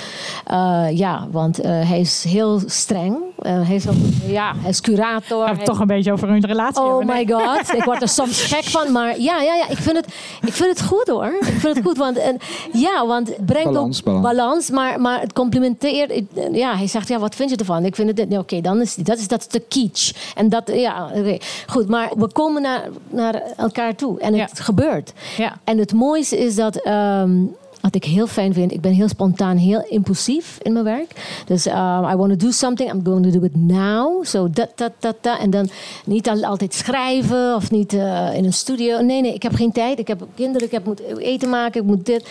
Uh, 0.51 0.87
ja, 0.91 1.27
want 1.31 1.65
uh, 1.65 1.67
hij 1.67 2.01
is 2.01 2.25
heel 2.29 2.61
streng. 2.67 3.17
Uh, 3.17 3.67
hij, 3.67 3.75
is 3.75 3.89
ook, 3.89 3.95
ja, 4.27 4.53
hij 4.57 4.71
is 4.71 4.81
curator. 4.81 5.47
Hij 5.47 5.65
toch 5.65 5.81
een 5.81 5.87
beetje 5.87 6.13
over 6.13 6.29
hun 6.29 6.47
relatie 6.47 6.83
Oh 6.83 6.99
hebben, 6.99 7.17
my 7.17 7.27
god, 7.31 7.75
ik 7.75 7.85
word 7.85 8.03
er 8.03 8.09
soms 8.09 8.43
gek 8.43 8.65
van. 8.65 8.93
Maar 8.93 9.21
ja, 9.21 9.41
ja, 9.41 9.55
ja 9.55 9.69
ik, 9.69 9.77
vind 9.77 9.97
het, 9.97 10.07
ik 10.41 10.53
vind 10.53 10.79
het 10.79 10.87
goed 10.87 11.09
hoor. 11.09 11.37
Ik 11.41 11.45
vind 11.45 11.77
het 11.77 11.85
goed, 11.85 11.97
want, 11.97 12.17
en, 12.17 12.39
ja, 12.73 13.07
want 13.07 13.29
het 13.29 13.47
brengt 13.47 13.73
balans, 13.73 13.99
ook 13.99 14.05
balans. 14.05 14.23
balans. 14.25 14.71
maar, 14.71 15.01
maar 15.01 15.21
het 15.21 15.33
complimenteert. 15.33 16.23
Ja, 16.53 16.77
hij 16.77 16.87
zegt, 16.87 17.09
ja, 17.09 17.19
wat 17.19 17.35
vind 17.35 17.51
je 17.51 17.57
ervan? 17.57 17.85
Ik 17.85 17.95
vind 17.95 18.19
het, 18.19 18.27
oké, 18.27 18.39
okay, 18.39 18.61
dan 18.61 18.81
is 18.81 18.95
dat 18.95 19.19
is 19.19 19.29
dat 19.29 19.41
is 19.41 19.49
de 19.49 19.61
kitsch. 19.61 20.13
En 20.35 20.49
dat, 20.49 20.71
ja, 20.75 21.05
oké. 21.05 21.19
Okay. 21.19 21.41
Goed, 21.67 21.89
maar 21.89 22.11
we 22.17 22.33
komen 22.33 22.63
naar, 22.63 22.89
naar 23.09 23.43
elkaar 23.57 23.95
toe. 23.95 24.21
En 24.21 24.35
het 24.35 24.51
ja. 24.57 24.63
gebeurt. 24.63 25.13
Ja. 25.37 25.59
En 25.65 25.79
het 25.79 25.93
mooiste 25.93 26.39
is 26.39 26.55
dat... 26.55 26.87
Um, 26.87 27.57
wat 27.81 27.95
ik 27.95 28.05
heel 28.05 28.27
fijn 28.27 28.53
vind, 28.53 28.73
ik 28.73 28.81
ben 28.81 28.93
heel 28.93 29.09
spontaan, 29.09 29.57
heel 29.57 29.85
impulsief 29.89 30.59
in 30.63 30.73
mijn 30.73 30.85
werk. 30.85 31.43
Dus 31.47 31.67
um, 31.67 32.05
I 32.05 32.17
want 32.17 32.31
to 32.31 32.47
do 32.47 32.51
something, 32.51 32.93
I'm 32.93 33.05
going 33.05 33.33
to 33.33 33.39
do 33.39 33.45
it 33.45 33.57
now. 33.57 34.25
Zo 34.25 34.39
so 34.39 34.51
dat, 34.51 34.71
dat, 34.75 34.93
dat, 34.99 35.17
dat. 35.21 35.39
En 35.39 35.51
dan 35.51 35.69
niet 36.05 36.29
al, 36.29 36.45
altijd 36.45 36.75
schrijven 36.75 37.55
of 37.55 37.71
niet 37.71 37.93
uh, 37.93 38.35
in 38.35 38.45
een 38.45 38.53
studio. 38.53 39.01
Nee, 39.01 39.21
nee, 39.21 39.35
ik 39.35 39.43
heb 39.43 39.55
geen 39.55 39.73
tijd. 39.73 39.99
Ik 39.99 40.09
heb 40.09 40.27
kinderen, 40.35 40.67
ik 40.67 40.73
heb 40.73 40.85
moet 40.85 41.03
eten 41.19 41.49
maken, 41.49 41.81
ik 41.81 41.87
moet 41.87 42.07
dit. 42.07 42.29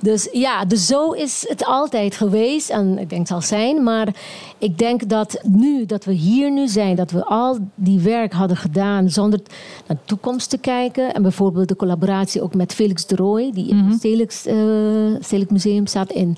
Dus 0.00 0.28
ja, 0.32 0.64
dus 0.64 0.86
zo 0.86 1.10
is 1.10 1.44
het 1.48 1.64
altijd 1.64 2.14
geweest. 2.14 2.70
En 2.70 2.98
ik 2.98 3.08
denk 3.08 3.20
het 3.20 3.28
zal 3.28 3.42
zijn. 3.42 3.82
Maar 3.82 4.08
ik 4.58 4.78
denk 4.78 5.08
dat 5.08 5.40
nu, 5.42 5.86
dat 5.86 6.04
we 6.04 6.12
hier 6.12 6.52
nu 6.52 6.68
zijn, 6.68 6.96
dat 6.96 7.10
we 7.10 7.24
al 7.24 7.58
die 7.74 8.00
werk 8.00 8.32
hadden 8.32 8.56
gedaan 8.56 9.10
zonder 9.10 9.40
naar 9.86 9.96
de 9.96 10.04
toekomst 10.04 10.50
te 10.50 10.58
kijken. 10.58 11.14
En 11.14 11.22
bijvoorbeeld 11.22 11.68
de 11.68 11.76
collaboratie 11.76 12.42
ook 12.42 12.54
met 12.54 12.74
Felix 12.74 13.06
de 13.06 13.16
Rooij, 13.16 13.50
die 13.54 13.68
in 13.68 13.76
het 13.76 13.98
Stedelijk, 13.98 14.42
uh, 14.46 14.54
Stedelijk 15.20 15.50
Museum 15.50 15.86
staat 15.86 16.10
in 16.10 16.36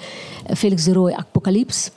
Felix 0.55 0.85
de 0.85 0.93
Rooij 0.93 1.17
Apocalypse. 1.17 1.91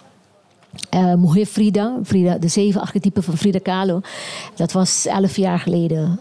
Uh, 0.96 1.14
Mohe 1.14 1.46
Frida, 1.46 2.00
Frida, 2.04 2.38
de 2.38 2.48
zeven 2.48 2.82
archetypen 2.82 3.24
van 3.24 3.38
Frida 3.38 3.60
Kahlo. 3.60 4.02
Dat 4.56 4.72
was 4.72 5.06
elf 5.06 5.36
jaar 5.36 5.60
geleden 5.60 6.20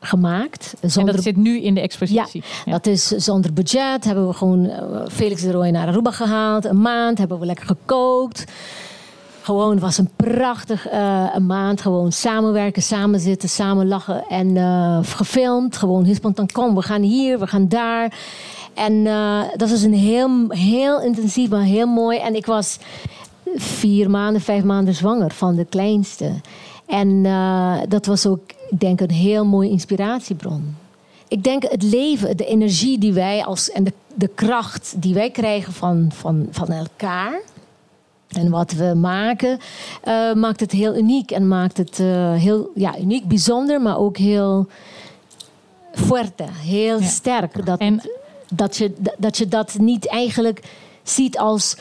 gemaakt. 0.00 0.74
Zonder... 0.80 1.10
En 1.10 1.16
dat 1.16 1.24
zit 1.24 1.36
nu 1.36 1.60
in 1.60 1.74
de 1.74 1.80
expositie. 1.80 2.42
Ja, 2.42 2.62
ja. 2.64 2.72
dat 2.72 2.86
is 2.86 3.06
zonder 3.06 3.52
budget. 3.52 4.04
Hebben 4.04 4.26
we 4.26 4.32
gewoon 4.32 4.64
uh, 4.64 5.00
Felix 5.08 5.42
de 5.42 5.50
Rooij 5.50 5.70
naar 5.70 5.86
Aruba 5.88 6.10
gehaald. 6.10 6.64
Een 6.64 6.80
maand 6.80 7.18
hebben 7.18 7.38
we 7.38 7.46
lekker 7.46 7.66
gekookt. 7.66 8.44
Gewoon 9.42 9.78
was 9.78 9.98
een 9.98 10.10
prachtig 10.16 10.92
uh, 10.92 11.26
een 11.34 11.46
maand. 11.46 11.80
Gewoon 11.80 12.12
samenwerken, 12.12 12.82
samen 12.82 13.20
zitten, 13.20 13.48
samen 13.48 13.88
lachen. 13.88 14.24
En 14.28 14.56
uh, 14.56 14.98
gefilmd. 15.02 15.76
Gewoon 15.76 16.04
heel 16.04 16.14
spontaan. 16.14 16.50
Kom, 16.52 16.74
we 16.74 16.82
gaan 16.82 17.02
hier, 17.02 17.38
we 17.38 17.46
gaan 17.46 17.68
daar. 17.68 18.12
En 18.76 18.92
uh, 18.92 19.42
dat 19.56 19.70
was 19.70 19.82
een 19.82 19.94
heel, 19.94 20.30
heel 20.48 21.00
intensief, 21.00 21.48
maar 21.48 21.62
heel 21.62 21.86
mooi. 21.86 22.18
En 22.18 22.34
ik 22.34 22.46
was 22.46 22.78
vier 23.54 24.10
maanden, 24.10 24.40
vijf 24.40 24.64
maanden 24.64 24.94
zwanger 24.94 25.32
van 25.32 25.54
de 25.54 25.64
kleinste. 25.64 26.32
En 26.86 27.22
dat 27.88 28.06
was 28.06 28.26
ook, 28.26 28.40
ik 28.70 28.80
denk, 28.80 29.00
een 29.00 29.10
heel 29.10 29.44
mooie 29.44 29.70
inspiratiebron. 29.70 30.76
Ik 31.28 31.44
denk 31.44 31.62
het 31.62 31.82
leven, 31.82 32.36
de 32.36 32.46
energie 32.46 32.98
die 32.98 33.12
wij 33.12 33.44
als 33.44 33.70
en 33.70 33.84
de, 33.84 33.92
de 34.14 34.28
kracht 34.28 34.94
die 34.96 35.14
wij 35.14 35.30
krijgen 35.30 35.72
van, 35.72 36.10
van, 36.14 36.46
van 36.50 36.68
elkaar. 36.68 37.40
En 38.28 38.50
wat 38.50 38.72
we 38.72 38.94
maken, 38.94 39.58
uh, 40.04 40.32
maakt 40.32 40.60
het 40.60 40.72
heel 40.72 40.96
uniek. 40.96 41.30
En 41.30 41.48
maakt 41.48 41.76
het 41.76 41.98
uh, 41.98 42.32
heel 42.32 42.70
ja, 42.74 42.98
uniek, 42.98 43.28
bijzonder, 43.28 43.80
maar 43.80 43.98
ook 43.98 44.16
heel 44.16 44.66
fuerte, 45.92 46.44
heel 46.48 47.00
ja. 47.00 47.06
sterk. 47.06 47.66
Dat, 47.66 47.78
en... 47.78 48.00
dat, 48.52 48.76
je, 48.76 48.92
dat 49.18 49.36
je 49.36 49.48
dat 49.48 49.78
niet 49.78 50.08
eigenlijk 50.08 50.62
ziet 51.02 51.38
als... 51.38 51.76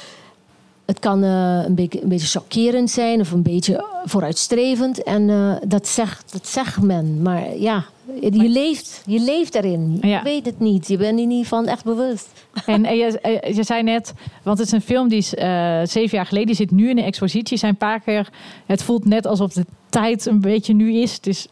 Het 0.86 1.00
kan 1.00 1.24
uh, 1.24 1.64
een, 1.66 1.76
beetje, 1.76 2.02
een 2.02 2.10
beetje 2.10 2.40
chockerend 2.40 2.92
zijn 2.92 3.20
of 3.20 3.32
een 3.32 3.42
beetje 3.42 3.86
vooruitstrevend. 4.04 5.04
En 5.04 5.60
dat, 5.68 5.88
zegt, 5.88 6.32
dat 6.32 6.48
zegt 6.48 6.82
men. 6.82 7.22
Maar 7.22 7.58
ja, 7.58 7.86
Je 8.22 8.50
leeft, 8.50 9.04
je 9.06 9.20
leeft 9.20 9.56
erin. 9.56 9.98
Je 10.02 10.20
weet 10.24 10.46
het 10.46 10.60
niet. 10.60 10.88
Je 10.88 10.98
bent 10.98 11.20
er 11.20 11.26
niet 11.26 11.48
van 11.48 11.68
echt 11.68 11.84
bewust. 11.84 12.30
En, 12.66 12.84
je, 12.84 13.40
je, 13.54 13.64
zei 13.64 13.84
net, 13.84 14.14
want 14.44 14.58
het 14.58 14.68
is 14.68 14.74
een 14.74 14.82
film 14.82 15.08
die 15.08 15.18
is 15.18 15.34
uh, 15.34 15.80
zeven 15.84 16.18
jaar 16.18 16.26
geleden, 16.26 16.48
die 16.48 16.56
zit 16.56 16.72
nu 16.72 16.90
in 16.90 16.96
de 16.96 17.04
expositie. 17.04 17.58
Zijn 17.58 17.76
paar 17.76 18.00
keer, 18.00 18.30
het 18.66 18.84
voelt 18.84 19.06
net 19.06 19.28
alsof 19.28 19.54
de 19.54 19.66
tijd 19.90 20.26
een 20.26 20.42
beetje 20.42 20.74
nu 20.74 20.94
is. 20.94 21.14
Het 21.14 21.28
is 21.28 21.48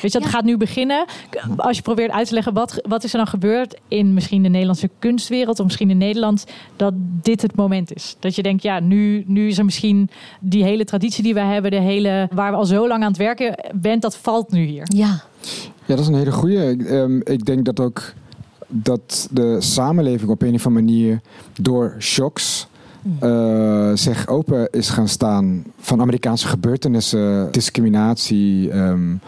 weet 0.00 0.12
je, 0.12 0.18
dat 0.18 0.28
gaat 0.28 0.44
nu 0.44 0.56
beginnen. 0.56 1.04
Als 1.56 1.76
je 1.76 1.82
probeert 1.82 2.10
uit 2.10 2.28
te 2.28 2.34
leggen, 2.34 2.52
wat, 2.52 2.80
wat 2.88 3.04
is 3.04 3.12
er 3.12 3.18
dan 3.18 3.26
gebeurd 3.26 3.80
in 3.88 4.14
misschien 4.14 4.42
de 4.42 4.48
Nederlandse 4.48 4.90
kunstwereld, 4.98 5.58
of 5.58 5.64
misschien 5.64 5.90
in 5.90 5.98
Nederland, 5.98 6.46
dat 6.76 6.92
dit 6.96 7.42
het 7.42 7.56
moment 7.56 7.94
is. 7.94 8.16
Dat 8.18 8.34
je 8.34 8.42
denkt, 8.42 8.62
ja, 8.62 8.80
nu, 8.80 9.24
nu 9.26 9.48
is 9.48 9.58
er 9.58 9.64
misschien 9.64 10.10
die 10.40 10.64
hele 10.64 10.84
traditie 10.84 11.22
die 11.22 11.34
we 11.34 11.40
hebben, 11.40 11.70
de 11.70 11.80
hele, 11.80 12.28
waar 12.32 12.50
we 12.50 12.56
al 12.56 12.66
zo 12.66 12.88
lang 12.88 13.02
aan 13.02 13.08
het 13.08 13.16
werken 13.16 13.54
bent, 13.74 14.02
dat 14.02 14.16
valt 14.16 14.50
nu 14.50 14.64
hier. 14.64 14.84
Ja. 14.84 15.22
Ja, 15.86 15.94
dat 15.94 15.98
is 15.98 16.06
een 16.06 16.14
hele 16.14 16.32
goede. 16.32 16.76
Um, 16.94 17.20
ik 17.24 17.44
denk 17.44 17.64
dat 17.64 17.80
ook 17.80 18.12
dat 18.68 19.28
de 19.30 19.56
samenleving 19.60 20.30
op 20.30 20.42
een 20.42 20.54
of 20.54 20.66
andere 20.66 20.84
manier 20.84 21.20
door 21.60 21.96
shocks 21.98 22.66
uh, 23.22 23.90
zich 23.94 24.28
open 24.28 24.68
is 24.70 24.88
gaan 24.88 25.08
staan 25.08 25.64
van 25.78 26.00
Amerikaanse 26.00 26.48
gebeurtenissen, 26.48 27.52
discriminatie, 27.52 28.74
um, 28.76 29.20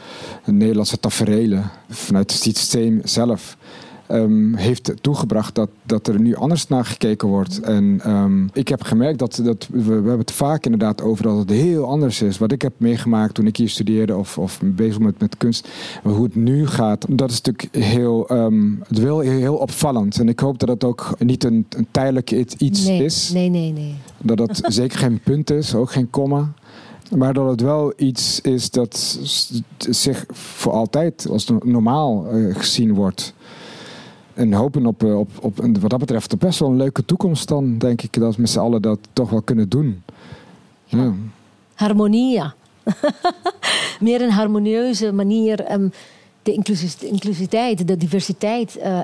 Nederlandse 0.45 1.01
taferelen 1.01 1.71
vanuit 1.89 2.33
het 2.33 2.41
systeem 2.41 3.01
zelf. 3.05 3.57
Um, 4.11 4.55
heeft 4.55 4.93
toegebracht 5.01 5.55
dat, 5.55 5.69
dat 5.83 6.07
er 6.07 6.21
nu 6.21 6.35
anders 6.35 6.69
naar 6.69 6.85
gekeken 6.85 7.29
wordt. 7.29 7.61
En 7.61 8.11
um, 8.11 8.49
ik 8.53 8.69
heb 8.69 8.83
gemerkt 8.83 9.19
dat, 9.19 9.41
dat 9.45 9.69
we, 9.71 9.83
we 9.83 9.93
hebben 9.93 10.19
het 10.19 10.33
vaak 10.33 10.65
inderdaad 10.65 11.03
over 11.03 11.23
dat 11.23 11.39
het 11.39 11.51
heel 11.51 11.85
anders 11.85 12.23
is. 12.23 12.39
Wat 12.39 12.53
ik 12.53 12.63
heb 12.63 12.73
meegemaakt 12.77 13.35
toen 13.35 13.47
ik 13.47 13.57
hier 13.57 13.69
studeerde 13.69 14.17
of, 14.17 14.39
of 14.39 14.61
bezig 14.65 14.99
met, 14.99 15.21
met 15.21 15.37
kunst. 15.37 15.69
Hoe 16.03 16.25
het 16.25 16.35
nu 16.35 16.67
gaat, 16.67 17.07
dat 17.09 17.31
is 17.31 17.41
natuurlijk 17.41 17.85
heel, 17.85 18.33
um, 18.33 18.83
het 18.89 18.99
heel, 18.99 19.19
heel 19.19 19.57
opvallend. 19.57 20.19
En 20.19 20.29
ik 20.29 20.41
hoop 20.41 20.59
dat 20.59 20.69
het 20.69 20.85
ook 20.85 21.15
niet 21.19 21.45
een, 21.45 21.67
een 21.69 21.87
tijdelijk 21.91 22.31
iets 22.31 22.87
nee, 22.87 23.05
is. 23.05 23.31
Nee, 23.33 23.49
nee, 23.49 23.73
nee. 23.73 23.95
Dat 24.23 24.39
het 24.39 24.63
zeker 24.75 24.99
geen 24.99 25.21
punt 25.21 25.51
is, 25.51 25.75
ook 25.75 25.91
geen 25.91 26.11
komma. 26.11 26.53
Maar 27.17 27.35
dat 27.35 27.51
het 27.51 27.61
wel 27.61 27.93
iets 27.97 28.41
is 28.41 28.71
dat 28.71 29.19
zich 29.79 30.25
voor 30.31 30.73
altijd 30.73 31.27
als 31.31 31.51
normaal 31.63 32.35
uh, 32.35 32.55
gezien 32.57 32.95
wordt 32.95 33.34
en 34.35 34.53
hopen 34.53 34.87
op, 34.87 35.03
op, 35.03 35.29
op 35.41 35.57
wat 35.81 35.91
dat 35.91 35.99
betreft 35.99 36.39
best 36.39 36.59
wel 36.59 36.69
een 36.69 36.77
leuke 36.77 37.05
toekomst 37.05 37.49
dan, 37.49 37.79
denk 37.79 38.03
ik, 38.03 38.13
dat 38.13 38.35
we 38.35 38.41
met 38.41 38.51
z'n 38.51 38.59
allen 38.59 38.83
dat 38.83 38.99
toch 39.13 39.31
wel 39.31 39.43
kunnen 39.43 39.69
doen. 39.69 40.03
Ja. 40.85 41.13
Harmonie, 41.75 42.33
ja. 42.33 42.55
Meer 44.01 44.23
een 44.23 44.31
harmonieuze 44.31 45.13
manier 45.13 45.73
um, 45.73 45.93
de, 46.43 46.53
inclusiviteit, 47.01 47.87
de 47.87 47.97
diversiteit 47.97 48.79
uh, 48.79 49.01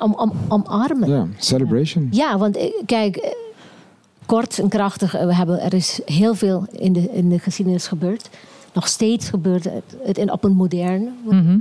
om, 0.00 0.14
om, 0.14 0.32
omarmen. 0.48 1.08
Ja, 1.08 1.26
celebration. 1.36 2.08
Ja, 2.10 2.38
want 2.38 2.56
eh, 2.56 2.72
kijk, 2.86 3.16
eh, 3.16 3.30
kort 4.26 4.58
en 4.58 4.68
krachtig, 4.68 5.12
we 5.12 5.34
hebben, 5.34 5.60
er 5.60 5.74
is 5.74 6.00
heel 6.04 6.34
veel 6.34 6.66
in 6.72 6.92
de, 6.92 7.10
in 7.12 7.28
de 7.28 7.38
geschiedenis 7.38 7.86
gebeurd 7.86 8.30
nog 8.72 8.88
steeds 8.88 9.28
gebeurt 9.28 9.64
het, 9.64 10.30
op 10.30 10.44
een 10.44 10.52
moderne. 10.56 11.08
Mhm. 11.28 11.58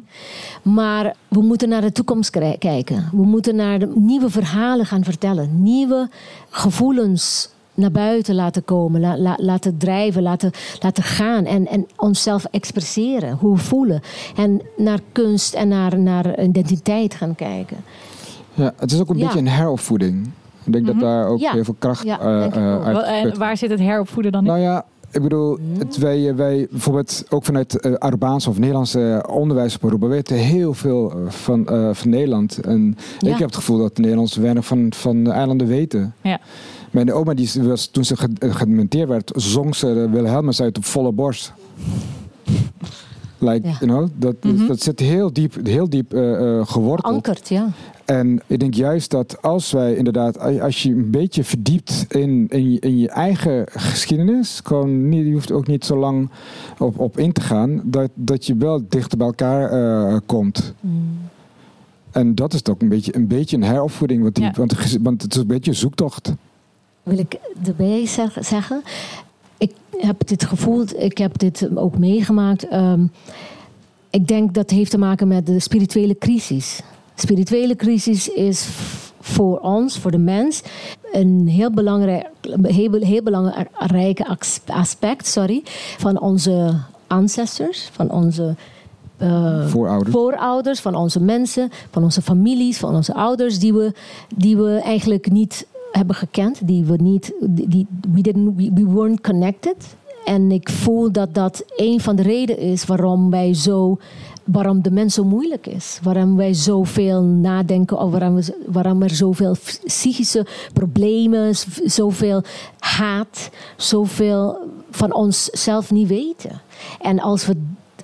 Maar 0.62 1.16
we 1.28 1.42
moeten 1.42 1.70
naar 1.70 1.82
de 1.82 1.92
toekomst 1.92 2.30
kijken. 2.58 3.10
We 3.12 3.26
moeten 3.26 3.56
naar 3.56 3.80
de 3.80 3.92
nieuwe 3.96 4.30
verhalen 4.30 4.86
gaan 4.86 5.04
vertellen. 5.04 5.64
Nieuwe 5.64 6.10
gevoelens 6.50 7.50
naar 7.74 7.92
buiten 7.92 8.36
laten 8.36 8.66
komen, 8.66 9.22
laten 9.38 9.78
drijven, 9.78 10.22
laten, 10.22 10.52
laten 10.80 11.04
gaan 11.04 11.46
en, 11.46 11.68
en 11.68 11.88
onszelf 11.96 12.46
expresseren, 12.52 13.38
hoe 13.40 13.56
we 13.56 13.62
voelen. 13.62 14.02
En 14.36 14.62
naar 14.78 15.00
kunst 15.12 15.54
en 15.54 15.68
naar, 15.68 16.00
naar 16.00 16.44
identiteit 16.44 17.14
gaan 17.16 17.36
kijken. 17.36 17.78
Ja, 18.54 18.74
het 18.78 18.92
is 18.92 19.00
ook 19.00 19.10
een 19.10 19.18
beetje 19.18 19.40
een 19.40 19.48
heropvoeding. 19.48 20.30
Ik 20.64 20.74
denk 20.74 20.86
dat 20.86 20.96
Mhm. 20.96 21.04
daar 21.04 21.28
ook 21.28 21.40
heel 21.40 21.64
veel 21.64 21.76
kracht 21.80 22.04
Ja, 22.04 22.20
uh, 22.22 23.02
uit 23.04 23.38
waar 23.38 23.58
zit 23.58 23.70
het 23.70 23.80
heropvoeden 23.80 24.32
dan 24.32 24.42
in? 24.42 24.48
Nou 24.48 24.60
ja, 24.62 24.86
ik 25.12 25.22
bedoel, 25.22 25.58
het, 25.78 25.98
wij, 25.98 26.36
wij 26.36 26.68
bijvoorbeeld 26.72 27.24
ook 27.30 27.46
vanuit 27.46 27.86
uh, 27.86 27.94
Arubaanse 27.94 28.50
of 28.50 28.58
Nederlandse 28.60 29.26
onderwijs 29.30 29.76
op 29.76 29.86
Aruba 29.86 30.08
weten 30.08 30.36
heel 30.38 30.74
veel 30.74 31.14
van, 31.28 31.68
uh, 31.72 31.90
van 31.94 32.10
Nederland. 32.10 32.58
En 32.60 32.98
Ja. 33.20 33.32
ik 33.32 33.38
heb 33.38 33.48
het 33.48 33.56
gevoel 33.56 33.78
dat 33.78 33.96
de 33.96 34.02
Nederlanders 34.02 34.38
weinig 34.38 34.66
van, 34.66 34.94
van 34.94 35.24
de 35.24 35.30
eilanden 35.32 35.68
weten. 35.68 36.14
Ja. 36.22 36.40
Mijn 36.92 37.14
oma, 37.14 37.34
die 37.34 37.50
was, 37.62 37.88
toen 37.88 38.06
ze 38.06 38.18
ge- 38.18 38.30
gedementeerd 38.40 39.10
werd, 39.10 39.32
zong 39.36 39.76
ze 39.76 40.10
Wilhelmus 40.12 40.62
uit 40.62 40.78
op 40.78 40.86
volle 40.86 41.12
borst. 41.12 41.54
Like, 43.38 43.68
Ja. 43.68 43.76
you 43.80 43.92
know, 43.92 44.08
dat, 44.16 44.36
Mhm. 44.44 44.68
dat 44.68 44.82
zit 44.82 45.00
heel 45.00 45.34
diep, 45.34 45.56
heel 45.64 45.90
diep 45.90 46.14
uh, 46.14 46.66
geworteld. 46.66 47.14
Ankerd, 47.14 47.50
ja. 47.50 47.68
En 48.10 48.40
ik 48.48 48.60
denk 48.60 48.74
juist 48.74 49.12
dat 49.12 49.42
als 49.42 49.72
wij 49.72 49.96
inderdaad, 49.96 50.40
als 50.62 50.84
je 50.84 50.90
een 50.90 51.12
beetje 51.12 51.44
verdiept 51.44 52.06
in, 52.10 52.48
in, 52.50 52.72
je, 52.72 52.80
in 52.80 52.98
je 52.98 53.10
eigen 53.10 53.66
geschiedenis, 53.70 54.62
gewoon 54.64 55.10
niet, 55.10 55.26
je 55.26 55.34
hoeft 55.34 55.52
ook 55.52 55.68
niet 55.68 55.86
zo 55.86 55.98
lang 55.98 56.30
op, 56.78 57.00
op 57.00 57.18
in 57.18 57.32
te 57.32 57.42
gaan, 57.42 57.82
dat, 57.84 58.10
dat 58.14 58.46
je 58.46 58.56
wel 58.56 58.82
dichter 58.90 59.18
bij 59.18 59.28
elkaar 59.28 59.74
uh, 59.74 60.18
komt. 60.26 60.74
En 62.12 62.36
dat 62.36 62.54
is 62.54 62.66
ook 62.66 62.82
een 62.82 62.90
beetje 62.90 63.16
een, 63.16 63.28
beetje 63.28 63.56
een 63.58 63.64
heropvoeding, 63.64 64.22
want, 64.22 64.36
die, 64.36 64.44
Ja. 64.44 64.52
want, 64.56 64.98
want 65.02 65.22
het 65.22 65.34
is 65.34 65.42
een 65.42 65.48
beetje 65.48 65.72
een 65.72 65.78
zoektocht. 65.78 66.34
wil 67.04 67.18
ik 67.18 67.36
erbij 67.66 68.06
zeg- 68.08 68.38
zeggen. 68.40 68.82
Ik 69.58 69.72
heb 69.98 70.28
dit 70.28 70.46
gevoeld, 70.46 71.00
ik 71.02 71.18
heb 71.18 71.38
dit 71.38 71.70
ook 71.76 71.98
meegemaakt. 71.98 72.68
Ehm, 72.68 73.06
ik 74.10 74.28
denk 74.28 74.54
dat 74.54 74.70
heeft 74.70 74.92
te 74.92 74.98
maken 74.98 75.28
met 75.28 75.46
de 75.46 75.60
spirituele 75.60 76.18
crisis. 76.18 76.82
Spirituele 77.20 77.76
crisis 77.76 78.30
is 78.30 78.68
voor 79.20 79.60
ons, 79.60 79.98
voor 79.98 80.12
de 80.12 80.18
mens, 80.18 80.62
een 81.12 81.48
heel 81.48 81.72
belangrijk, 81.72 82.28
heel, 82.62 82.92
heel 82.94 83.24
aspect 84.68 85.28
sorry, 85.28 85.62
van 85.98 86.20
onze 86.20 86.74
ancestors, 87.08 87.90
van 87.92 88.12
onze 88.12 88.56
eh, 89.18 89.68
Voorouders. 89.68 90.12
voorouders, 90.16 90.80
van 90.80 90.96
onze 90.96 91.20
mensen, 91.22 91.70
van 91.92 92.04
onze 92.04 92.22
families, 92.22 92.78
van 92.78 92.96
onze 92.96 93.14
ouders, 93.14 93.60
die 93.60 93.74
we, 93.74 93.94
die 94.36 94.58
we 94.58 94.80
eigenlijk 94.84 95.32
niet 95.32 95.68
hebben 95.92 96.16
gekend, 96.16 96.68
die 96.68 96.84
we 96.86 96.96
niet, 96.96 97.34
die, 97.42 97.68
die- 97.68 97.88
we, 98.14 98.22
didn't, 98.22 98.56
we, 98.56 98.72
we 98.74 98.86
weren't 98.94 99.22
connected. 99.22 99.76
En 100.26 100.52
ik 100.52 100.70
voel 100.70 101.12
dat 101.12 101.34
dat 101.34 101.64
een 101.76 102.00
van 102.02 102.16
de 102.16 102.22
redenen 102.22 102.62
is 102.62 102.86
waarom 102.86 103.30
wij 103.30 103.54
zo, 103.54 103.98
waarom 104.52 104.82
de 104.82 104.92
mens 104.92 105.14
zo 105.14 105.24
moeilijk 105.24 105.68
is, 105.68 106.00
waarom 106.04 106.36
wij 106.36 106.54
zoveel 106.54 107.22
nadenken 107.22 107.98
over 107.98 108.20
waarom, 108.20 108.36
we, 108.36 108.64
waarom 108.66 109.02
er 109.02 109.10
zoveel 109.10 109.56
psychische 109.86 110.46
problemen, 110.74 111.56
zoveel 111.84 112.44
haat, 112.80 113.50
zoveel 113.78 114.58
van 114.92 115.14
onszelf 115.14 115.92
niet 115.92 116.08
weten. 116.08 116.62
En 117.02 117.20
als 117.20 117.46
we 117.46 117.56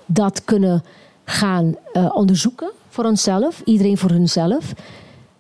dat 0.06 0.44
kunnen 0.44 0.84
gaan 1.24 1.76
eh, 1.94 2.10
onderzoeken 2.14 2.72
voor 2.90 3.06
onszelf, 3.06 3.62
iedereen 3.66 3.98
voor 3.98 4.10
hunzelf, 4.10 4.74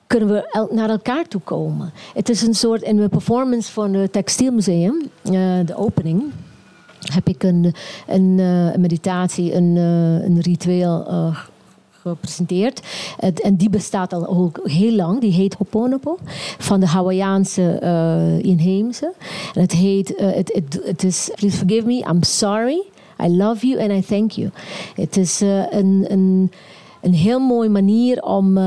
kunnen 0.07 0.29
we 0.29 0.67
naar 0.71 0.89
elkaar 0.89 1.27
toe 1.27 1.41
komen. 1.41 1.91
Het 2.13 2.29
is 2.29 2.41
een 2.41 2.53
soort, 2.53 2.81
in 2.81 2.95
mijn 2.95 3.09
performance 3.09 3.71
van 3.71 3.93
het 3.93 4.13
Textielmuseum, 4.13 5.01
eh, 5.23 5.31
de 5.65 5.75
opening, 5.75 6.23
heb 7.13 7.27
ik 7.27 7.43
een, 7.43 7.73
een, 8.07 8.39
eh, 8.39 8.79
meditatie, 8.79 9.53
een, 9.53 9.77
eh, 9.77 10.25
een 10.25 10.39
ritueel 10.41 11.05
eh, 11.07 11.37
gepresenteerd. 12.01 12.81
En 13.43 13.55
die 13.55 13.69
bestaat 13.69 14.13
al 14.13 14.27
ook 14.27 14.59
heel 14.63 14.91
lang. 14.91 15.21
Die 15.21 15.31
heet 15.31 15.53
Hoponopo. 15.53 16.17
Van 16.57 16.79
de 16.79 16.87
Hawaïaanse 16.87 17.79
eh, 17.79 18.43
inheemse. 18.43 19.13
En 19.53 19.61
het 19.61 19.71
heet, 19.71 20.13
het, 20.17 20.81
het 20.83 21.03
is, 21.03 21.31
please 21.35 21.57
forgive 21.57 21.85
me, 21.85 22.05
I'm 22.09 22.23
sorry. 22.23 22.83
I 23.23 23.27
love 23.27 23.67
you 23.67 23.81
and 23.81 23.91
I 23.91 24.01
thank 24.01 24.31
you. 24.31 24.49
Het 24.95 25.17
is 25.17 25.41
een, 25.69 26.05
een, 26.07 26.51
een 27.01 27.13
heel 27.13 27.39
mooie 27.39 27.69
manier 27.69 28.23
om 28.23 28.57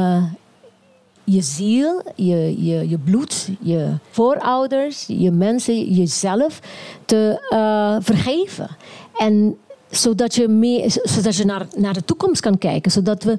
je 1.29 1.43
ziel, 1.43 2.03
je, 2.15 2.65
je, 2.65 2.89
je 2.89 2.99
bloed, 2.99 3.49
je 3.61 3.93
voorouders, 4.11 5.05
je 5.07 5.31
mensen, 5.31 5.93
jezelf 5.93 6.61
te 7.05 7.47
eh, 7.49 7.97
vergeven. 8.01 8.69
En 9.17 9.57
zodat 9.91 10.35
je, 10.35 10.49
meer, 10.49 11.01
zodat 11.03 11.37
je 11.37 11.45
naar, 11.45 11.67
naar 11.77 11.95
de 11.95 12.05
toekomst 12.05 12.41
kan 12.41 12.59
kijken. 12.59 12.91
Zodat 12.91 13.23
we, 13.23 13.37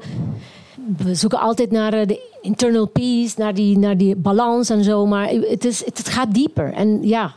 we 0.98 1.16
zoeken 1.16 1.40
altijd 1.40 1.72
naar 1.72 1.94
eh, 1.94 2.08
de 2.08 2.38
internal 2.42 2.88
peace, 2.88 3.34
naar 3.38 3.54
die, 3.54 3.78
naar 3.78 3.98
die 3.98 4.16
balans 4.16 4.70
en 4.70 4.84
zo. 4.84 5.06
Maar 5.06 5.30
het, 5.30 5.66
is, 5.66 5.86
het 5.86 6.10
gaat 6.10 6.34
dieper. 6.34 6.74
En 6.74 7.08
ja, 7.08 7.34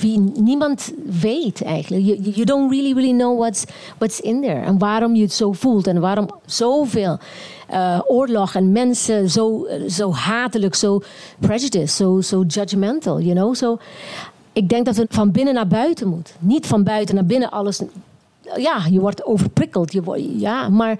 wie, 0.00 0.18
niemand 0.18 0.92
weet 1.20 1.62
eigenlijk. 1.62 2.04
You, 2.34 2.44
don't 2.44 2.70
really, 2.70 2.94
really 2.94 3.12
know 3.12 3.38
what's, 3.38 3.64
what's 3.98 4.20
in 4.20 4.40
there. 4.40 4.60
En 4.60 4.78
waarom 4.78 5.14
je 5.14 5.22
het 5.22 5.32
zo 5.32 5.52
voelt. 5.52 5.86
En 5.86 6.00
waarom 6.00 6.30
zoveel 6.46 7.18
eh, 7.68 8.00
oorlog 8.06 8.54
en 8.54 8.72
mensen 8.72 9.30
zo, 9.30 9.66
zo 9.88 10.12
hatelijk, 10.12 10.74
zo 10.74 11.00
prejudiced, 11.38 11.90
zo 11.90 12.20
zo 12.20 12.44
judgmental, 12.46 13.20
you 13.20 13.34
know. 13.34 13.54
So, 13.54 13.78
ik 14.52 14.68
denk 14.68 14.84
dat 14.84 14.96
we 14.96 15.06
van 15.08 15.30
binnen 15.30 15.54
naar 15.54 15.68
buiten 15.68 16.08
moeten. 16.08 16.34
Niet 16.38 16.66
van 16.66 16.82
buiten 16.82 17.14
naar 17.14 17.24
binnen 17.24 17.50
alles 17.50 17.80
ja, 18.56 18.82
je 18.90 19.00
wordt 19.00 19.24
overprikkeld. 19.24 19.92
Je 19.92 20.02
wordt, 20.02 20.22
ja, 20.36 20.68
maar 20.68 20.98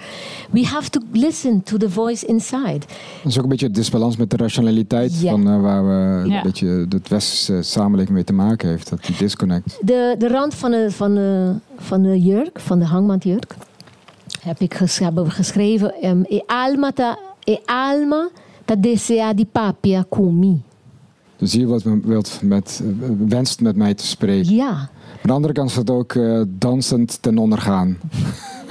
we 0.51 0.67
have 0.67 0.91
to 0.91 1.01
listen 1.13 1.63
to 1.63 1.77
the 1.77 1.91
voice 1.91 2.27
inside. 2.27 2.79
Dat 2.79 2.87
is 3.25 3.37
ook 3.37 3.43
een 3.43 3.49
beetje 3.49 3.67
het 3.67 3.75
disbalans 3.75 4.17
met 4.17 4.31
de 4.31 4.37
rationaliteit 4.37 5.15
van 5.15 5.49
uh, 5.49 5.61
waar 5.61 5.87
we 5.87 6.31
een 6.31 6.43
beetje 6.43 6.87
de 6.89 7.01
westerse 7.09 7.63
samenleving 7.63 8.15
mee 8.15 8.25
te 8.25 8.33
maken 8.33 8.69
heeft. 8.69 8.91
Dat 8.91 9.05
die 9.05 9.17
disconnect. 9.17 9.79
De, 9.81 10.15
de 10.19 10.29
rand 10.29 10.55
van 10.55 10.71
de, 10.71 10.91
van, 10.91 11.15
de, 11.15 11.55
van 11.77 12.03
de 12.03 12.21
jurk, 12.21 12.61
van 12.61 12.79
de 12.79 12.85
hangmatjurk, 12.85 13.55
heb 14.41 14.61
ik 14.61 14.75
ges, 14.75 14.99
hebben 14.99 15.31
geschreven. 15.31 16.07
Um, 16.07 16.25
e 16.29 16.41
alma 16.47 16.93
ta, 16.93 17.19
e 17.45 17.57
alma 17.65 18.29
ta 18.65 18.77
desea 18.77 19.33
di 19.35 19.45
papia 19.45 20.05
kumi. 20.09 20.63
Dus 21.37 21.53
hier 21.53 21.67
wat 21.67 21.83
wilt 21.83 22.41
met, 22.43 22.83
wenst 23.29 23.61
met 23.61 23.77
mij 23.77 23.95
te 23.95 24.07
spreken. 24.07 24.55
Ja. 24.55 24.91
Aan 25.13 25.23
de 25.23 25.33
andere 25.33 25.53
kant 25.53 25.71
is 25.71 25.77
het 25.77 25.91
ook 25.91 26.15
uh, 26.15 26.43
dansend 26.49 27.23
ten 27.23 27.39
onder 27.39 27.59
gaan. 27.59 27.99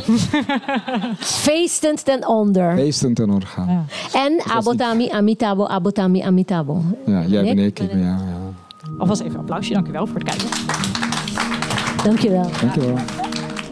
Feestend 1.20 2.06
ten 2.06 2.28
onder. 2.28 2.76
Feestend 2.76 3.16
ten 3.16 3.30
onder 3.30 3.48
gaan. 3.48 3.68
Ja. 3.70 3.84
En 4.14 4.42
abotami 4.52 5.10
amitabo, 5.10 5.66
abotami 5.66 6.22
amitabo. 6.22 6.82
Ja, 7.06 7.26
jij 7.26 7.44
ben 7.44 7.60
ik, 7.60 7.80
ik 7.80 7.90
ben 7.90 8.00
jou. 8.00 8.18
Ja. 8.18 8.38
Alvast 8.98 9.22
even 9.22 9.34
een 9.34 9.40
applausje, 9.40 9.74
dankjewel 9.74 10.08
voor 10.08 10.20
het 10.20 10.24
kijken. 10.24 10.48
Dankjewel. 12.04 12.50
Dankjewel. 12.62 12.96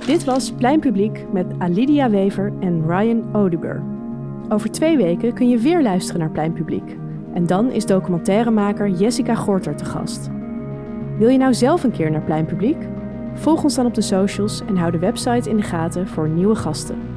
Dit 0.06 0.24
was 0.24 0.52
Pleinpubliek 0.52 1.26
met 1.32 1.46
Alidia 1.58 2.10
Wever 2.10 2.54
en 2.60 2.84
Ryan 2.88 3.36
Oduber. 3.36 3.84
Over 4.50 4.72
twee 4.72 4.98
weken 4.98 5.34
kun 5.34 5.50
je 5.50 5.58
weer 5.58 5.82
luisteren 5.82 6.20
naar 6.20 6.30
Pleinpubliek. 6.30 6.98
En 7.34 7.46
dan 7.46 7.72
is 7.72 7.86
documentairemaker 7.86 8.90
Jessica 8.90 9.36
Gorter 9.36 9.76
te 9.76 9.86
gast. 9.86 10.30
Wil 11.18 11.30
je 11.30 11.38
nou 11.38 11.54
zelf 11.54 11.84
een 11.84 11.92
keer 11.92 12.12
naar 12.12 12.22
Pleinpubliek? 12.22 12.78
Volg 13.34 13.64
ons 13.64 13.76
dan 13.76 13.86
op 13.86 13.94
de 13.94 14.02
socials 14.02 14.62
en 14.68 14.78
hou 14.78 14.92
de 14.92 15.00
website 15.00 15.50
in 15.50 15.58
de 15.58 15.64
gaten 15.64 16.08
voor 16.08 16.30
nieuwe 16.30 16.56
gasten. 16.56 17.15